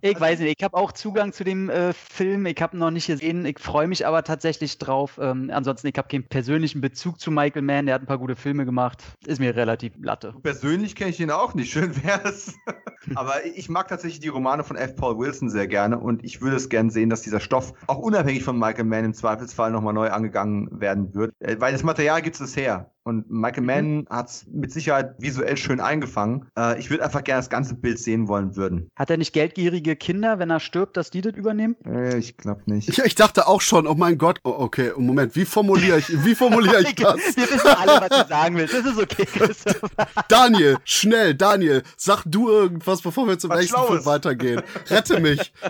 [0.00, 2.46] ich weiß nicht, ich habe auch Zugang zu dem äh, Film.
[2.46, 3.44] Ich habe ihn noch nicht gesehen.
[3.44, 5.18] Ich freue mich aber tatsächlich drauf.
[5.20, 7.86] Ähm, ansonsten, ich habe keinen persönlichen Bezug zu Michael Mann.
[7.86, 9.02] Der hat ein paar gute Filme gemacht.
[9.26, 10.34] Ist mir relativ latte.
[10.42, 11.70] Persönlich kenne ich ihn auch nicht.
[11.70, 12.54] Schön wäre es.
[13.14, 14.96] aber ich mag tatsächlich die Romane von F.
[14.96, 18.42] Paul Wilson sehr gerne und ich würde es gerne sehen, dass dieser Stoff auch unabhängig
[18.42, 21.32] von Michael Mann im Zweifelsfall nochmal neu angegangen werden wird.
[21.40, 22.90] Äh, weil das Material gibt es her.
[23.06, 23.66] Und Michael mhm.
[23.66, 24.06] Mann mhm.
[24.10, 26.48] hat es mit Sicherheit visuell schön eingefangen.
[26.58, 28.90] Äh, ich würde einfach gerne das ganze Bild sehen wollen würden.
[28.96, 31.76] Hat er nicht geldgierige Kinder, wenn er stirbt, dass die das übernehmen?
[31.86, 32.96] Äh, ich glaube nicht.
[32.96, 36.34] Ja, ich dachte auch schon, oh mein Gott, oh, okay, Moment, wie formuliere ich, wie
[36.34, 37.36] formuliere ich das?
[37.36, 38.74] Wir wissen alle, was du sagen willst.
[38.74, 39.88] Das ist okay, Christopher.
[40.28, 44.62] Daniel, schnell, Daniel, sag du irgendwas, bevor wir zum was nächsten Film weitergehen.
[44.90, 45.52] Rette mich.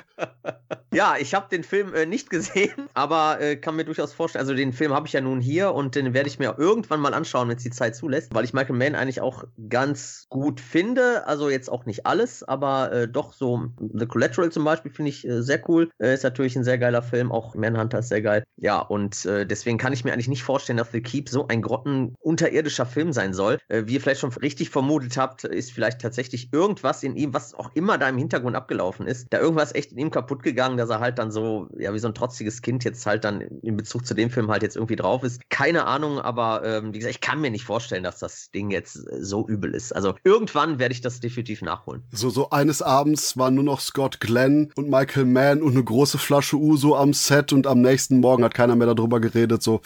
[0.93, 4.55] Ja, ich habe den Film äh, nicht gesehen, aber äh, kann mir durchaus vorstellen, also
[4.55, 7.26] den Film habe ich ja nun hier und den werde ich mir irgendwann mal anschauen
[7.27, 11.27] anschauen, wenn es die Zeit zulässt, weil ich Michael Mann eigentlich auch ganz gut finde.
[11.27, 15.27] Also jetzt auch nicht alles, aber äh, doch so The Collateral zum Beispiel finde ich
[15.27, 15.91] äh, sehr cool.
[15.99, 18.45] Äh, ist natürlich ein sehr geiler Film, auch Manhunter ist sehr geil.
[18.57, 21.63] Ja, und äh, deswegen kann ich mir eigentlich nicht vorstellen, dass The Keep so ein
[21.63, 23.59] grottenunterirdischer Film sein soll.
[23.69, 27.55] Äh, wie ihr vielleicht schon richtig vermutet habt, ist vielleicht tatsächlich irgendwas in ihm, was
[27.55, 30.91] auch immer da im Hintergrund abgelaufen ist, da irgendwas echt in ihm kaputt gegangen, dass
[30.91, 34.07] er halt dann so, ja, wie so ein trotziges Kind jetzt halt dann in Bezug
[34.07, 35.41] zu dem Film halt jetzt irgendwie drauf ist.
[35.51, 38.97] Keine Ahnung, aber ähm, wie gesagt, ich kann mir nicht vorstellen, dass das Ding jetzt
[38.97, 39.93] äh, so übel ist.
[39.93, 42.03] Also irgendwann werde ich das definitiv nachholen.
[42.13, 46.19] So, so eines Abends waren nur noch Scott Glenn und Michael Mann und eine große
[46.19, 49.63] Flasche Uso am Set und am nächsten Morgen hat keiner mehr darüber geredet.
[49.63, 49.81] So,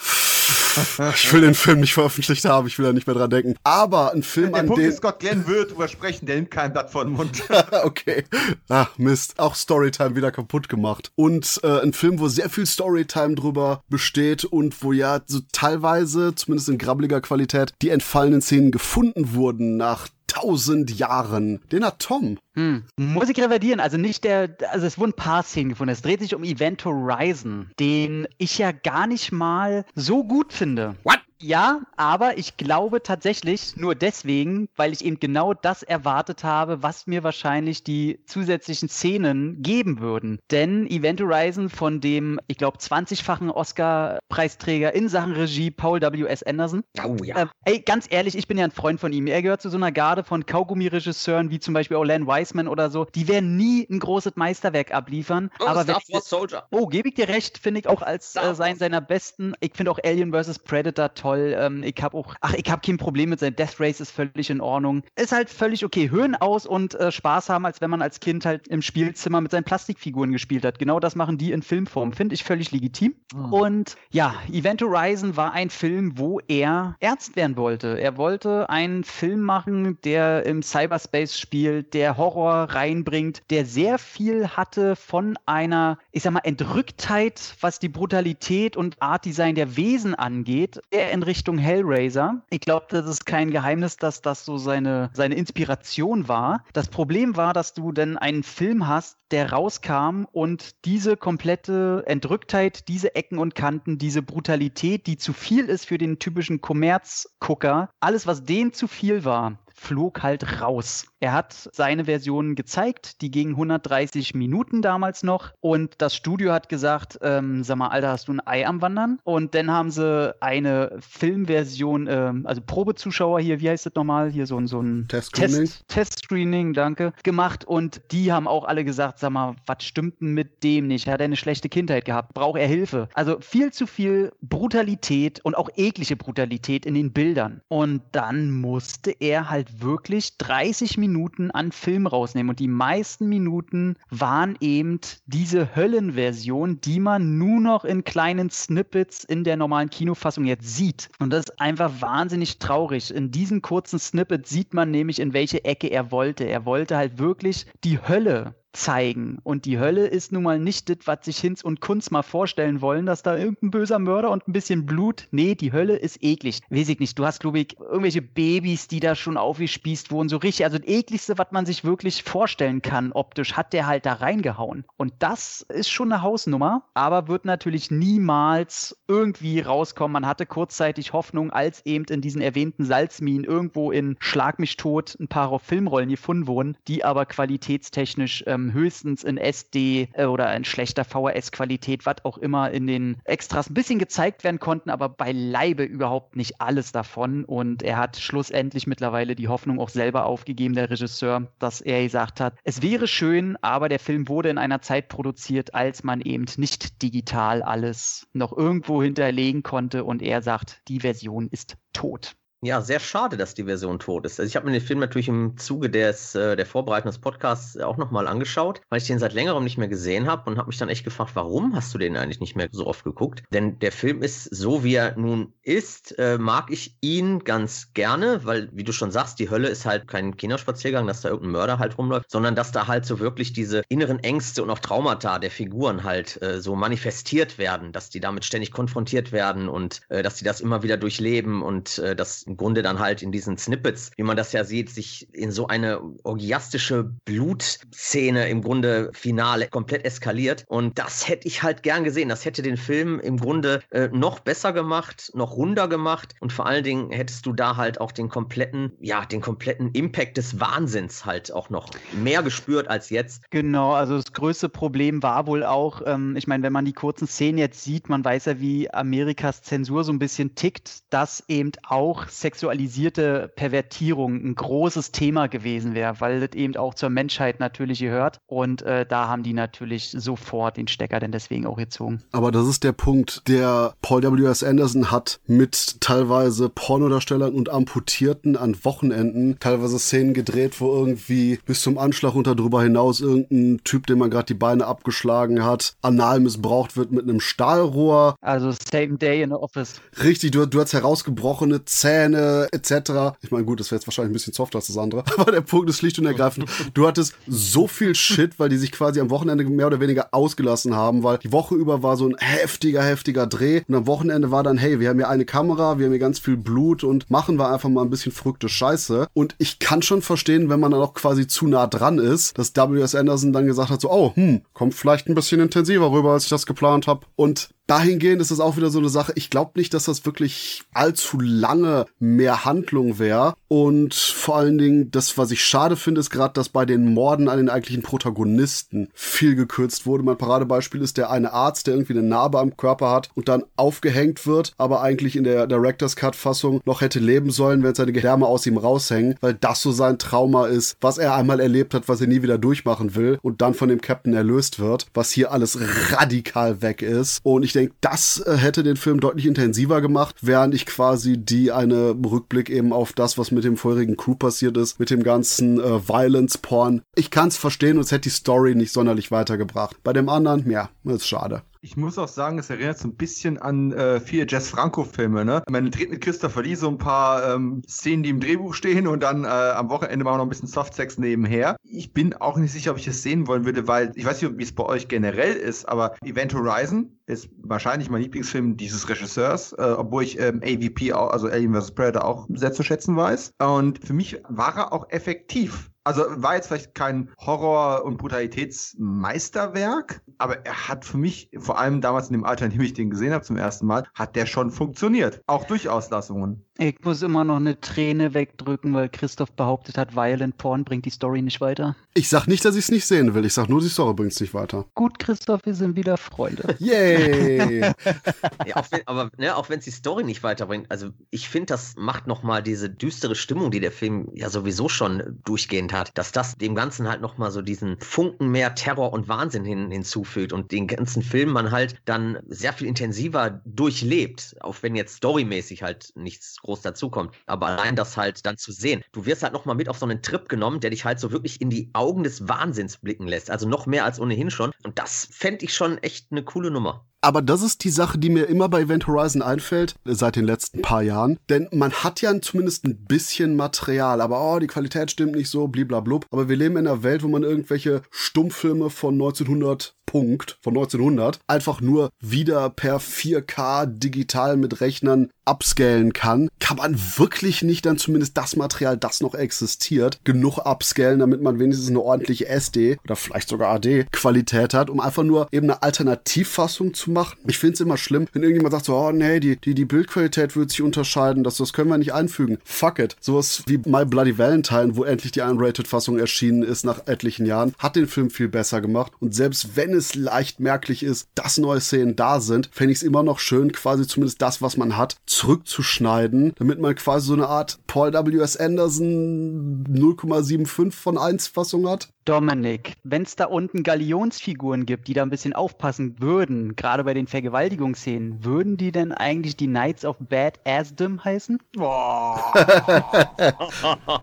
[1.15, 3.55] ich will den Film nicht veröffentlicht haben, ich will da nicht mehr dran denken.
[3.63, 4.89] Aber ein Film, der an Punkt dem...
[4.89, 7.43] Ist, Scott Glenn wird drüber sprechen, der nimmt kein Blatt vor den Mund.
[7.83, 8.23] okay.
[8.69, 9.39] Ach, Mist.
[9.39, 11.11] Auch Storytime wieder kaputt gemacht.
[11.15, 16.35] Und äh, ein Film, wo sehr viel Storytime drüber besteht und wo ja so teilweise,
[16.35, 21.61] zumindest in grabbeliger Qualität, die entfallenen Szenen gefunden wurden nach tausend Jahren.
[21.71, 22.37] Den hat Tom.
[22.55, 22.83] Hm.
[22.97, 23.79] Muss ich revidieren.
[23.79, 25.91] Also nicht der, also es wurden ein paar Szenen gefunden.
[25.91, 30.95] Es dreht sich um Event Horizon, den ich ja gar nicht mal so gut finde.
[31.03, 31.20] What?
[31.41, 37.07] Ja, aber ich glaube tatsächlich nur deswegen, weil ich eben genau das erwartet habe, was
[37.07, 40.39] mir wahrscheinlich die zusätzlichen Szenen geben würden.
[40.51, 46.43] Denn Event Horizon von dem, ich glaube, 20-fachen Oscar-Preisträger in Sachen Regie Paul W.S.
[46.43, 46.83] Anderson.
[47.03, 47.37] Oh ja.
[47.39, 49.25] Ähm, ey, ganz ehrlich, ich bin ja ein Freund von ihm.
[49.25, 53.05] Er gehört zu so einer Garde von Kaugummi-Regisseuren wie zum Beispiel Olen Wiseman oder so.
[53.15, 55.49] Die werden nie ein großes Meisterwerk abliefern.
[55.59, 56.67] Oh, aber Star Wars Soldier.
[56.69, 59.53] Oh, gebe ich dir recht, finde ich auch als äh, sein seiner besten.
[59.59, 60.59] Ich finde auch Alien vs.
[60.59, 61.55] Predator toll toll.
[61.57, 64.49] Ähm, ich habe auch, ach, ich habe kein Problem mit seinem Death Race, ist völlig
[64.49, 65.03] in Ordnung.
[65.15, 66.09] Ist halt völlig okay.
[66.09, 69.51] Höhen aus und äh, Spaß haben, als wenn man als Kind halt im Spielzimmer mit
[69.51, 70.79] seinen Plastikfiguren gespielt hat.
[70.79, 72.13] Genau das machen die in Filmform.
[72.13, 73.15] Finde ich völlig legitim.
[73.33, 73.53] Mhm.
[73.53, 77.99] Und ja, Event Horizon war ein Film, wo er Ernst werden wollte.
[77.99, 84.49] Er wollte einen Film machen, der im Cyberspace spielt, der Horror reinbringt, der sehr viel
[84.49, 90.15] hatte von einer, ich sag mal, Entrücktheit, was die Brutalität und Art Design der Wesen
[90.15, 92.41] angeht, der in Richtung Hellraiser.
[92.49, 96.63] Ich glaube, das ist kein Geheimnis, dass das so seine, seine Inspiration war.
[96.73, 102.87] Das Problem war, dass du dann einen Film hast, der rauskam und diese komplette Entrücktheit,
[102.87, 108.25] diese Ecken und Kanten, diese Brutalität, die zu viel ist für den typischen Kommerzgucker, alles,
[108.25, 111.05] was dem zu viel war, flog halt raus.
[111.19, 116.69] Er hat seine Version gezeigt, die ging 130 Minuten damals noch und das Studio hat
[116.69, 119.19] gesagt, ähm, sag mal, Alter, hast du ein Ei am Wandern?
[119.23, 124.31] Und dann haben sie eine Filmversion, ähm, also Probezuschauer hier, wie heißt das nochmal?
[124.31, 125.65] Hier so, so ein Testscreening.
[125.65, 130.33] Test, Testscreening, danke, gemacht und die haben auch alle gesagt, sag mal, was stimmt denn
[130.33, 131.07] mit dem nicht?
[131.07, 132.33] Hat er eine schlechte Kindheit gehabt?
[132.33, 133.09] Braucht er Hilfe?
[133.13, 137.61] Also viel zu viel Brutalität und auch eklige Brutalität in den Bildern.
[137.67, 142.49] Und dann musste er halt halt wirklich 30 Minuten an Film rausnehmen.
[142.49, 149.23] Und die meisten Minuten waren eben diese Höllenversion, die man nur noch in kleinen Snippets
[149.23, 151.09] in der normalen Kinofassung jetzt sieht.
[151.19, 153.13] Und das ist einfach wahnsinnig traurig.
[153.13, 156.45] In diesen kurzen Snippets sieht man nämlich, in welche Ecke er wollte.
[156.45, 159.39] Er wollte halt wirklich die Hölle zeigen.
[159.43, 162.81] Und die Hölle ist nun mal nicht das, was sich Hinz und Kunz mal vorstellen
[162.81, 165.27] wollen, dass da irgendein böser Mörder und ein bisschen Blut.
[165.31, 166.61] Nee, die Hölle ist eklig.
[166.69, 167.17] Weiß ich nicht.
[167.19, 170.29] Du hast, glaube ich, irgendwelche Babys, die da schon aufgespießt wurden.
[170.29, 170.65] So richtig.
[170.65, 174.85] Also das ekligste, was man sich wirklich vorstellen kann, optisch, hat der halt da reingehauen.
[174.97, 180.13] Und das ist schon eine Hausnummer, aber wird natürlich niemals irgendwie rauskommen.
[180.13, 185.17] Man hatte kurzzeitig Hoffnung, als eben in diesen erwähnten Salzminen irgendwo in Schlag mich tot
[185.19, 190.53] ein paar Filmrollen gefunden wurden, die aber qualitätstechnisch ähm, ähm, höchstens in SD äh, oder
[190.55, 195.09] in schlechter VHS-Qualität, was auch immer, in den Extras ein bisschen gezeigt werden konnten, aber
[195.09, 197.45] beileibe überhaupt nicht alles davon.
[197.45, 202.39] Und er hat schlussendlich mittlerweile die Hoffnung auch selber aufgegeben, der Regisseur, dass er gesagt
[202.39, 206.45] hat, es wäre schön, aber der Film wurde in einer Zeit produziert, als man eben
[206.57, 210.03] nicht digital alles noch irgendwo hinterlegen konnte.
[210.03, 212.35] Und er sagt, die Version ist tot.
[212.63, 214.39] Ja, sehr schade, dass die Version tot ist.
[214.39, 217.75] Also ich habe mir den Film natürlich im Zuge des, äh, der Vorbereitung des Podcasts
[217.79, 220.77] auch nochmal angeschaut, weil ich den seit längerem nicht mehr gesehen habe und habe mich
[220.77, 223.41] dann echt gefragt, warum hast du den eigentlich nicht mehr so oft geguckt?
[223.51, 228.45] Denn der Film ist so, wie er nun ist, äh, mag ich ihn ganz gerne,
[228.45, 231.79] weil, wie du schon sagst, die Hölle ist halt kein Kinospaziergang, dass da irgendein Mörder
[231.79, 235.49] halt rumläuft, sondern dass da halt so wirklich diese inneren Ängste und auch Traumata der
[235.49, 240.35] Figuren halt äh, so manifestiert werden, dass die damit ständig konfrontiert werden und äh, dass
[240.35, 244.11] die das immer wieder durchleben und äh, dass im Grunde dann halt in diesen Snippets,
[244.17, 250.03] wie man das ja sieht, sich in so eine orgiastische Blutszene im Grunde finale komplett
[250.03, 250.65] eskaliert.
[250.67, 252.27] Und das hätte ich halt gern gesehen.
[252.27, 256.33] Das hätte den Film im Grunde äh, noch besser gemacht, noch runder gemacht.
[256.41, 260.35] Und vor allen Dingen hättest du da halt auch den kompletten, ja, den kompletten Impact
[260.35, 263.49] des Wahnsinns halt auch noch mehr gespürt als jetzt.
[263.49, 267.27] Genau, also das größte Problem war wohl auch, ähm, ich meine, wenn man die kurzen
[267.27, 271.71] Szenen jetzt sieht, man weiß ja, wie Amerikas Zensur so ein bisschen tickt, dass eben
[271.83, 277.99] auch sexualisierte Pervertierung ein großes Thema gewesen wäre, weil das eben auch zur Menschheit natürlich
[277.99, 278.39] gehört.
[278.47, 282.21] Und äh, da haben die natürlich sofort den Stecker denn deswegen auch gezogen.
[282.31, 284.63] Aber das ist der Punkt, der Paul W.S.
[284.63, 291.81] Anderson hat mit teilweise Pornodarstellern und Amputierten an Wochenenden teilweise Szenen gedreht, wo irgendwie bis
[291.81, 296.39] zum Anschlag und darüber hinaus irgendein Typ, dem man gerade die Beine abgeschlagen hat, anal
[296.39, 298.35] missbraucht wird mit einem Stahlrohr.
[298.41, 300.01] Also same day in the office.
[300.23, 303.37] Richtig, du, du hast herausgebrochene Zähne Zähne etc.
[303.41, 305.61] Ich meine, gut, das wäre jetzt wahrscheinlich ein bisschen softer als das andere, aber der
[305.61, 309.29] Punkt ist schlicht und ergreifend, du hattest so viel Shit, weil die sich quasi am
[309.29, 313.47] Wochenende mehr oder weniger ausgelassen haben, weil die Woche über war so ein heftiger, heftiger
[313.47, 316.19] Dreh und am Wochenende war dann, hey, wir haben hier eine Kamera, wir haben hier
[316.19, 319.27] ganz viel Blut und machen wir einfach mal ein bisschen verrückte Scheiße.
[319.33, 322.75] Und ich kann schon verstehen, wenn man dann auch quasi zu nah dran ist, dass
[322.75, 323.15] W.S.
[323.15, 326.49] Anderson dann gesagt hat, so, oh, hm, kommt vielleicht ein bisschen intensiver rüber, als ich
[326.49, 327.25] das geplant habe.
[327.35, 329.33] Und dahingehend ist das auch wieder so eine Sache.
[329.35, 333.53] Ich glaube nicht, dass das wirklich allzu lange mehr Handlung wäre.
[333.71, 337.47] Und vor allen Dingen, das, was ich schade finde, ist gerade, dass bei den Morden
[337.47, 340.25] an den eigentlichen Protagonisten viel gekürzt wurde.
[340.25, 343.63] Mein Paradebeispiel ist der eine Arzt, der irgendwie eine Narbe am Körper hat und dann
[343.77, 348.45] aufgehängt wird, aber eigentlich in der Director's Cut-Fassung noch hätte leben sollen, wenn seine Gedärme
[348.45, 352.19] aus ihm raushängen, weil das so sein Trauma ist, was er einmal erlebt hat, was
[352.19, 355.79] er nie wieder durchmachen will und dann von dem Captain erlöst wird, was hier alles
[356.11, 357.39] radikal weg ist.
[357.43, 361.71] Und ich denke, das äh, hätte den Film deutlich intensiver gemacht, während ich quasi die
[361.71, 365.21] eine Rückblick eben auf das, was mit mit dem vorherigen Crew passiert ist, mit dem
[365.21, 367.03] ganzen äh, Violence-Porn.
[367.15, 369.97] Ich kann es verstehen und es hätte die Story nicht sonderlich weitergebracht.
[370.03, 371.61] Bei dem anderen, ja, ist schade.
[371.83, 375.63] Ich muss auch sagen, es erinnert so ein bisschen an äh, viele Jess Franco-Filme, ne?
[375.67, 379.23] Man dreht mit Christopher Lee so ein paar ähm, Szenen, die im Drehbuch stehen und
[379.23, 381.77] dann äh, am Wochenende machen wir noch ein bisschen Softsex nebenher.
[381.83, 384.59] Ich bin auch nicht sicher, ob ich es sehen wollen würde, weil ich weiß nicht,
[384.59, 389.73] wie es bei euch generell ist, aber Event Horizon ist wahrscheinlich mein Lieblingsfilm dieses Regisseurs,
[389.73, 391.95] äh, obwohl ich ähm, AVP, auch, also Alien vs.
[391.95, 393.53] Predator, auch sehr zu schätzen weiß.
[393.59, 395.90] Und für mich war er auch effektiv.
[396.03, 402.01] Also war jetzt vielleicht kein Horror- und Brutalitätsmeisterwerk, aber er hat für mich, vor allem
[402.01, 404.47] damals in dem Alter, in dem ich den gesehen habe zum ersten Mal, hat der
[404.47, 405.41] schon funktioniert.
[405.45, 406.65] Auch durch Auslassungen.
[406.79, 411.11] Ich muss immer noch eine Träne wegdrücken, weil Christoph behauptet hat, Violent Porn bringt die
[411.11, 411.95] Story nicht weiter.
[412.15, 413.45] Ich sag nicht, dass ich es nicht sehen will.
[413.45, 414.85] Ich sag nur, die Story bringt es nicht weiter.
[414.95, 416.75] Gut, Christoph, wir sind wieder Freunde.
[416.79, 417.81] Yay!
[418.65, 421.67] ja, auch wenn, aber ne, auch wenn es die Story nicht weiterbringt, also ich finde,
[421.67, 426.31] das macht nochmal diese düstere Stimmung, die der Film ja sowieso schon durchgehend hat, dass
[426.31, 430.71] das dem Ganzen halt nochmal so diesen Funken mehr Terror und Wahnsinn hin, hinzufügt und
[430.71, 436.11] den ganzen Film man halt dann sehr viel intensiver durchlebt, auch wenn jetzt storymäßig halt
[436.15, 437.35] nichts groß dazukommt.
[437.45, 440.21] Aber allein das halt dann zu sehen, du wirst halt nochmal mit auf so einen
[440.21, 443.49] Trip genommen, der dich halt so wirklich in die Augen des Wahnsinns blicken lässt.
[443.49, 444.71] Also noch mehr als ohnehin schon.
[444.83, 447.05] Und das fände ich schon echt eine coole Nummer.
[447.23, 450.81] Aber das ist die Sache, die mir immer bei Event Horizon einfällt, seit den letzten
[450.81, 451.37] paar Jahren.
[451.49, 455.67] Denn man hat ja zumindest ein bisschen Material, aber oh, die Qualität stimmt nicht so,
[455.67, 456.25] bliblablub.
[456.31, 461.39] Aber wir leben in einer Welt, wo man irgendwelche Stummfilme von 1900 Punkt von 1900
[461.47, 467.97] einfach nur wieder per 4K digital mit Rechnern upscalen kann, kann man wirklich nicht dann
[467.97, 473.15] zumindest das Material, das noch existiert, genug upscalen, damit man wenigstens eine ordentliche SD oder
[473.15, 477.37] vielleicht sogar AD Qualität hat, um einfach nur eben eine Alternativfassung zu machen.
[477.47, 480.55] Ich finde es immer schlimm, wenn irgendjemand sagt so, oh nee, die, die, die Bildqualität
[480.55, 482.57] wird sich unterscheiden, das, das können wir nicht einfügen.
[482.63, 483.15] Fuck it.
[483.19, 487.95] Sowas wie My Bloody Valentine, wo endlich die Unrated-Fassung erschienen ist nach etlichen Jahren, hat
[487.95, 489.11] den Film viel besser gemacht.
[489.19, 493.03] Und selbst wenn es leicht merklich ist, dass neue Szenen da sind, fände ich es
[493.03, 497.47] immer noch schön, quasi zumindest das, was man hat, zurückzuschneiden, damit man quasi so eine
[497.47, 498.55] Art Paul W.S.
[498.55, 502.07] Anderson 0,75 von 1 Fassung hat.
[502.23, 507.13] Dominik, wenn es da unten Galionsfiguren gibt, die da ein bisschen aufpassen würden, gerade bei
[507.13, 511.59] den Vergewaltigungsszenen, würden die denn eigentlich die Knights of Bad Assdom heißen?
[511.77, 512.37] Oh.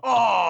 [0.01, 0.49] oh.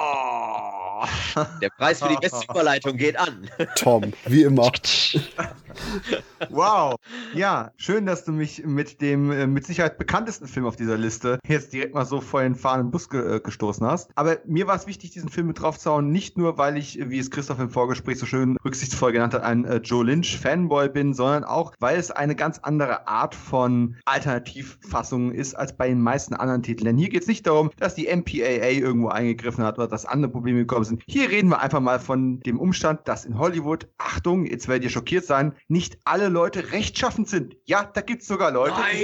[1.62, 3.50] Der Preis für die beste Überleitung geht an.
[3.76, 4.72] Tom, wie immer.
[6.50, 6.96] wow.
[7.34, 11.40] Ja, schön, dass du mich mit dem äh, mit Sicherheit bekanntesten Film auf dieser Liste
[11.48, 14.12] jetzt direkt mal so vor den fahrenden Bus ge äh, gestoßen hast.
[14.16, 17.32] Aber mir war es wichtig, diesen Film mit draufzuhauen, nicht nur, weil ich, wie es
[17.32, 21.44] Christoph im Vorgespräch so schön rücksichtsvoll genannt hat, ein äh, Joe Lynch Fanboy bin, sondern
[21.44, 26.64] auch, weil es eine ganz andere Art von Alternativfassung ist als bei den meisten anderen
[26.64, 26.86] Titeln.
[26.86, 30.32] Denn hier geht es nicht darum, dass die MPAA irgendwo eingegriffen hat oder dass andere
[30.32, 31.04] Probleme gekommen sind.
[31.08, 34.90] Hier reden wir einfach mal von dem Umstand, dass in Hollywood, Achtung, jetzt werdet ihr
[34.90, 37.56] schockiert sein, nicht alle Leute rechtschaffend sind.
[37.66, 38.98] Ja, da gibt es sogar Leute, Nein.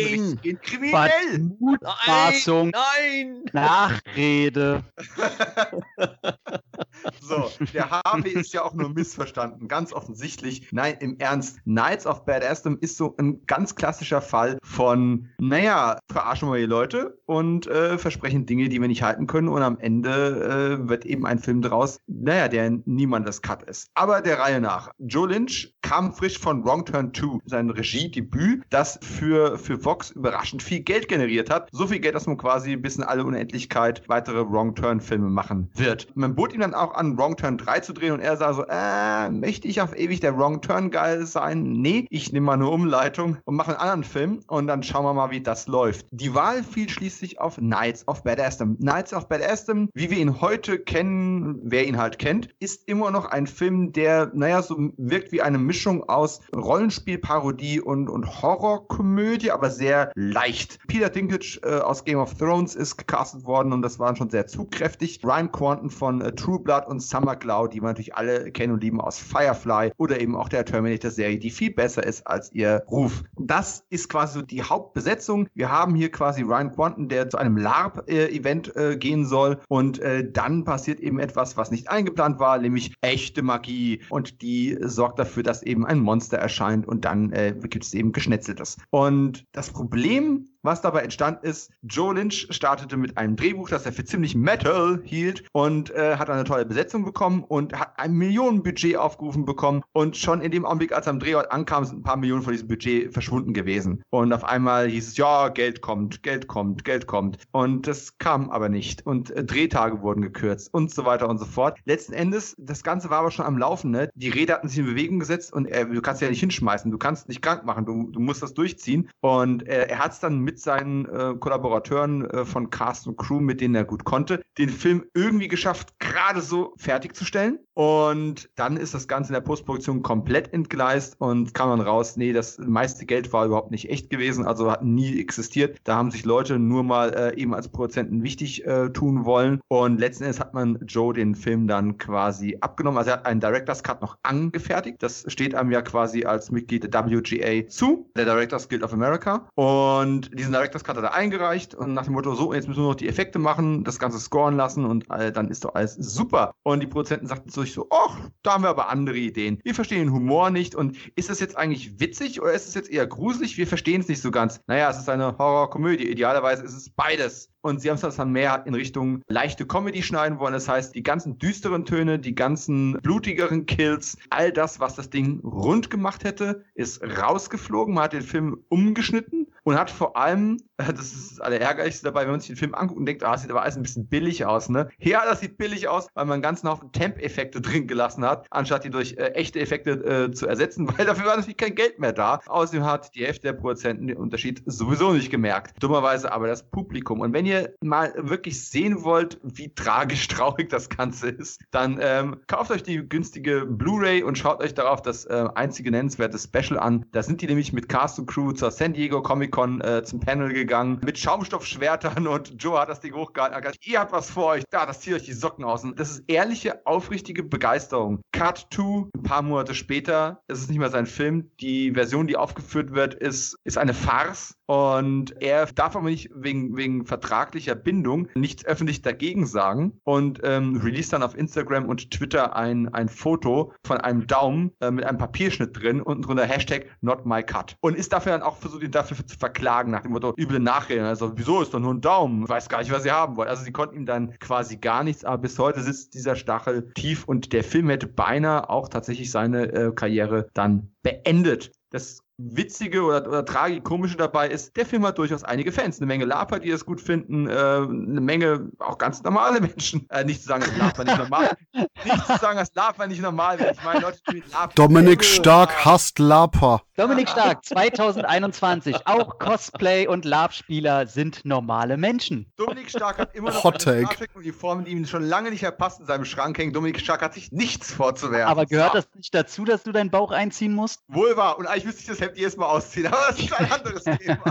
[0.43, 1.39] die sind kriminell.
[1.59, 2.72] Mutmaßung.
[2.72, 3.45] Nein.
[3.53, 4.84] Nachrede.
[7.22, 10.68] so, der Harvey ist ja auch nur missverstanden, ganz offensichtlich.
[10.72, 11.64] Nein, im Ernst.
[11.64, 16.66] Knights of Bad Aston ist so ein ganz klassischer Fall von, naja, verarschen wir die
[16.66, 21.06] Leute und äh, versprechen Dinge, die wir nicht halten können und am Ende äh, wird
[21.06, 23.89] eben ein Film draus, naja, der niemandes Cut ist.
[23.93, 24.91] Aber der Reihe nach.
[24.99, 30.64] Joe Lynch kam frisch von Wrong Turn 2, sein Regiedebüt, das für, für Vox überraschend
[30.64, 31.70] viel Geld generiert hat.
[31.72, 35.70] So viel Geld, dass man quasi bis in alle Unendlichkeit weitere Wrong Turn Filme machen
[35.76, 36.08] wird.
[36.16, 38.65] Man bot ihm dann auch an, Wrong Turn 3 zu drehen und er sah so,
[38.67, 41.73] äh, möchte ich auf ewig der Wrong Turn geil sein?
[41.73, 45.13] Nee, ich nehme mal eine Umleitung und mache einen anderen Film und dann schauen wir
[45.13, 46.07] mal, wie das läuft.
[46.11, 48.77] Die Wahl fiel schließlich auf Knights of Bad Aston.
[48.77, 53.11] Knights of Bad Aston, wie wir ihn heute kennen, wer ihn halt kennt, ist immer
[53.11, 59.51] noch ein Film, der, naja, so wirkt wie eine Mischung aus Rollenspielparodie und, und Horrorkomödie,
[59.51, 60.79] aber sehr leicht.
[60.87, 64.47] Peter Dinklage äh, aus Game of Thrones ist gecastet worden und das war schon sehr
[64.47, 65.21] zugkräftig.
[65.23, 68.84] Ryan Quanten von äh, True Blood und Summer Cloud, die wir natürlich alle kennen und
[68.84, 73.23] lieben aus Firefly oder eben auch der Terminator-Serie, die viel besser ist als ihr Ruf.
[73.39, 75.47] Das ist quasi so die Hauptbesetzung.
[75.53, 80.30] Wir haben hier quasi Ryan Quanten, der zu einem LARP-Event äh, gehen soll und äh,
[80.30, 85.43] dann passiert eben etwas, was nicht eingeplant war, nämlich echte Magie und die sorgt dafür,
[85.43, 88.78] dass eben ein Monster erscheint und dann äh, gibt es eben Geschnetzeltes.
[88.89, 93.93] Und das Problem was dabei entstanden ist, Joe Lynch startete mit einem Drehbuch, das er
[93.93, 98.97] für ziemlich Metal hielt und äh, hat eine tolle Besetzung bekommen und hat ein Millionenbudget
[98.97, 99.84] aufgerufen bekommen.
[99.93, 102.53] Und schon in dem Augenblick, als er am Drehort ankam, sind ein paar Millionen von
[102.53, 104.03] diesem Budget verschwunden gewesen.
[104.09, 107.38] Und auf einmal hieß es, ja, Geld kommt, Geld kommt, Geld kommt.
[107.51, 109.05] Und das kam aber nicht.
[109.05, 111.78] Und äh, Drehtage wurden gekürzt und so weiter und so fort.
[111.86, 113.91] Letzten Endes, das Ganze war aber schon am Laufen.
[113.91, 114.09] Ne?
[114.16, 116.97] Die Räder hatten sich in Bewegung gesetzt und äh, du kannst ja nicht hinschmeißen, du
[116.97, 119.09] kannst nicht krank machen, du, du musst das durchziehen.
[119.22, 123.18] Und äh, er hat es dann mit mit seinen äh, Kollaborateuren äh, von Cast und
[123.18, 127.60] Crew, mit denen er gut konnte, den Film irgendwie geschafft, gerade so fertigzustellen.
[127.74, 132.32] Und dann ist das Ganze in der Postproduktion komplett entgleist und kam dann raus, nee,
[132.32, 135.78] das meiste Geld war überhaupt nicht echt gewesen, also hat nie existiert.
[135.84, 139.60] Da haben sich Leute nur mal äh, eben als Produzenten wichtig äh, tun wollen.
[139.68, 142.97] Und letzten Endes hat man Joe den Film dann quasi abgenommen.
[142.97, 145.03] Also er hat einen Director's Cut noch angefertigt.
[145.03, 149.49] Das steht einem ja quasi als Mitglied der WGA zu, der Directors Guild of America.
[149.56, 152.83] Und die diesen Director's Cut hat er eingereicht und nach dem Motto, so, jetzt müssen
[152.83, 155.95] wir noch die Effekte machen, das Ganze scoren lassen und äh, dann ist doch alles
[155.95, 156.53] super.
[156.63, 159.59] Und die Produzenten sagten sich so, ach, da haben wir aber andere Ideen.
[159.63, 162.91] Wir verstehen den Humor nicht und ist das jetzt eigentlich witzig oder ist es jetzt
[162.91, 163.57] eher gruselig?
[163.57, 164.61] Wir verstehen es nicht so ganz.
[164.67, 166.07] Naja, es ist eine Horrorkomödie.
[166.07, 167.49] Idealerweise ist es beides.
[167.66, 170.53] Und sie haben es dann mehr in Richtung leichte Comedy schneiden wollen.
[170.53, 175.39] Das heißt, die ganzen düsteren Töne, die ganzen blutigeren Kills, all das, was das Ding
[175.39, 177.95] rund gemacht hätte, ist rausgeflogen.
[177.95, 182.32] Man hat den Film umgeschnitten und hat vor allem, das ist das Allerärgerlichste dabei, wenn
[182.32, 184.45] man sich den Film anguckt und denkt, ah, das sieht aber alles ein bisschen billig
[184.45, 184.89] aus, ne?
[184.99, 188.84] Ja, das sieht billig aus, weil man einen ganzen Haufen Temp-Effekte drin gelassen hat, anstatt
[188.84, 192.13] die durch äh, echte Effekte äh, zu ersetzen, weil dafür war natürlich kein Geld mehr
[192.13, 192.41] da.
[192.45, 195.82] Außerdem hat die Hälfte der Produzenten den Unterschied sowieso nicht gemerkt.
[195.82, 197.22] Dummerweise aber das Publikum.
[197.22, 201.99] Und wenn ihr ihr mal wirklich sehen wollt, wie tragisch traurig das Ganze ist, dann
[202.01, 206.80] ähm, kauft euch die günstige Blu-ray und schaut euch darauf das äh, einzige nennenswerte Special
[206.80, 207.06] an.
[207.12, 210.20] Da sind die nämlich mit Cast und Crew zur San Diego Comic Con äh, zum
[210.20, 213.60] Panel gegangen, mit Schaumstoffschwertern und Joe hat das Ding hochgehalten.
[213.60, 215.84] Gesagt, ihr habt was vor euch, da, das zieht euch die Socken aus.
[215.84, 218.22] Und das ist ehrliche, aufrichtige Begeisterung.
[218.32, 221.51] Cut 2, ein paar Monate später, es ist nicht mehr sein Film.
[221.60, 224.56] Die Version, die aufgeführt wird, ist, ist eine Farce.
[224.68, 227.06] Und er darf aber nicht wegen, wegen
[227.45, 232.91] vertraglicher Bindung nichts öffentlich dagegen sagen und ähm, release dann auf Instagram und Twitter ein,
[232.93, 237.43] ein Foto von einem Daumen äh, mit einem Papierschnitt drin und drunter Hashtag not my
[237.43, 237.75] cut.
[237.81, 241.05] Und ist dafür dann auch versucht, ihn dafür zu verklagen, nach dem Motto, üble Nachreden.
[241.05, 242.47] Also, wieso ist doch nur ein Daumen?
[242.47, 243.49] Weiß gar nicht, was sie haben wollen.
[243.49, 247.25] Also, sie konnten ihm dann quasi gar nichts, aber bis heute sitzt dieser Stachel tief
[247.25, 251.71] und der Film hätte beinahe auch tatsächlich seine äh, Karriere dann beendet.
[251.91, 255.99] Das Witzige oder, oder Tragikomische dabei ist, der Film hat durchaus einige Fans.
[255.99, 260.07] Eine Menge Laper, die es gut finden, äh, eine Menge auch ganz normale Menschen.
[260.09, 261.57] Äh, nicht zu sagen, dass Laper nicht normal
[262.03, 263.71] Nicht zu sagen, dass Laper nicht normal wäre.
[263.71, 264.73] Ich meine, Leute, die mit Laper.
[264.75, 266.81] Dominik Stark hasst Laper.
[266.95, 269.07] Dominik Stark, 2021.
[269.07, 272.45] Auch Cosplay- und LARP-Spieler sind normale Menschen.
[272.57, 276.05] Dominik Stark hat immer noch Hot eine Trek-Uniform, die ihm schon lange nicht verpasst in
[276.05, 276.73] seinem Schrank hängen.
[276.73, 278.49] Dominik Stark hat sich nichts vorzuwerfen.
[278.49, 281.01] Aber gehört das nicht dazu, dass du deinen Bauch einziehen musst?
[281.07, 281.57] Wohl wahr.
[281.57, 284.43] Und eigentlich müsste ich das Hemd jedes Mal ausziehen, aber das ist ein anderes Thema.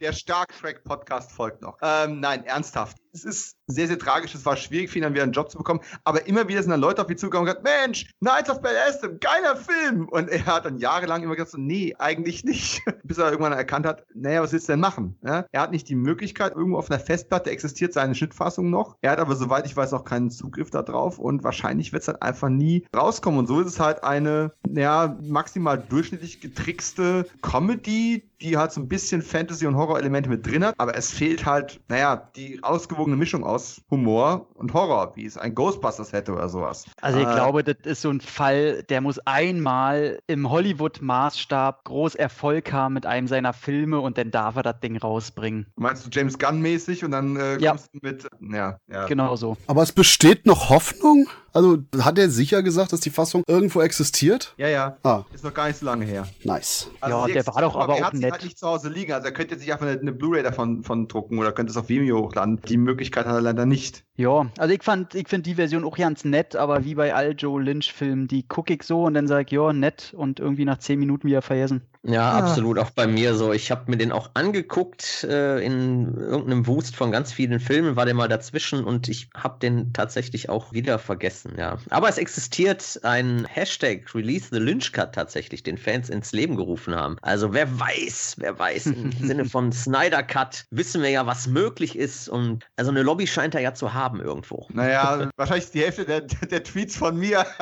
[0.00, 1.78] Der Star Trek Podcast folgt noch.
[1.82, 2.96] Ähm, nein, ernsthaft.
[3.12, 4.34] Es ist sehr, sehr tragisch.
[4.34, 5.80] Es war schwierig ihn, dann wieder einen Job zu bekommen.
[6.04, 8.74] Aber immer wieder sind dann Leute auf ihn zugekommen und gesagt, Mensch, Knights of Bel
[9.20, 10.08] geiler Film.
[10.08, 12.82] Und er hat dann jahrelang immer gesagt, so, nee, eigentlich nicht.
[13.02, 15.18] Bis er irgendwann erkannt hat, naja, was willst du denn machen?
[15.24, 15.46] Ja?
[15.50, 18.96] Er hat nicht die Möglichkeit, irgendwo auf einer Festplatte existiert seine Schnittfassung noch.
[19.00, 22.16] Er hat aber, soweit ich weiß, auch keinen Zugriff darauf und wahrscheinlich wird es dann
[22.16, 23.40] einfach nie rauskommen.
[23.40, 28.88] Und so ist es halt eine, ja, maximal durchschnittlich getrickste Comedy, die halt so ein
[28.88, 33.44] bisschen Fantasy- und Horror-Elemente mit drin hat, aber es fehlt halt, naja, die ausgewogene Mischung
[33.44, 36.84] aus Humor und Horror, wie es ein Ghostbusters hätte oder sowas.
[37.00, 42.14] Also ich Äh, glaube, das ist so ein Fall, der muss einmal im Hollywood-Maßstab groß
[42.14, 45.66] Erfolg haben mit einem seiner Filme und dann darf er das Ding rausbringen.
[45.76, 47.70] Meinst du James Gunn-mäßig und dann äh, Ja.
[47.72, 49.06] kommst du mit, ja, ja.
[49.06, 49.56] Genau so.
[49.66, 51.26] Aber es besteht noch Hoffnung?
[51.54, 54.54] Also hat er sicher gesagt, dass die Fassung irgendwo existiert?
[54.58, 54.96] Ja, ja.
[55.02, 56.28] Ah, Ist noch gar nicht so lange her.
[56.44, 56.90] nice.
[57.02, 58.40] Ja, sie der war doch aber er auch nett.
[58.40, 59.12] halt nicht zu Hause liegen.
[59.12, 61.76] Also er könnte jetzt nicht einfach eine, eine Blu-ray davon von drucken oder könnte es
[61.76, 62.60] auf Vimeo hochladen.
[62.68, 64.04] Die Möglichkeit hat er leider nicht.
[64.16, 67.34] Ja, also ich fand, ich finde die Version auch ganz nett, aber wie bei all
[67.36, 70.78] Joe Lynch-Filmen, die gucke ich so und dann sage ich, ja, nett und irgendwie nach
[70.78, 71.82] zehn Minuten wieder vergessen.
[72.04, 72.38] Ja, Ah.
[72.38, 73.52] absolut, auch bei mir so.
[73.52, 78.04] Ich habe mir den auch angeguckt äh, in irgendeinem Wust von ganz vielen Filmen, war
[78.04, 81.78] der mal dazwischen und ich habe den tatsächlich auch wieder vergessen, ja.
[81.90, 86.94] Aber es existiert ein Hashtag Release the Lynch Cut tatsächlich, den Fans ins Leben gerufen
[86.94, 87.16] haben.
[87.22, 91.96] Also wer weiß, wer weiß, im Sinne von Snyder Cut wissen wir ja, was möglich
[91.96, 94.66] ist und also eine Lobby scheint er ja zu haben irgendwo.
[94.72, 97.44] Naja, wahrscheinlich die Hälfte der, der Tweets von mir.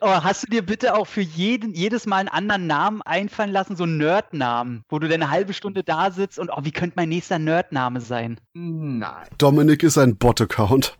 [0.00, 3.76] Aber hast du dir bitte auch für jeden, jedes Mal einen anderen Namen einfallen lassen,
[3.76, 6.94] so einen Nerd-Namen, wo du dann eine halbe Stunde da sitzt und, oh, wie könnte
[6.96, 8.38] mein nächster Nerd-Name sein?
[8.54, 9.26] Nein.
[9.38, 10.96] Dominik ist ein Bot-Account.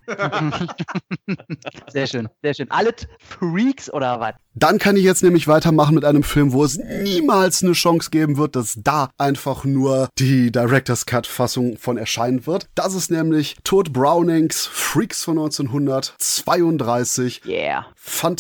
[1.88, 2.70] Sehr schön, sehr schön.
[2.70, 4.34] Alle Freaks oder was?
[4.57, 8.36] Dann kann ich jetzt nämlich weitermachen mit einem Film, wo es niemals eine Chance geben
[8.36, 12.68] wird, dass da einfach nur die Director's Cut Fassung von erscheinen wird.
[12.76, 17.44] Das ist nämlich Todd Brownings Freaks von 1932.
[17.46, 17.86] Yeah.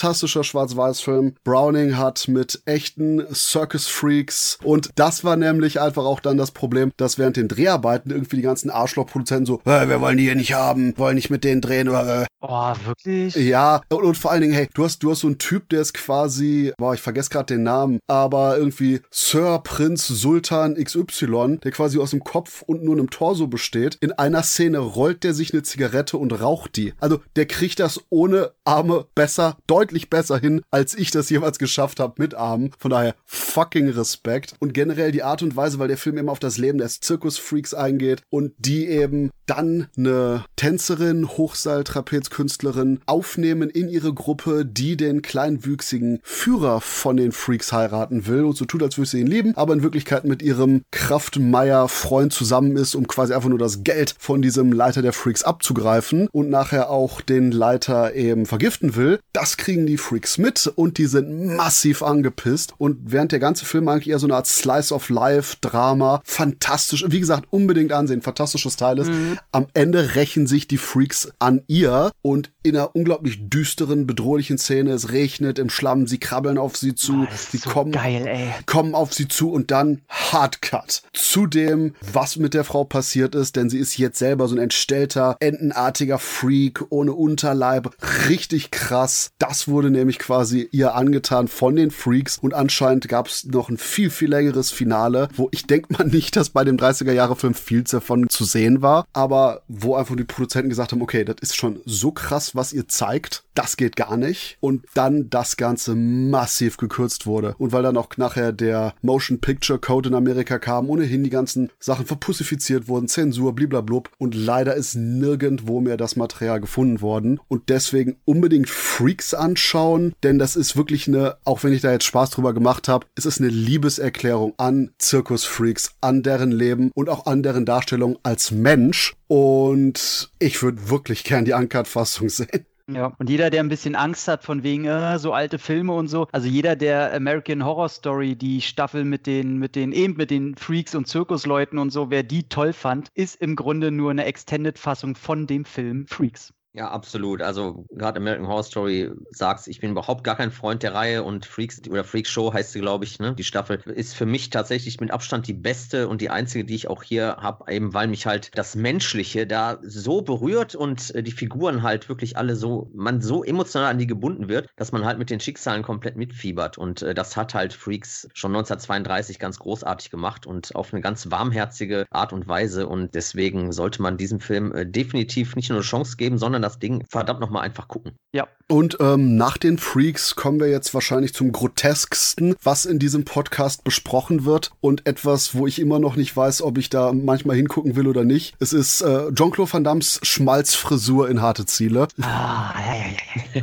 [0.04, 1.34] Fantastischer Schwarz-Weiß-Film.
[1.44, 7.16] Browning hat mit echten Circus-Freaks und das war nämlich einfach auch dann das Problem, dass
[7.16, 10.92] während den Dreharbeiten irgendwie die ganzen Arschloch-Produzenten so, äh, wir wollen die hier nicht haben,
[10.98, 13.34] wollen nicht mit denen drehen, äh, Oh, wirklich?
[13.36, 15.80] ja, und, und vor allen Dingen, hey, du hast, du hast so einen Typ, der
[15.80, 21.70] ist quasi, boah, ich vergesse gerade den Namen, aber irgendwie Sir Prinz Sultan XY, der
[21.72, 23.96] quasi aus dem Kopf und nur einem Torso besteht.
[24.02, 26.92] In einer Szene rollt der sich eine Zigarette und raucht die.
[27.00, 31.58] Also der kriegt das ohne Arme besser deutlich deutlich besser hin, als ich das jemals
[31.58, 32.72] geschafft habe mit Armen.
[32.78, 34.54] Von daher fucking Respekt.
[34.58, 37.74] Und generell die Art und Weise, weil der Film immer auf das Leben des Zirkusfreaks
[37.74, 46.20] eingeht und die eben dann eine Tänzerin, Hochseiltrapezkünstlerin aufnehmen in ihre Gruppe, die den kleinwüchsigen
[46.22, 49.74] Führer von den Freaks heiraten will und so tut, als würde sie ihn lieben, aber
[49.74, 54.72] in Wirklichkeit mit ihrem Kraftmeier-Freund zusammen ist, um quasi einfach nur das Geld von diesem
[54.72, 59.20] Leiter der Freaks abzugreifen und nachher auch den Leiter eben vergiften will.
[59.32, 63.88] Das kriegen die Freaks mit und die sind massiv angepisst und während der ganze Film
[63.88, 68.76] eigentlich eher so eine Art Slice of Life Drama, fantastisch, wie gesagt, unbedingt ansehen, fantastisches
[68.76, 69.10] Teil ist.
[69.10, 69.33] Mhm.
[69.52, 74.92] Am Ende rächen sich die Freaks an ihr und in einer unglaublich düsteren, bedrohlichen Szene,
[74.92, 78.94] es regnet im Schlamm, sie krabbeln auf sie zu, oh, sie so kommen, geil, kommen
[78.94, 83.68] auf sie zu und dann Hardcut zu dem, was mit der Frau passiert ist, denn
[83.68, 87.90] sie ist jetzt selber so ein entstellter, entenartiger Freak ohne Unterleib,
[88.28, 89.30] richtig krass.
[89.38, 93.78] Das wurde nämlich quasi ihr angetan von den Freaks und anscheinend gab es noch ein
[93.78, 97.54] viel, viel längeres Finale, wo ich denke mal nicht, dass bei dem 30er Jahre Film
[97.54, 101.56] viel davon zu sehen war, aber wo einfach die Produzenten gesagt haben, okay, das ist
[101.56, 104.56] schon so krass, was ihr zeigt, das geht gar nicht.
[104.60, 107.54] Und dann das Ganze massiv gekürzt wurde.
[107.58, 111.70] Und weil dann auch nachher der Motion Picture Code in Amerika kam, ohnehin die ganzen
[111.78, 114.10] Sachen verpussifiziert wurden, Zensur, bliblablub.
[114.18, 117.40] Und leider ist nirgendwo mehr das Material gefunden worden.
[117.48, 122.04] Und deswegen unbedingt Freaks anschauen, denn das ist wirklich eine, auch wenn ich da jetzt
[122.04, 127.26] Spaß drüber gemacht habe, es ist eine Liebeserklärung an Zirkusfreaks, an deren Leben und auch
[127.26, 129.13] an deren Darstellung als Mensch.
[129.26, 132.66] Und ich würde wirklich gern die Uncut-Fassung sehen.
[132.86, 136.08] Ja, und jeder, der ein bisschen Angst hat von wegen äh, so alte Filme und
[136.08, 140.30] so, also jeder, der American Horror Story, die Staffel mit den, mit den, eben mit
[140.30, 144.26] den Freaks und Zirkusleuten und so, wer die toll fand, ist im Grunde nur eine
[144.26, 146.52] Extended-Fassung von dem Film Freaks.
[146.76, 147.40] Ja, absolut.
[147.40, 151.46] Also gerade American Horror Story sagst, ich bin überhaupt gar kein Freund der Reihe und
[151.46, 153.32] Freaks oder Freak Show heißt sie, glaube ich, ne?
[153.32, 156.88] Die Staffel ist für mich tatsächlich mit Abstand die beste und die einzige, die ich
[156.88, 161.30] auch hier habe, eben weil mich halt das Menschliche da so berührt und äh, die
[161.30, 165.18] Figuren halt wirklich alle so, man so emotional an die gebunden wird, dass man halt
[165.20, 166.76] mit den Schicksalen komplett mitfiebert.
[166.76, 171.30] Und äh, das hat halt Freaks schon 1932 ganz großartig gemacht und auf eine ganz
[171.30, 172.88] warmherzige Art und Weise.
[172.88, 176.78] Und deswegen sollte man diesem Film äh, definitiv nicht nur eine Chance geben, sondern das
[176.78, 178.16] Ding verdammt nochmal einfach gucken.
[178.32, 178.48] Ja.
[178.68, 183.84] Und ähm, nach den Freaks kommen wir jetzt wahrscheinlich zum grotesksten, was in diesem Podcast
[183.84, 184.72] besprochen wird.
[184.80, 188.24] Und etwas, wo ich immer noch nicht weiß, ob ich da manchmal hingucken will oder
[188.24, 188.54] nicht.
[188.60, 192.08] Es ist äh, Jean-Claude Van Dammes Schmalzfrisur in harte Ziele.
[192.22, 193.06] Ah, ja, ja,
[193.54, 193.62] ja.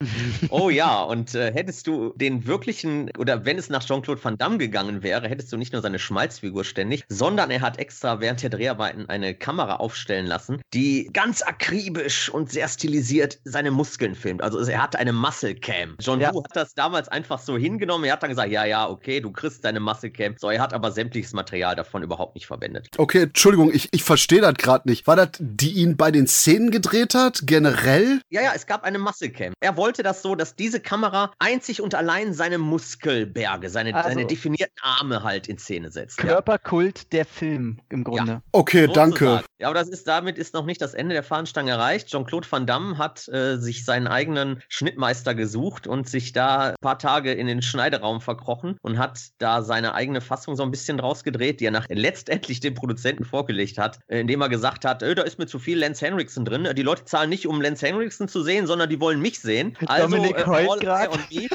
[0.50, 4.58] oh ja, und äh, hättest du den wirklichen, oder wenn es nach Jean-Claude Van Damme
[4.58, 8.50] gegangen wäre, hättest du nicht nur seine Schmalzfigur ständig, sondern er hat extra während der
[8.50, 14.42] Dreharbeiten eine Kamera aufstellen lassen, die ganz akribisch akribisch und sehr stilisiert seine Muskeln filmt.
[14.42, 15.96] Also er hatte eine Muscle Cam.
[16.00, 16.34] John ja.
[16.34, 18.04] Woo hat das damals einfach so hingenommen.
[18.04, 20.34] Er hat dann gesagt, ja, ja, okay, du kriegst deine Muscle Cam.
[20.38, 22.88] So, er hat aber sämtliches Material davon überhaupt nicht verwendet.
[22.98, 25.06] Okay, Entschuldigung, ich, ich verstehe das gerade nicht.
[25.06, 28.20] War das, die ihn bei den Szenen gedreht hat, generell?
[28.30, 29.52] Ja, ja, es gab eine Muscle Cam.
[29.60, 34.26] Er wollte das so, dass diese Kamera einzig und allein seine Muskelberge, seine, also, seine
[34.26, 36.18] definierten Arme halt in Szene setzt.
[36.18, 37.04] Körperkult ja.
[37.12, 38.32] der Film im Grunde.
[38.32, 38.42] Ja.
[38.52, 39.42] Okay, so danke.
[39.58, 42.08] Ja, aber das ist damit ist noch nicht das Ende der Fahnenstange erreicht erreicht.
[42.08, 46.98] Jean-Claude Van Damme hat äh, sich seinen eigenen Schnittmeister gesucht und sich da ein paar
[46.98, 51.24] Tage in den Schneideraum verkrochen und hat da seine eigene Fassung so ein bisschen draus
[51.24, 55.14] gedreht, die er nach letztendlich dem Produzenten vorgelegt hat, äh, indem er gesagt hat, äh,
[55.14, 56.66] da ist mir zu viel Lance Henriksen drin.
[56.74, 59.76] Die Leute zahlen nicht, um Lance Henriksen zu sehen, sondern die wollen mich sehen.
[59.84, 61.48] Also äh, all eye on me.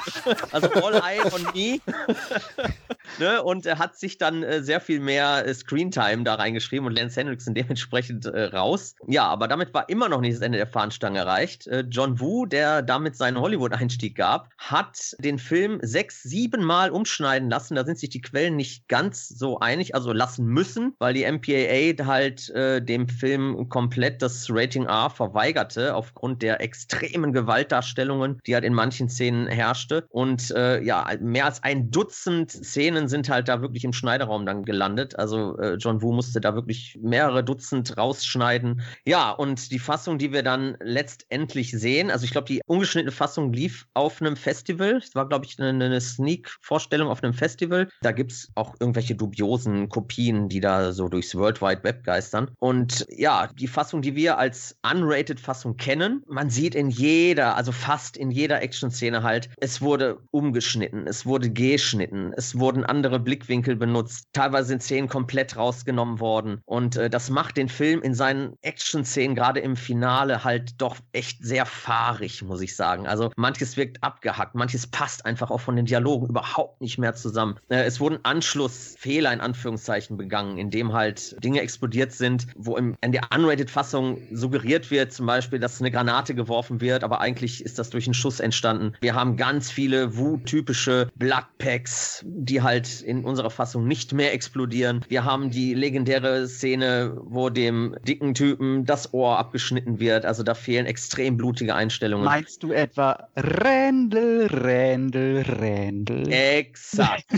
[0.51, 1.79] also all eye on me.
[3.19, 3.41] ne?
[3.41, 7.19] Und er hat sich dann äh, sehr viel mehr äh, Screentime da reingeschrieben und Lance
[7.19, 8.93] Henriksen dementsprechend äh, raus.
[9.07, 11.67] Ja, aber damit war immer noch nicht das Ende der Fahnenstange erreicht.
[11.89, 17.75] John Woo, der damit seinen Hollywood-Einstieg gab, hat den Film sechs, sieben Mal umschneiden lassen.
[17.75, 22.05] Da sind sich die Quellen nicht ganz so einig, also lassen müssen, weil die MPAA
[22.05, 28.63] halt äh, dem Film komplett das Rating R verweigerte, aufgrund der extremen Gewaltdarstellungen, die halt
[28.63, 30.05] in manchen Szenen herrschte.
[30.09, 34.63] Und äh, ja, mehr als ein Dutzend Szenen sind halt da wirklich im Schneideraum dann
[34.63, 35.17] gelandet.
[35.17, 38.81] Also äh, John Woo musste da wirklich mehrere Dutzend rausschneiden.
[39.05, 42.11] Ja, und die Fassung, die wir dann letztendlich sehen.
[42.17, 44.95] Also ich glaube, die ungeschnittene Fassung lief auf einem Festival.
[44.95, 47.89] Es war, glaube ich, eine, eine Sneak-Vorstellung auf einem Festival.
[48.01, 52.49] Da gibt es auch irgendwelche dubiosen Kopien, die da so durchs World Wide Web geistern.
[52.57, 57.71] Und ja, die Fassung, die wir als unrated Fassung kennen, man sieht in jeder, also
[57.71, 63.75] fast in jeder Action-Szene halt, es wurde umgeschnitten, es wurde geschnitten, es wurden andere Blickwinkel
[63.75, 64.25] benutzt.
[64.33, 66.61] Teilweise sind Szenen komplett rausgenommen worden.
[66.65, 71.45] Und äh, das macht den Film in seinen Action-Szenen, gerade im Finale, halt doch echt
[71.45, 71.67] sehr
[72.07, 73.07] fahrig, muss ich sagen.
[73.07, 77.59] Also manches wirkt abgehackt, manches passt einfach auch von den Dialogen überhaupt nicht mehr zusammen.
[77.69, 83.23] Äh, es wurden Anschlussfehler in Anführungszeichen begangen, indem halt Dinge explodiert sind, wo in der
[83.35, 88.07] Unrated-Fassung suggeriert wird, zum Beispiel, dass eine Granate geworfen wird, aber eigentlich ist das durch
[88.07, 88.93] einen Schuss entstanden.
[89.01, 95.03] Wir haben ganz viele Wu-typische Bloodpacks, die halt in unserer Fassung nicht mehr explodieren.
[95.09, 100.25] Wir haben die legendäre Szene, wo dem dicken Typen das Ohr abgeschnitten wird.
[100.25, 101.96] Also da fehlen extrem blutige Einstellungen.
[102.01, 106.31] Meinst du etwa Rändel, Rändel, Rändel?
[106.31, 107.25] Exakt.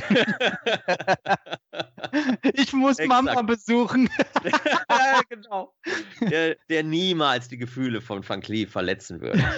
[2.53, 3.07] ich muss Exakt.
[3.07, 4.09] Mama besuchen.
[4.89, 5.73] ja, genau.
[6.21, 9.39] Der, der niemals die Gefühle von Van Cleef verletzen würde.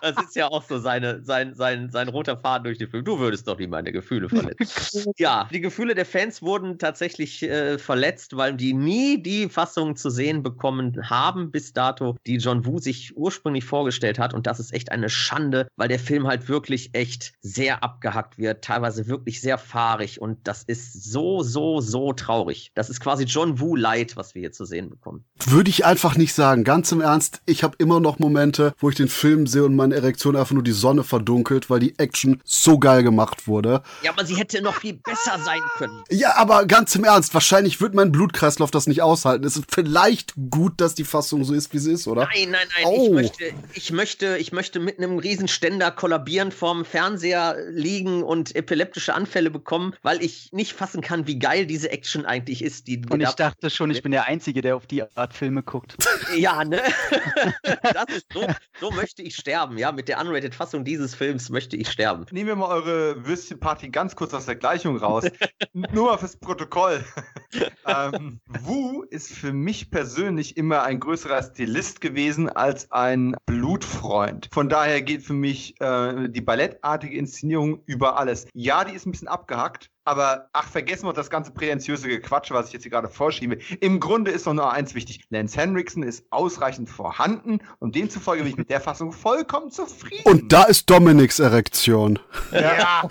[0.00, 3.04] Das ist ja auch so seine, sein, sein, sein roter Faden durch den Film.
[3.04, 5.12] Du würdest doch nie meine Gefühle verletzen.
[5.18, 10.10] ja, die Gefühle der Fans wurden tatsächlich äh, verletzt, weil die nie die Fassung zu
[10.10, 14.34] sehen bekommen haben bis dato, die John Woo sich ursprünglich vorgestellt hat.
[14.34, 18.64] Und das ist echt eine Schande, weil der Film halt wirklich echt sehr abgehackt wird,
[18.64, 20.20] teilweise wirklich sehr fahrig.
[20.20, 22.72] Und das ist so, so, so traurig.
[22.74, 25.24] Das ist quasi John Woo Light, was wir hier zu sehen bekommen.
[25.46, 26.64] Würde ich einfach nicht sagen.
[26.64, 29.94] Ganz im Ernst, ich habe immer noch Momente, wo ich den Film sehe und meine
[29.94, 33.82] Erektion einfach nur die Sonne verdunkelt, weil die Action so geil gemacht wurde.
[34.02, 36.02] Ja, aber sie hätte noch viel besser sein können.
[36.10, 39.44] Ja, aber ganz im Ernst, wahrscheinlich wird mein Blutkreislauf das nicht aushalten.
[39.44, 42.28] Es ist vielleicht gut, dass die Fassung so ist, wie sie ist, oder?
[42.34, 42.84] Nein, nein, nein.
[42.86, 43.04] Oh.
[43.06, 43.44] Ich, möchte,
[43.74, 49.94] ich, möchte, ich möchte mit einem Riesenständer kollabieren vorm Fernseher liegen und epileptische Anfälle bekommen,
[50.02, 52.86] weil ich nicht fassen kann, wie geil diese Action eigentlich ist.
[52.88, 55.62] Die, Und ich da- dachte schon, ich bin der Einzige, der auf die Art Filme
[55.62, 55.96] guckt.
[56.36, 56.80] Ja, ne?
[57.82, 58.46] das ist so,
[58.80, 59.92] so möchte ich sterben, ja.
[59.92, 62.26] Mit der Unrated-Fassung dieses Films möchte ich sterben.
[62.30, 65.24] Nehmen wir mal eure Würstchenparty ganz kurz aus der Gleichung raus.
[65.72, 67.04] Nur mal fürs Protokoll.
[67.86, 74.48] ähm, Wu ist für mich persönlich immer ein größerer Stilist gewesen als ein Blutfreund.
[74.52, 78.46] Von daher geht für mich äh, die ballettartige Inszenierung über alles.
[78.54, 79.90] Ja, die ist ein bisschen abgehackt.
[80.06, 83.58] Aber ach, vergessen wir das ganze prätentiöse Gequatsche, was ich jetzt hier gerade vorschiebe.
[83.80, 85.26] Im Grunde ist doch nur eins wichtig.
[85.30, 90.22] Lance Henriksen ist ausreichend vorhanden und demzufolge bin ich mit der Fassung vollkommen zufrieden.
[90.22, 92.20] Und da ist Dominiks Erektion.
[92.52, 93.02] ja,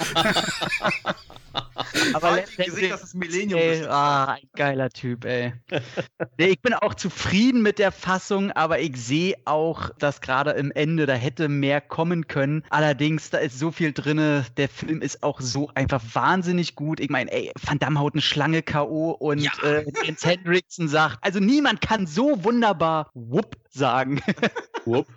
[2.14, 3.60] Aber Halt im Gesicht, das ist Millennium.
[3.60, 5.54] Ey, ah, ein geiler Typ, ey.
[6.38, 11.06] ich bin auch zufrieden mit der Fassung, aber ich sehe auch, dass gerade im Ende,
[11.06, 12.64] da hätte mehr kommen können.
[12.70, 14.46] Allerdings, da ist so viel drinne.
[14.58, 17.00] Der Film ist auch so einfach wahnsinnig gut.
[17.00, 19.12] Ich meine, ey, Van Damme haut eine Schlange K.O.
[19.12, 19.52] und Ja.
[19.64, 24.22] äh, Jens Hendrickson sagt, also niemand kann so wunderbar Wupp sagen.
[24.86, 25.08] Whoop.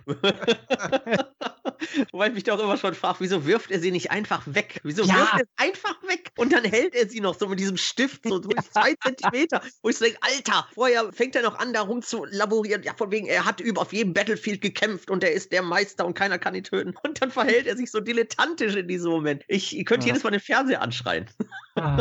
[2.13, 4.81] Wobei ich mich doch immer schon frage, wieso wirft er sie nicht einfach weg?
[4.83, 5.15] Wieso Ja.
[5.15, 6.28] wirft er sie einfach weg?
[6.37, 9.63] Und dann hält er sie noch so mit diesem Stift, so durch zwei Zentimeter.
[9.83, 12.83] Wo ich so denke, Alter, vorher fängt er noch an, da rum zu laborieren.
[12.83, 16.07] Ja, von wegen, er hat über auf jedem Battlefield gekämpft und er ist der Meister
[16.07, 16.95] und keiner kann ihn töten.
[17.03, 19.45] Und dann verhält er sich so dilettantisch in diesem Moment.
[19.49, 20.13] Ich, ich könnte Ja.
[20.13, 21.27] jedes Mal den Fernseher anschreien.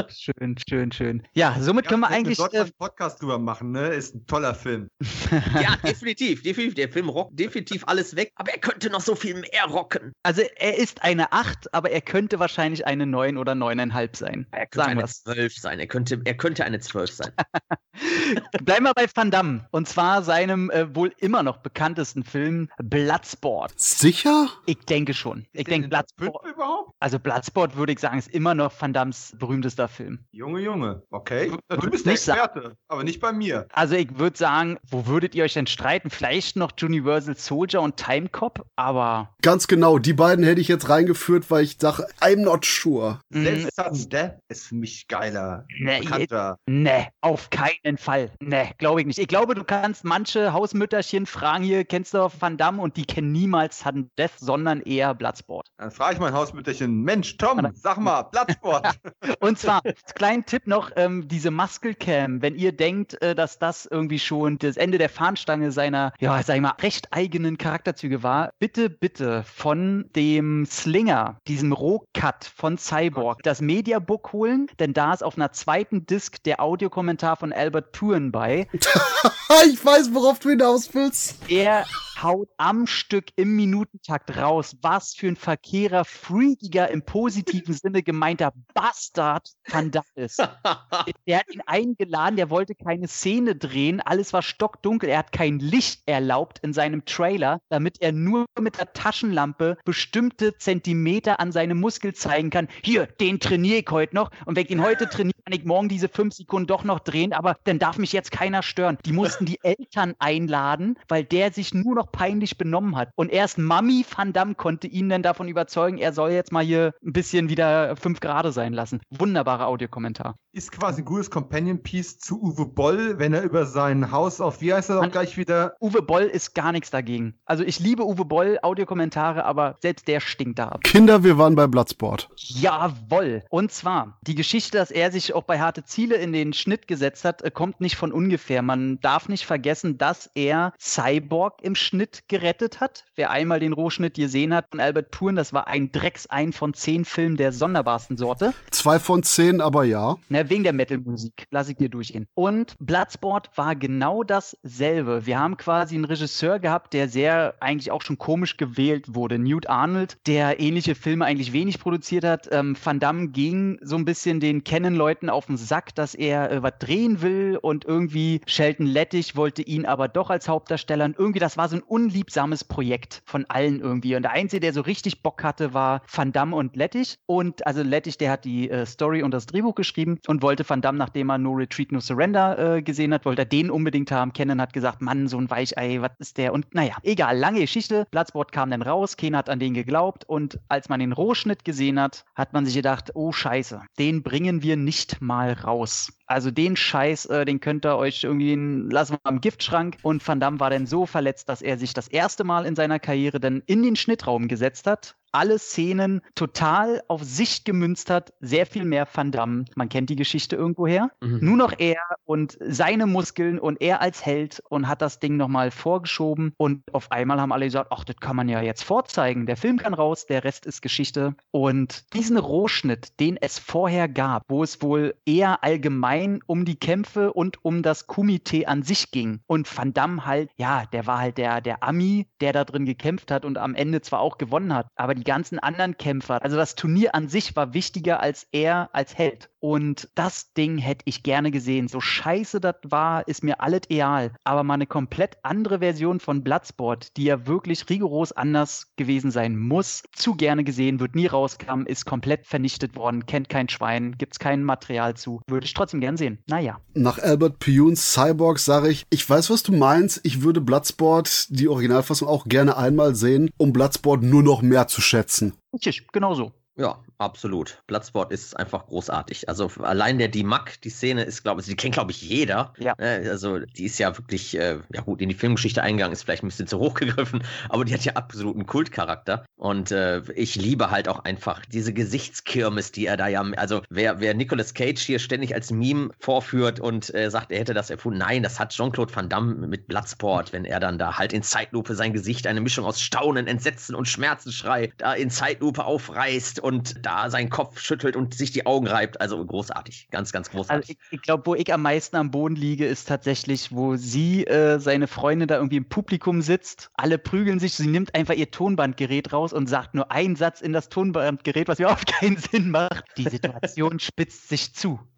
[0.10, 1.24] Schön, schön, schön.
[1.34, 2.38] Ja, somit können wir eigentlich.
[2.38, 3.88] dort Äh, einen Podcast drüber machen, ne?
[3.88, 4.90] Ist ein toller Film.
[5.62, 6.76] Ja, definitiv, definitiv.
[6.76, 10.14] Der Film rockt definitiv alles weg, aber er könnte noch so viel mehr rocken.
[10.24, 14.48] also, er ist eine 8, aber er könnte wahrscheinlich eine 9 oder 9,5 sein.
[14.52, 15.24] Er könnte Sagen eine wir's.
[15.24, 15.80] 12 sein.
[15.80, 17.32] Er könnte, er könnte eine 12 sein.
[18.64, 19.68] Bleiben wir bei Van Damme.
[19.72, 23.74] Und zwar seinem äh, wohl immer noch bekanntesten Film Bloodsport.
[23.78, 24.50] Sicher?
[24.66, 25.46] Ich denke schon.
[25.54, 26.46] Ich denke, Bloodsport.
[26.46, 26.92] überhaupt?
[27.00, 29.36] Also Bloodsport würde ich sagen, ist immer noch Van Dammes
[29.68, 30.20] berühmtester Film.
[30.32, 31.04] Junge, Junge.
[31.12, 31.52] Okay.
[31.70, 32.40] Du bist der nicht sagen.
[32.40, 33.68] Experte, aber nicht bei mir.
[33.74, 36.10] Also ich würde sagen, wo würdet ihr euch denn streiten?
[36.10, 40.90] Vielleicht noch Universal Soldier und Time Cop, aber Ganz genau, die beiden hätte ich jetzt
[40.90, 43.20] reingeführt, weil ich sage, I'm not sure.
[43.30, 45.66] mh, Selbst Sudden Death ist für mich geiler.
[45.80, 46.58] Nee, bekannter.
[46.68, 48.32] ne, auf keinen Fall.
[48.42, 49.20] Ne, glaube ich nicht.
[49.20, 53.32] Ich glaube, du kannst manche Hausmütterchen fragen hier, kennst du Van Damme und die kennen
[53.32, 55.68] niemals Sudden Death, sondern eher Bloodsport.
[55.78, 58.88] Dann frage ich mein Hausmütterchen, Mensch, Tom, sag mal, Blattsport.
[59.40, 63.60] Und zwar, als kleinen Tipp noch, ähm, diese Muscle Cam, wenn ihr denkt, äh, dass
[63.60, 68.24] das irgendwie schon das Ende der Fahnenstange seiner, ja, sag ich mal, recht eigenen Charakterzüge
[68.24, 75.14] war, bitte, bitte von dem Slinger, diesem Rohcut von Cyborg, das Mediabook holen, denn da
[75.14, 78.68] ist auf einer zweiten Disc der Audiokommentar von Albert Puren bei.
[78.74, 81.50] ich weiß, worauf du hinaus willst.
[81.50, 81.86] Er
[82.24, 88.54] haut am Stück im Minutentakt raus, was für ein verkehrer, freakiger, im positiven Sinne gemeinter
[88.74, 90.40] Bastard Van Damme ist.
[91.28, 95.60] der hat ihn eingeladen, der wollte keine Szene drehen, alles war stockdunkel, er hat kein
[95.60, 101.80] Licht erlaubt in seinem Trailer, damit er nur mit der Taschenlampe bestimmte Zentimeter an seinem
[101.80, 102.68] Muskel zeigen kann.
[102.84, 105.90] Hier, den trainiere ich heute noch und wenn ich ihn heute trainiere, kann ich morgen
[105.90, 108.98] diese fünf Sekunden doch noch drehen, aber dann darf mich jetzt keiner stören.
[109.06, 113.10] Die mussten die Eltern einladen, weil der sich nur noch peinlich benommen hat.
[113.16, 116.94] Und erst Mami Van Damme konnte ihn dann davon überzeugen, er soll jetzt mal hier
[117.06, 119.02] ein bisschen wieder fünf Grade sein lassen.
[119.10, 120.36] Wunderbarer Audiokommentar.
[120.52, 124.74] Ist quasi ein gutes Companion-Piece zu Uwe Boll, wenn er über sein Haus auf, wie
[124.74, 125.76] heißt er auch gleich wieder?
[125.80, 127.36] Uwe Boll ist gar nichts dagegen.
[127.46, 130.84] Also ich liebe Uwe Boll Audiokommentare, aber selbst der stinkt da ab.
[130.84, 132.30] Kinder, wir waren bei Bloodsport.
[132.36, 133.44] Jawoll.
[133.50, 137.26] Und zwar, die Geschichte, dass er sich auch bei harte Ziele in den Schnitt gesetzt
[137.26, 138.62] hat, äh, kommt nicht von ungefähr.
[138.62, 141.97] Man darf nicht vergessen, dass er Cyborg im Schnitt
[142.28, 143.06] gerettet hat.
[143.16, 147.06] Wer einmal den Rohschnitt gesehen hat von Albert Puren, das war ein Drecksein von zehn
[147.06, 148.54] Filmen der sonderbarsten Sorte.
[148.72, 150.18] Zwei von zehn, aber ja.
[150.30, 151.48] Na, wegen der Metal-Musik.
[151.52, 152.28] Lass ich dir durchgehen.
[152.34, 155.26] Und Bloodsport war genau dasselbe.
[155.26, 159.40] Wir haben quasi einen Regisseur gehabt, der sehr eigentlich auch schon komisch gewählt wurde.
[159.40, 162.50] Newt Arnold, der ähnliche Filme eigentlich wenig produziert hat.
[162.52, 166.64] Ähm, Van Damme ging so ein bisschen den Canon-Leuten auf den Sack, dass er äh,
[166.64, 171.06] was drehen will und irgendwie Shelton Lettich wollte ihn aber doch als Hauptdarsteller.
[171.06, 174.16] Und irgendwie, das war so ein unliebsames Projekt von allen irgendwie.
[174.16, 177.18] Und der Einzige, der so richtig Bock hatte, war Van Damme und Lettich.
[177.26, 180.82] Und also Lettich, der hat die äh, Story und das Drehbuch geschrieben und wollte Van
[180.82, 184.34] Damme, nachdem er No Retreat, No Surrender äh, gesehen hat, wollte er den unbedingt haben.
[184.34, 186.54] Kennen hat gesagt, Mann, so ein Weichei, was ist der?
[186.54, 188.06] Und naja, egal, lange Geschichte.
[188.12, 192.00] Bloodsport kam dann raus, Ken hat an den geglaubt und als man den Rohschnitt gesehen
[192.00, 196.17] hat, hat man sich gedacht, oh Scheiße, den bringen wir nicht mal raus.
[196.28, 198.56] Also den Scheiß, äh, den könnt ihr euch irgendwie
[198.92, 199.98] lassen wir am Giftschrank.
[200.04, 203.00] Und Van Damme war dann so verletzt, dass er sich das erste Mal in seiner
[203.00, 208.34] Karriere dann in den Schnittraum gesetzt hat, alle Szenen total auf sich gemünzt hat.
[208.40, 209.66] Sehr viel mehr Van Damme.
[209.76, 211.12] Man kennt die Geschichte irgendwoher.
[211.22, 211.40] Mhm.
[211.42, 215.72] Nur noch er und seine Muskeln und er als Held und hat das Ding nochmal
[215.72, 216.54] vorgeschoben.
[216.58, 219.46] Und auf einmal haben alle gesagt, ach, das kann man ja jetzt vorzeigen.
[219.46, 221.36] Der Film kann raus, der Rest ist Geschichte.
[221.52, 227.34] Und diesen Rohschnitt, den es vorher gab, wo es wohl eher allgemein um die Kämpfe
[227.34, 229.40] und um das Komitee an sich ging.
[229.48, 233.32] Und Van Damme halt, ja, der war halt der, der Ami, der da drin gekämpft
[233.32, 236.76] hat und am Ende zwar auch gewonnen hat, aber die ganzen anderen Kämpfer, also das
[236.76, 239.50] Turnier an sich war wichtiger als er als Held.
[239.60, 241.88] Und das Ding hätte ich gerne gesehen.
[241.88, 244.32] So scheiße das war, ist mir alles egal.
[244.44, 249.58] Aber mal eine komplett andere Version von Bloodsport, die ja wirklich rigoros anders gewesen sein
[249.58, 254.40] muss, zu gerne gesehen, wird nie rauskam, ist komplett vernichtet worden, kennt kein Schwein, gibt's
[254.40, 255.42] kein Material zu.
[255.48, 256.38] Würde ich trotzdem gern sehen.
[256.48, 256.80] Naja.
[256.94, 260.20] Nach Albert Punes Cyborg sage ich, ich weiß, was du meinst.
[260.24, 265.02] Ich würde Bloodsport, die Originalfassung, auch gerne einmal sehen, um Bloodsport nur noch mehr zu
[265.08, 265.58] schätzen.
[265.74, 266.52] Richtig, genau so.
[266.76, 267.82] Ja, absolut.
[267.88, 269.50] Bloodsport ist einfach großartig.
[269.50, 272.74] Also allein der D-Mac, die Szene ist, glaube ich, die kennt, glaube ich, jeder.
[272.78, 272.94] Ja.
[272.98, 276.44] Äh, Also die ist ja wirklich, äh, ja gut, in die Filmgeschichte eingegangen, ist vielleicht
[276.44, 279.46] ein bisschen zu hoch gegriffen, aber die hat ja absoluten Kultcharakter.
[279.56, 284.20] Und äh, ich liebe halt auch einfach diese Gesichtskirmes, die er da ja, also wer,
[284.20, 288.20] wer Nicolas Cage hier ständig als Meme vorführt und äh, sagt, er hätte das erfunden,
[288.20, 291.96] nein, das hat Jean-Claude Van Damme mit Bloodsport, wenn er dann da halt in Zeitlupe
[291.96, 297.30] sein Gesicht, eine Mischung aus Staunen, Entsetzen und Schmerzensschrei, da in Zeitlupe aufreißt und da
[297.30, 299.22] seinen Kopf schüttelt und sich die Augen reibt.
[299.22, 300.10] Also großartig.
[300.12, 300.90] Ganz, ganz Also großartig.
[300.90, 304.78] ich, ich glaube, wo ich am meisten am Boden liege, ist tatsächlich, wo sie, äh,
[304.80, 306.92] seine Freundin da irgendwie im Publikum sitzt.
[306.96, 307.76] Alle prügeln sich.
[307.76, 311.80] Sie nimmt einfach ihr Tonbandgerät raus und sagt nur einen Satz in das Tonbandgerät, was
[311.80, 313.06] überhaupt keinen Sinn macht.
[313.16, 315.00] Die Situation spitzt sich zu.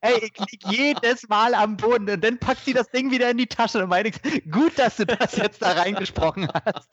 [0.00, 3.38] Ey, ich lieg jedes Mal am Boden und dann packt sie das Ding wieder in
[3.38, 4.10] die Tasche und meine,
[4.50, 6.88] gut, dass du das jetzt da reingesprochen hast.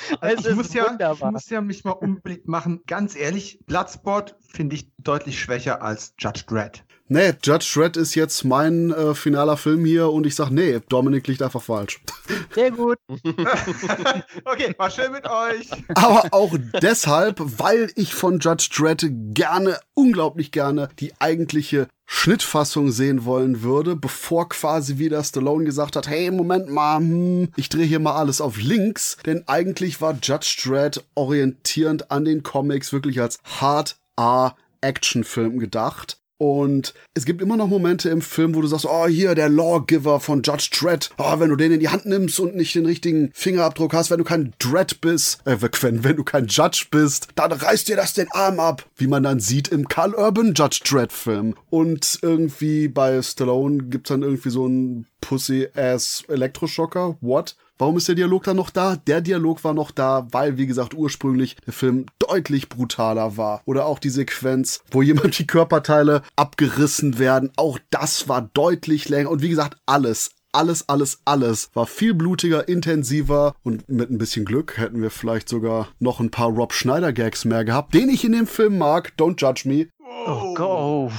[0.20, 2.82] Es ich, muss ja, ich muss ja mich mal unbedingt machen.
[2.86, 6.84] Ganz ehrlich, Bloodsport finde ich deutlich schwächer als Judge Dredd.
[7.12, 11.26] Nee, Judge Dredd ist jetzt mein äh, finaler Film hier und ich sag, nee, Dominik
[11.26, 12.00] liegt einfach falsch.
[12.54, 12.98] Sehr gut.
[14.44, 15.68] okay, war schön mit euch.
[15.96, 23.24] Aber auch deshalb, weil ich von Judge Dredd gerne, unglaublich gerne, die eigentliche Schnittfassung sehen
[23.24, 27.98] wollen würde, bevor quasi wieder Stallone gesagt hat, hey, Moment mal, hm, ich drehe hier
[27.98, 33.40] mal alles auf links, denn eigentlich war Judge Dredd orientierend an den Comics wirklich als
[33.60, 36.19] Hard R Actionfilm gedacht.
[36.40, 40.20] Und es gibt immer noch Momente im Film, wo du sagst, oh, hier, der Lawgiver
[40.20, 41.10] von Judge Dredd.
[41.18, 44.16] Oh, wenn du den in die Hand nimmst und nicht den richtigen Fingerabdruck hast, wenn
[44.16, 48.14] du kein Dredd bist, äh, wenn, wenn du kein Judge bist, dann reißt dir das
[48.14, 48.86] den Arm ab.
[48.96, 51.54] Wie man dann sieht im Carl Urban Judge Dredd Film.
[51.68, 57.18] Und irgendwie bei Stallone gibt's dann irgendwie so einen Pussy-Ass Elektroschocker.
[57.20, 57.54] What?
[57.80, 58.96] Warum ist der Dialog dann noch da?
[58.96, 63.62] Der Dialog war noch da, weil, wie gesagt, ursprünglich der Film deutlich brutaler war.
[63.64, 67.50] Oder auch die Sequenz, wo jemand die Körperteile abgerissen werden.
[67.56, 69.30] Auch das war deutlich länger.
[69.30, 74.44] Und wie gesagt, alles, alles, alles, alles war viel blutiger, intensiver und mit ein bisschen
[74.44, 78.24] Glück hätten wir vielleicht sogar noch ein paar Rob Schneider Gags mehr gehabt, den ich
[78.26, 79.14] in dem Film mag.
[79.18, 79.86] Don't judge me.
[80.26, 81.10] Oh, go.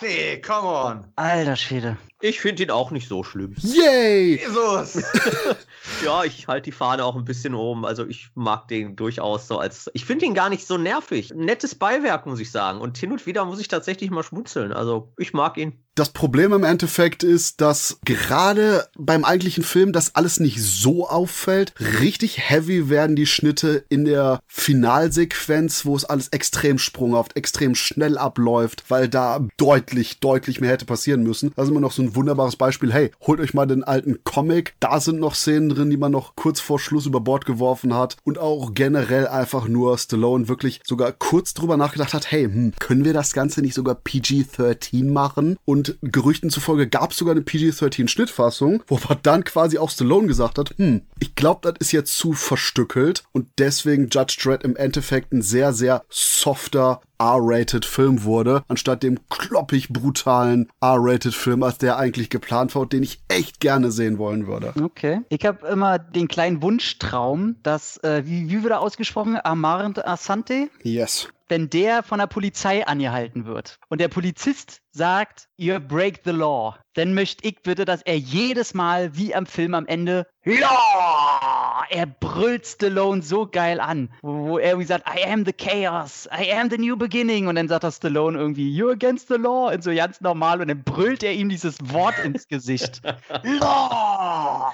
[0.00, 1.04] Nee, come on.
[1.14, 1.96] Alter Schwede.
[2.20, 3.54] Ich finde ihn auch nicht so schlimm.
[3.58, 4.38] Yay!
[4.38, 5.02] Jesus.
[6.04, 7.84] Ja, ich halte die Fahne auch ein bisschen oben.
[7.84, 9.90] Also ich mag den durchaus so als.
[9.94, 11.32] Ich finde ihn gar nicht so nervig.
[11.34, 12.80] Nettes Beiwerk, muss ich sagen.
[12.80, 14.72] Und hin und wieder muss ich tatsächlich mal schmunzeln.
[14.72, 15.72] Also ich mag ihn.
[15.94, 21.74] Das Problem im Endeffekt ist, dass gerade beim eigentlichen Film das alles nicht so auffällt.
[22.00, 28.16] Richtig heavy werden die Schnitte in der Finalsequenz, wo es alles extrem sprunghaft, extrem schnell
[28.16, 31.52] abläuft, weil da deutlich, deutlich mehr hätte passieren müssen.
[31.56, 32.92] Das ist immer noch so ein wunderbares Beispiel.
[32.92, 34.74] Hey, holt euch mal den alten Comic.
[34.80, 38.16] Da sind noch Szenen drin, die man noch kurz vor Schluss über Bord geworfen hat.
[38.24, 43.04] Und auch generell einfach nur Stallone wirklich sogar kurz drüber nachgedacht hat, hey, hm, können
[43.04, 45.56] wir das Ganze nicht sogar PG-13 machen?
[45.64, 50.58] Und Gerüchten zufolge gab es sogar eine PG-13-Schnittfassung, wo man dann quasi auch Stallone gesagt
[50.58, 55.32] hat, hm, ich glaube, das ist jetzt zu verstückelt und deswegen Judge Dredd im Endeffekt
[55.32, 61.98] ein sehr, sehr softer R-rated Film wurde, anstatt dem kloppig brutalen R-rated Film, als der
[61.98, 64.72] eigentlich geplant war und den ich echt gerne sehen wollen würde.
[64.82, 65.20] Okay.
[65.28, 69.38] Ich habe immer den kleinen Wunschtraum, dass, äh, wie, wie wird er ausgesprochen?
[69.42, 70.68] Amarant Asante?
[70.82, 71.28] Yes.
[71.48, 76.76] Wenn der von der Polizei angehalten wird und der Polizist sagt, ihr break the law,
[76.94, 81.57] dann möchte ich bitte, dass er jedes Mal, wie am Film am Ende, Law!
[81.90, 86.28] Er brüllt Stallone so geil an, wo, wo er irgendwie sagt, I am the chaos,
[86.36, 87.46] I am the new beginning.
[87.46, 89.72] Und dann sagt er Stallone irgendwie, you're against the law.
[89.72, 90.60] Und so ganz normal.
[90.60, 93.02] Und dann brüllt er ihm dieses Wort ins Gesicht.
[93.42, 94.72] Law!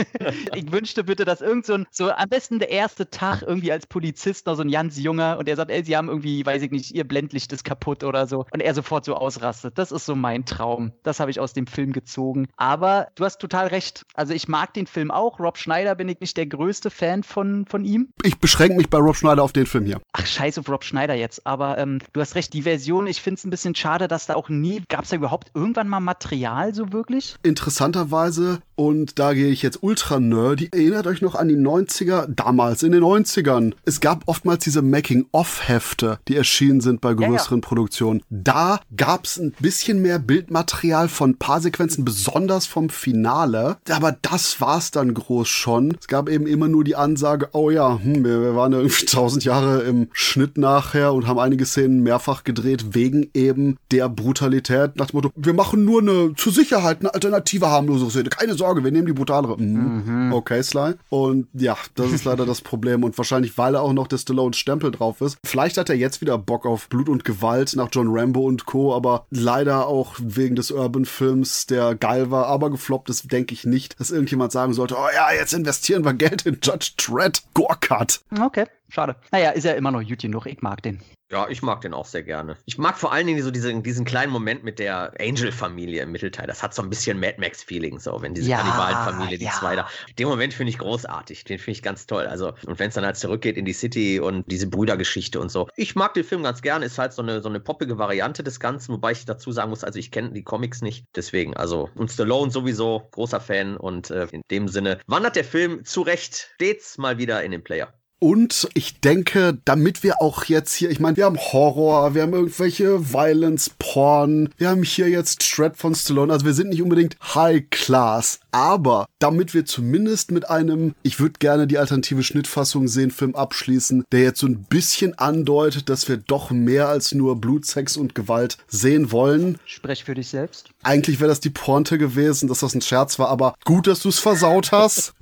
[0.54, 3.86] ich wünschte bitte, dass irgend so ein, so am besten der erste Tag irgendwie als
[3.86, 6.70] Polizist noch so ein ganz junger und er sagt, ey, sie haben irgendwie, weiß ich
[6.70, 8.46] nicht, ihr Blendlicht ist kaputt oder so.
[8.52, 9.78] Und er sofort so ausrastet.
[9.78, 10.92] Das ist so mein Traum.
[11.02, 12.48] Das habe ich aus dem Film gezogen.
[12.56, 14.04] Aber du hast total recht.
[14.14, 15.38] Also ich mag den Film auch.
[15.38, 18.08] Rob Schneider bin ich nicht der größte Fan von, von ihm.
[18.22, 20.00] Ich beschränke mich bei Rob Schneider auf den Film hier.
[20.12, 21.46] Ach, scheiß auf Rob Schneider jetzt.
[21.46, 24.34] Aber ähm, du hast recht, die Version, ich finde es ein bisschen schade, dass da
[24.34, 27.36] auch nie, gab es da überhaupt irgendwann mal Material so wirklich?
[27.42, 32.82] Interessanterweise, und da gehe ich jetzt ultra nerdy, erinnert euch noch an die 90er, damals
[32.82, 33.72] in den 90ern.
[33.84, 37.66] Es gab oftmals diese Making-of-Hefte, die erschienen sind bei größeren ja.
[37.66, 38.22] Produktionen.
[38.28, 43.78] Da gab es ein bisschen mehr Bildmaterial von ein paar Sequenzen, besonders vom Finale.
[43.88, 45.96] Aber das war's dann groß schon.
[45.98, 49.06] Es gab eben immer nur die Ansage, oh ja, hm, wir, wir waren ja irgendwie
[49.06, 54.96] tausend Jahre im Schnitt nachher und haben einige Szenen mehrfach gedreht, wegen eben der Brutalität.
[54.96, 58.28] Nach dem Motto, wir machen nur eine, zur Sicherheit, eine alternative harmlose Szene.
[58.28, 59.56] Keine Sorge, wir nehmen die brutalere.
[59.56, 60.32] Mhm.
[60.32, 60.94] Okay, Sly.
[61.08, 63.04] Und ja, das ist leider das Problem.
[63.04, 65.38] Und wahrscheinlich, weil er auch noch der Stallone-Stempel drauf ist.
[65.44, 68.94] Vielleicht hat er jetzt wieder Bock auf Blut und Gewalt nach John Rambo und Co.,
[68.94, 73.98] aber leider auch wegen des Urban-Films, der geil war, aber gefloppt ist, denke ich nicht,
[74.00, 77.42] dass irgendjemand sagen sollte, oh ja, jetzt investieren wir Geld in Judge Dredd.
[77.54, 78.20] Gore-Cut.
[78.40, 79.16] Okay, schade.
[79.32, 80.46] Naja, ist ja immer noch gut genug.
[80.46, 81.00] Ich mag den.
[81.30, 82.56] Ja, ich mag den auch sehr gerne.
[82.66, 86.46] Ich mag vor allen Dingen so diesen, diesen kleinen Moment mit der Angel-Familie im Mittelteil.
[86.46, 89.50] Das hat so ein bisschen Mad Max-Feeling, so, wenn diese Ja, Kannibalen-Familie, die ja.
[89.50, 89.88] zwei da.
[90.18, 91.42] Den Moment finde ich großartig.
[91.42, 92.26] Den finde ich ganz toll.
[92.26, 95.68] Also, und wenn es dann halt zurückgeht in die City und diese Brüdergeschichte und so.
[95.74, 96.86] Ich mag den Film ganz gerne.
[96.86, 99.82] Ist halt so eine, so eine poppige Variante des Ganzen, wobei ich dazu sagen muss,
[99.82, 101.06] also ich kenne die Comics nicht.
[101.16, 103.76] Deswegen, also, und Stallone sowieso, großer Fan.
[103.76, 107.64] Und äh, in dem Sinne wandert der Film zu Recht stets mal wieder in den
[107.64, 107.92] Player.
[108.18, 112.32] Und ich denke, damit wir auch jetzt hier, ich meine, wir haben Horror, wir haben
[112.32, 117.18] irgendwelche Violence, Porn, wir haben hier jetzt Shred von Stallone, also wir sind nicht unbedingt
[117.34, 123.10] High Class, aber damit wir zumindest mit einem, ich würde gerne die alternative Schnittfassung sehen,
[123.10, 127.66] Film abschließen, der jetzt so ein bisschen andeutet, dass wir doch mehr als nur Blut,
[127.66, 129.58] Sex und Gewalt sehen wollen.
[129.66, 130.70] Sprech für dich selbst.
[130.82, 134.08] Eigentlich wäre das die Pointe gewesen, dass das ein Scherz war, aber gut, dass du
[134.08, 135.12] es versaut hast.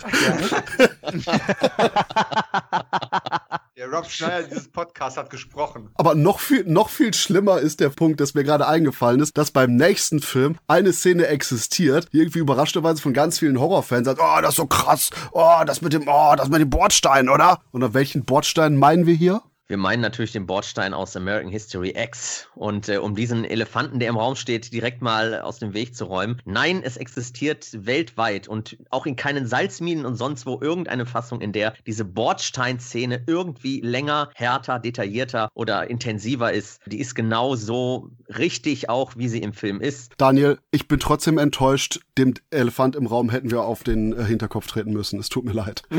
[3.77, 5.90] Der Rob Schneider dieses Podcast hat gesprochen.
[5.97, 9.51] Aber noch viel, noch viel schlimmer ist der Punkt, dass mir gerade eingefallen ist, dass
[9.51, 14.41] beim nächsten Film eine Szene existiert, die irgendwie überraschenderweise von ganz vielen Horrorfans sagt, oh,
[14.43, 17.61] das ist so krass, oh, das mit dem, oh, das mit dem Bordstein, oder?
[17.73, 19.41] Und auf welchen Bordstein meinen wir hier?
[19.66, 22.49] Wir meinen natürlich den Bordstein aus American History X.
[22.55, 26.05] Und äh, um diesen Elefanten, der im Raum steht, direkt mal aus dem Weg zu
[26.05, 26.39] räumen.
[26.45, 31.53] Nein, es existiert weltweit und auch in keinen Salzminen und sonst wo irgendeine Fassung, in
[31.53, 36.81] der diese Bordsteinszene irgendwie länger, härter, detaillierter oder intensiver ist.
[36.85, 40.12] Die ist genau so richtig auch, wie sie im Film ist.
[40.19, 42.01] Daniel, ich bin trotzdem enttäuscht.
[42.19, 45.19] Dem Elefant im Raum hätten wir auf den äh, Hinterkopf treten müssen.
[45.19, 45.85] Es tut mir leid.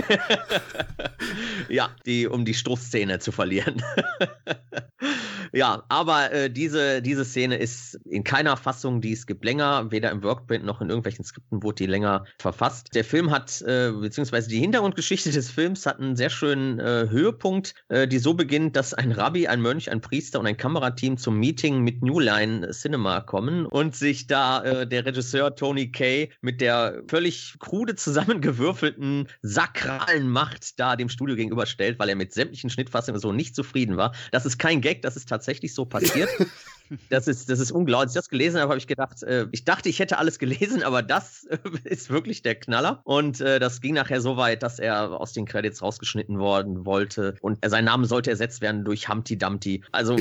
[1.69, 3.55] ja, die, um die Stoßszene zu verlieren.
[5.53, 9.91] ja, aber äh, diese, diese Szene ist in keiner Fassung, die es gibt, länger.
[9.91, 12.90] Weder im Workprint noch in irgendwelchen Skripten wurde die länger verfasst.
[12.94, 17.76] Der Film hat, äh, beziehungsweise die Hintergrundgeschichte des Films hat einen sehr schönen äh, Höhepunkt,
[17.90, 21.40] äh, die so beginnt, dass ein Rabbi, ein Mönch, ein Priester und ein Kamerateam zum
[21.40, 26.61] Meeting mit New Line Cinema kommen und sich da äh, der Regisseur Tony Kay mit
[26.61, 33.22] der völlig krude zusammengewürfelten sakralen Macht da dem Studio gegenüberstellt, weil er mit sämtlichen Schnittfassungen
[33.22, 34.13] so nicht zufrieden war.
[34.31, 36.30] Das ist kein Gag, das ist tatsächlich so passiert.
[37.09, 37.95] Das ist, das ist unglaublich.
[38.05, 40.83] Als ich das gelesen habe, habe ich gedacht, äh, ich dachte, ich hätte alles gelesen,
[40.83, 43.01] aber das äh, ist wirklich der Knaller.
[43.03, 47.35] Und äh, das ging nachher so weit, dass er aus den Credits rausgeschnitten worden wollte.
[47.41, 49.83] Und sein Name sollte ersetzt werden durch Humpty Dumpty.
[49.91, 50.17] Also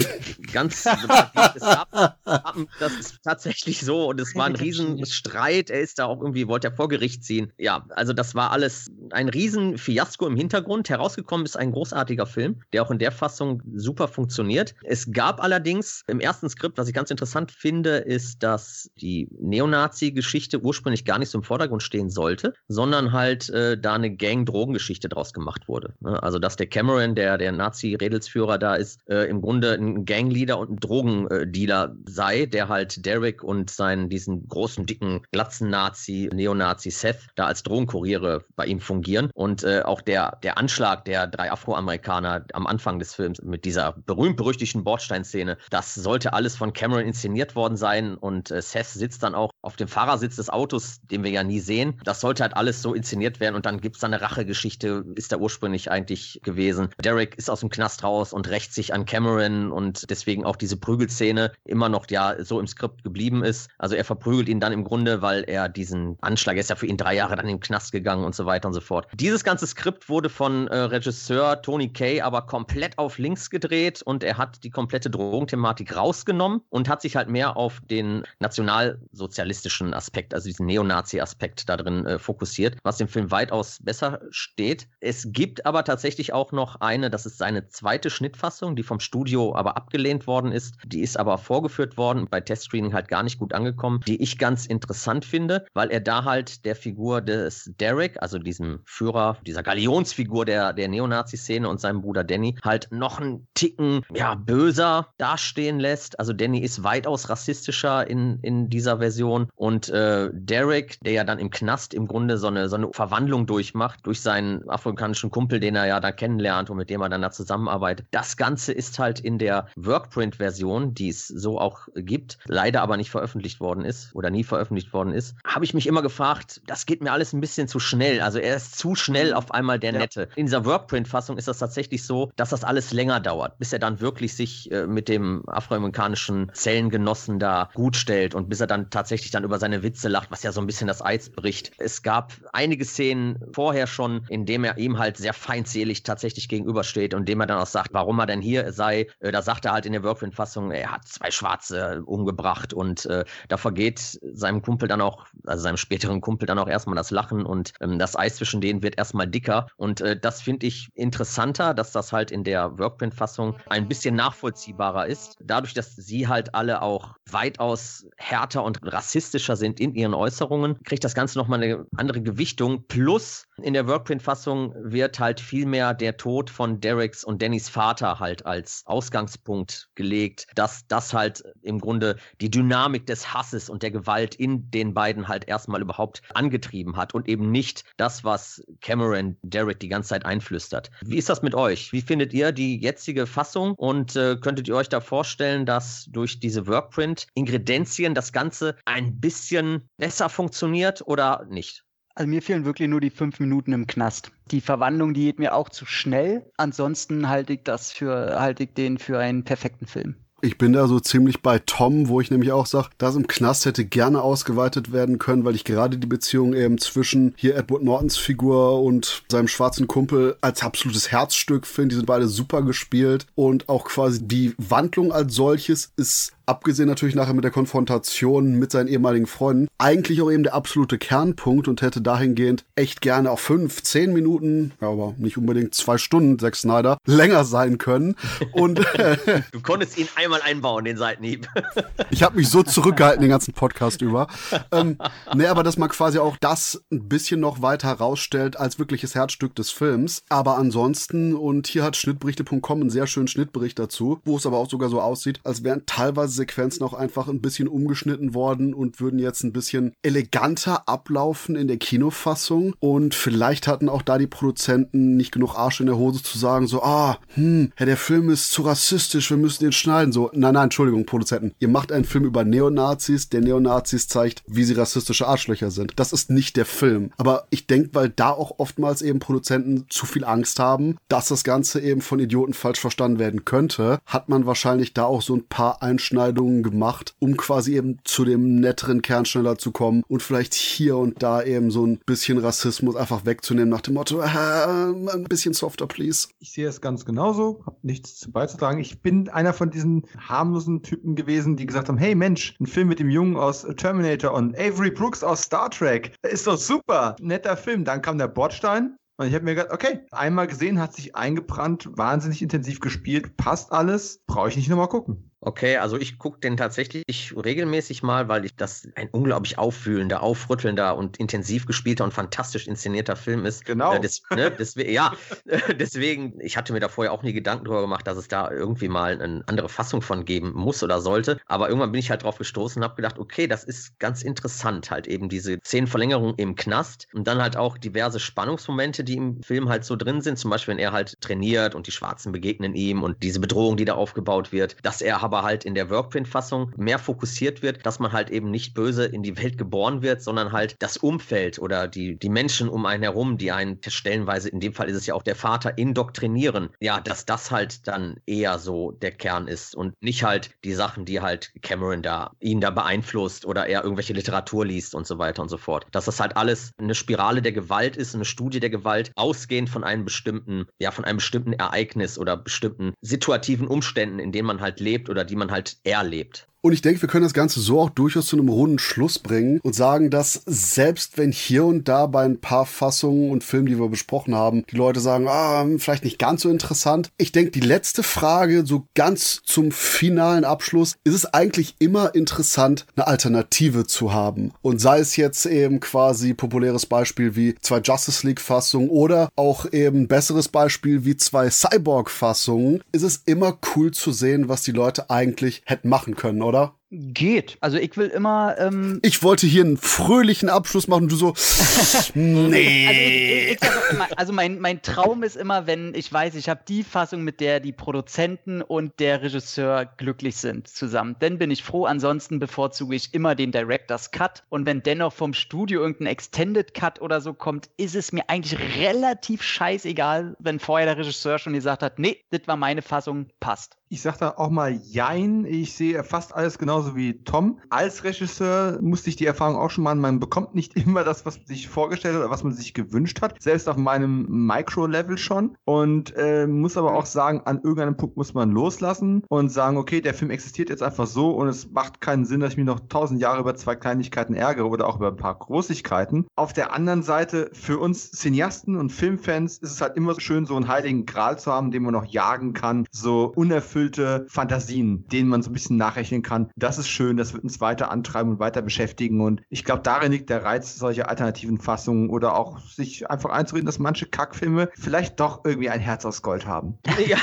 [0.53, 0.85] ganz,
[2.25, 4.09] das ist tatsächlich so.
[4.09, 5.71] Und es war ein Riesenstreit.
[5.71, 7.53] Er ist da auch irgendwie, wollte er vor Gericht ziehen.
[7.59, 10.89] Ja, also das war alles ein Riesenfiasko im Hintergrund.
[10.89, 14.75] Herausgekommen ist ein großartiger Film, der auch in der Fassung super funktioniert.
[14.83, 20.61] Es gab allerdings im ersten Skript, was ich ganz interessant finde, ist, dass die Neonazi-Geschichte
[20.61, 25.33] ursprünglich gar nicht so im Vordergrund stehen sollte, sondern halt äh, da eine Gang-Drogengeschichte draus
[25.33, 25.95] gemacht wurde.
[26.01, 26.23] Ne?
[26.23, 30.71] Also, dass der Cameron, der, der Nazi-Redelsführer da ist, äh, im Grunde ein Gangleader und
[30.71, 37.27] ein Drogendealer sei, der halt Derek und seinen, diesen großen, dicken, glatzen Nazi, Neonazi Seth
[37.35, 39.31] da als Drogenkuriere bei ihm fungieren.
[39.35, 43.93] Und äh, auch der, der Anschlag der drei Afroamerikaner am Anfang des Films mit dieser
[44.07, 49.23] berühmt-berüchtigten Bordsteinszene, das sollte alles alles von Cameron inszeniert worden sein und äh, Seth sitzt
[49.23, 51.99] dann auch auf dem Fahrersitz des Autos, den wir ja nie sehen.
[52.05, 55.33] Das sollte halt alles so inszeniert werden und dann gibt es da eine Rachegeschichte, ist
[55.33, 56.91] da ursprünglich eigentlich gewesen.
[57.03, 60.77] Derek ist aus dem Knast raus und rächt sich an Cameron und deswegen auch diese
[60.77, 63.71] Prügelszene immer noch ja so im Skript geblieben ist.
[63.79, 66.87] Also er verprügelt ihn dann im Grunde, weil er diesen Anschlag, er ist ja für
[66.87, 69.09] ihn drei Jahre dann im Knast gegangen und so weiter und so fort.
[69.15, 74.23] Dieses ganze Skript wurde von äh, Regisseur Tony Kay aber komplett auf links gedreht und
[74.23, 79.95] er hat die komplette Drogenthematik rausgenommen rausgenommen und hat sich halt mehr auf den nationalsozialistischen
[79.95, 84.89] Aspekt, also diesen Neonazi-Aspekt da drin äh, fokussiert, was dem Film weitaus besser steht.
[85.01, 89.55] Es gibt aber tatsächlich auch noch eine, das ist seine zweite Schnittfassung, die vom Studio
[89.55, 90.75] aber abgelehnt worden ist.
[90.85, 94.67] Die ist aber vorgeführt worden, bei Testscreening halt gar nicht gut angekommen, die ich ganz
[94.67, 100.45] interessant finde, weil er da halt der Figur des Derek, also diesem Führer, dieser Galionsfigur
[100.45, 106.19] der, der Neonazi-Szene und seinem Bruder Danny, halt noch einen Ticken, ja, böser dastehen lässt.
[106.19, 109.49] Also Danny ist weitaus rassistischer in, in dieser Version.
[109.57, 113.47] Und äh, Derek, der ja dann im Knast im Grunde so eine, so eine Verwandlung
[113.47, 117.23] durchmacht, durch seinen afrikanischen Kumpel, den er ja da kennenlernt und mit dem er dann
[117.23, 118.07] da zusammenarbeitet.
[118.11, 123.11] Das Ganze ist halt in der Workprint-Version, die es so auch gibt, leider aber nicht
[123.11, 127.03] veröffentlicht worden ist oder nie veröffentlicht worden ist, habe ich mich immer gefragt, das geht
[127.03, 128.21] mir alles ein bisschen zu schnell.
[128.21, 129.99] Also er ist zu schnell auf einmal der ja.
[130.01, 130.29] Nette.
[130.37, 134.01] In dieser Workprint-Fassung ist das tatsächlich so, dass das alles länger dauert, bis er dann
[134.01, 138.91] wirklich sich äh, mit dem afroamerikanischen amerikanischen Zellengenossen da gut stellt und bis er dann
[138.91, 141.73] tatsächlich dann über seine Witze lacht, was ja so ein bisschen das Eis bricht.
[141.79, 147.15] Es gab einige Szenen vorher schon, in dem er ihm halt sehr feindselig tatsächlich gegenübersteht
[147.15, 149.07] und dem er dann auch sagt, warum er denn hier sei.
[149.21, 153.25] Äh, da sagt er halt in der Workprint-Fassung, er hat zwei Schwarze umgebracht und äh,
[153.49, 157.45] da vergeht seinem Kumpel dann auch, also seinem späteren Kumpel dann auch erstmal das Lachen
[157.45, 161.75] und ähm, das Eis zwischen denen wird erstmal dicker und äh, das finde ich interessanter,
[161.75, 165.37] dass das halt in der Workprint-Fassung ein bisschen nachvollziehbarer ist.
[165.41, 171.05] Dadurch, dass sie halt alle auch weitaus härter und rassistischer sind in ihren Äußerungen, kriegt
[171.05, 172.85] das Ganze nochmal eine andere Gewichtung.
[172.87, 178.47] Plus in der Workprint-Fassung wird halt vielmehr der Tod von Dereks und Dannys Vater halt
[178.47, 184.35] als Ausgangspunkt gelegt, dass das halt im Grunde die Dynamik des Hasses und der Gewalt
[184.35, 189.81] in den beiden halt erstmal überhaupt angetrieben hat und eben nicht das, was Cameron Derek
[189.81, 190.91] die ganze Zeit einflüstert.
[191.03, 191.93] Wie ist das mit euch?
[191.93, 196.41] Wie findet ihr die jetzige Fassung und äh, könntet ihr euch da vorstellen, dass durch
[196.41, 196.67] diese
[197.15, 201.85] Workprint-Ingredienzien das Ganze ein bisschen besser funktioniert oder nicht?
[202.17, 204.31] Also mir fehlen wirklich nur die fünf Minuten im Knast.
[204.51, 206.49] Die Verwandlung, die geht mir auch zu schnell.
[206.57, 210.15] Ansonsten halte ich das für, halte ich den für einen perfekten Film.
[210.45, 213.65] Ich bin da so ziemlich bei Tom, wo ich nämlich auch sage, das im Knast
[213.65, 218.19] hätte gerne ausgeweitet werden können, weil ich gerade die Beziehung eben zwischen hier Edward Nortons
[218.19, 221.95] Figur und seinem schwarzen Kumpel als absolutes Herzstück finde.
[221.95, 227.15] Die sind beide super gespielt und auch quasi die Wandlung als solches ist abgesehen natürlich
[227.15, 231.83] nachher mit der Konfrontation mit seinen ehemaligen Freunden, eigentlich auch eben der absolute Kernpunkt und
[231.83, 236.99] hätte dahingehend echt gerne auch fünf, zehn Minuten, aber nicht unbedingt zwei Stunden, Zack Snyder,
[237.07, 238.17] länger sein können.
[238.53, 238.79] Und
[239.53, 241.49] du konntest ihn einmal einbauen, den Seitenhieb.
[242.11, 244.29] ich habe mich so zurückgehalten den ganzen Podcast über.
[244.71, 244.99] Ähm,
[245.35, 249.55] nee, aber dass man quasi auch das ein bisschen noch weiter herausstellt als wirkliches Herzstück
[249.55, 250.23] des Films.
[250.29, 254.69] Aber ansonsten, und hier hat Schnittberichte.com einen sehr schönen Schnittbericht dazu, wo es aber auch
[254.69, 259.19] sogar so aussieht, als wären teilweise Sequenzen auch einfach ein bisschen umgeschnitten worden und würden
[259.19, 262.75] jetzt ein bisschen eleganter ablaufen in der Kinofassung.
[262.81, 266.67] Und vielleicht hatten auch da die Produzenten nicht genug Arsch in der Hose zu sagen,
[266.67, 270.13] so, ah, hm, der Film ist zu rassistisch, wir müssen den schneiden.
[270.13, 271.53] So, nein, nein, Entschuldigung, Produzenten.
[271.61, 275.93] Ihr macht einen Film über Neonazis, der Neonazis zeigt, wie sie rassistische Arschlöcher sind.
[275.97, 277.11] Das ist nicht der Film.
[277.17, 281.45] Aber ich denke, weil da auch oftmals eben Produzenten zu viel Angst haben, dass das
[281.45, 285.47] Ganze eben von Idioten falsch verstanden werden könnte, hat man wahrscheinlich da auch so ein
[285.47, 290.55] paar Einschneidungen Abschneidungen gemacht, um quasi eben zu dem netteren Kernschneller zu kommen und vielleicht
[290.55, 295.25] hier und da eben so ein bisschen Rassismus einfach wegzunehmen nach dem Motto, äh, ein
[295.29, 296.29] bisschen softer, please.
[296.39, 298.81] Ich sehe es ganz genauso, habe nichts zu beizutragen.
[298.81, 302.89] Ich bin einer von diesen harmlosen Typen gewesen, die gesagt haben, hey Mensch, ein Film
[302.89, 307.57] mit dem Jungen aus Terminator und Avery Brooks aus Star Trek, ist doch super, netter
[307.57, 307.85] Film.
[307.85, 311.89] Dann kam der Bordstein, und ich habe mir gedacht, okay, einmal gesehen, hat sich eingebrannt,
[311.97, 315.31] wahnsinnig intensiv gespielt, passt alles, brauche ich nicht nochmal gucken.
[315.47, 320.97] Okay, also ich gucke den tatsächlich regelmäßig mal, weil ich das ein unglaublich auffühlender, aufrüttelnder
[320.97, 323.67] und intensiv gespielter und fantastisch inszenierter Film ist.
[323.67, 323.93] Genau.
[323.93, 325.13] Äh, des, ne, deswegen, ja,
[325.79, 328.89] deswegen, ich hatte mir da vorher auch nie Gedanken drüber gemacht, dass es da irgendwie
[328.89, 331.39] mal eine andere Fassung von geben muss oder sollte.
[331.47, 334.91] Aber irgendwann bin ich halt drauf gestoßen und habe gedacht, okay, das ist ganz interessant,
[334.91, 339.69] halt eben diese Szenenverlängerung im Knast und dann halt auch diverse Spannungsmomente, die im Film
[339.69, 340.39] halt so drin sind.
[340.39, 343.85] Zum Beispiel, wenn er halt trainiert und die Schwarzen begegnen ihm und diese Bedrohung, die
[343.85, 347.99] da aufgebaut wird, dass er aber aber halt in der Workprint-Fassung mehr fokussiert wird, dass
[347.99, 351.89] man halt eben nicht böse in die Welt geboren wird, sondern halt das Umfeld oder
[351.89, 355.15] die, die Menschen um einen herum, die einen stellenweise, in dem Fall ist es ja
[355.15, 356.69] auch der Vater, indoktrinieren.
[356.81, 361.05] Ja, dass das halt dann eher so der Kern ist und nicht halt die Sachen,
[361.05, 365.43] die halt Cameron da, ihn da beeinflusst oder er irgendwelche Literatur liest und so weiter
[365.43, 365.85] und so fort.
[365.91, 369.83] Dass das halt alles eine Spirale der Gewalt ist, eine Studie der Gewalt, ausgehend von
[369.83, 374.79] einem bestimmten, ja, von einem bestimmten Ereignis oder bestimmten situativen Umständen, in denen man halt
[374.79, 376.49] lebt oder die man halt erlebt.
[376.65, 379.61] Und ich denke, wir können das Ganze so auch durchaus zu einem runden Schluss bringen
[379.63, 383.79] und sagen, dass selbst wenn hier und da bei ein paar Fassungen und Filmen, die
[383.79, 387.11] wir besprochen haben, die Leute sagen, ah, vielleicht nicht ganz so interessant.
[387.19, 392.87] Ich denke, die letzte Frage, so ganz zum finalen Abschluss, ist es eigentlich immer interessant,
[392.97, 394.53] eine Alternative zu haben.
[394.63, 400.09] Und sei es jetzt eben quasi populäres Beispiel wie zwei Justice League-Fassungen oder auch eben
[400.09, 405.61] besseres Beispiel wie zwei Cyborg-Fassungen, ist es immer cool zu sehen, was die Leute eigentlich
[405.67, 406.54] hätten machen können, oder?
[406.55, 406.79] Oder?
[406.91, 407.59] Geht.
[407.61, 408.57] Also ich will immer.
[408.59, 411.35] Ähm ich wollte hier einen fröhlichen Abschluss machen, du so.
[412.15, 412.87] nee.
[412.87, 416.49] Also, ich, ich, ich immer, also mein, mein Traum ist immer, wenn ich weiß, ich
[416.49, 421.17] habe die Fassung, mit der die Produzenten und der Regisseur glücklich sind zusammen.
[421.19, 421.87] Dann bin ich froh.
[421.87, 424.43] Ansonsten bevorzuge ich immer den Director's Cut.
[424.49, 428.59] Und wenn dennoch vom Studio irgendein Extended Cut oder so kommt, ist es mir eigentlich
[428.77, 433.77] relativ scheißegal, wenn vorher der Regisseur schon gesagt hat, nee, das war meine Fassung, passt.
[433.89, 435.45] Ich sag da auch mal Jein.
[435.45, 437.61] Ich sehe fast alles genauso wie Tom.
[437.71, 441.39] Als Regisseur musste ich die Erfahrung auch schon machen, man bekommt nicht immer das, was
[441.39, 443.41] man sich vorgestellt hat oder was man sich gewünscht hat.
[443.41, 445.57] Selbst auf meinem Micro-Level schon.
[445.65, 450.01] Und äh, muss aber auch sagen, an irgendeinem Punkt muss man loslassen und sagen, okay,
[450.01, 452.81] der Film existiert jetzt einfach so und es macht keinen Sinn, dass ich mich noch
[452.89, 456.27] tausend Jahre über zwei Kleinigkeiten ärgere oder auch über ein paar Großigkeiten.
[456.37, 460.57] Auf der anderen Seite, für uns Cineasten und Filmfans ist es halt immer schön, so
[460.57, 462.87] einen heiligen Gral zu haben, den man noch jagen kann.
[462.91, 466.51] So unerfüllt unerfüllte Fantasien, denen man so ein bisschen nachrechnen kann.
[466.65, 469.21] Das ist schön, das wird uns weiter antreiben und weiter beschäftigen.
[469.21, 473.67] Und ich glaube, darin liegt der Reiz solcher alternativen Fassungen oder auch sich einfach einzureden,
[473.67, 476.79] dass manche Kackfilme vielleicht doch irgendwie ein Herz aus Gold haben.
[477.07, 477.19] Ja.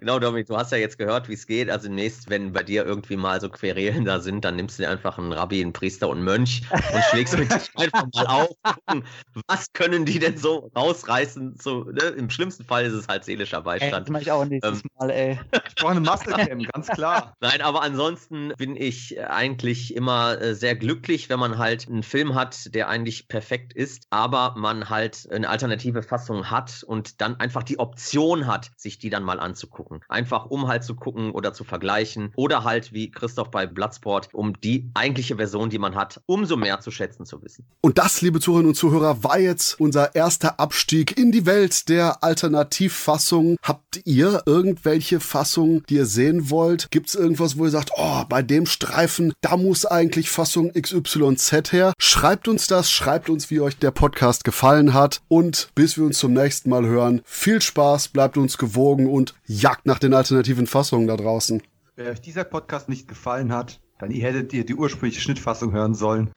[0.00, 1.68] genau, Dominik, du hast ja jetzt gehört, wie es geht.
[1.68, 4.90] Also demnächst, wenn bei dir irgendwie mal so Querelen da sind, dann nimmst du dir
[4.90, 8.48] einfach einen Rabbi, einen Priester und einen Mönch und schlägst mit dich einfach mal auf.
[8.62, 9.04] Gucken,
[9.48, 11.58] was können die denn so rausreißen?
[11.60, 12.04] So, ne?
[12.16, 13.92] Im schlimmsten Fall ist es halt seelischer Beistand.
[13.92, 15.40] Ey, das mache ich auch nächstes ähm, Mal, ey.
[15.68, 17.17] Ich brauche eine Mastercam, ganz klar.
[17.40, 22.34] Nein, aber ansonsten bin ich eigentlich immer äh, sehr glücklich, wenn man halt einen Film
[22.34, 27.62] hat, der eigentlich perfekt ist, aber man halt eine alternative Fassung hat und dann einfach
[27.62, 30.00] die Option hat, sich die dann mal anzugucken.
[30.08, 34.58] Einfach um halt zu gucken oder zu vergleichen oder halt wie Christoph bei Bloodsport, um
[34.60, 37.66] die eigentliche Version, die man hat, umso mehr zu schätzen zu wissen.
[37.80, 42.22] Und das, liebe Zuhörerinnen und Zuhörer, war jetzt unser erster Abstieg in die Welt der
[42.22, 43.56] Alternativfassung.
[43.62, 46.90] Habt ihr irgendwelche Fassungen, die ihr sehen wollt?
[46.90, 51.72] Gibt es irgendwas, wo ihr sagt, oh, bei dem Streifen, da muss eigentlich Fassung XYZ
[51.72, 51.92] her?
[51.98, 55.20] Schreibt uns das, schreibt uns, wie euch der Podcast gefallen hat.
[55.28, 59.86] Und bis wir uns zum nächsten Mal hören, viel Spaß, bleibt uns gewogen und jagt
[59.86, 61.62] nach den alternativen Fassungen da draußen.
[61.96, 66.30] Wenn euch dieser Podcast nicht gefallen hat, dann hättet ihr die ursprüngliche Schnittfassung hören sollen.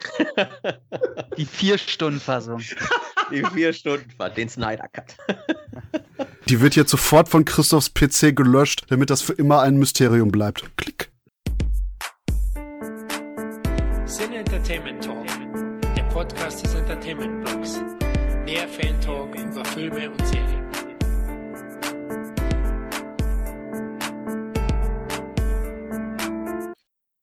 [1.37, 2.61] Die Vier-Stunden-Fassung.
[3.31, 5.15] Die vier Stunden war den Snyder Cut.
[6.49, 10.69] Die wird jetzt sofort von Christophs PC gelöscht, damit das für immer ein Mysterium bleibt.
[10.75, 11.09] Klick.
[14.05, 15.25] Sin Entertainment Talk,
[15.95, 17.79] der Podcast des Entertainment Blogs.
[18.43, 20.70] Mehr Fan Talk über Filme und Serien.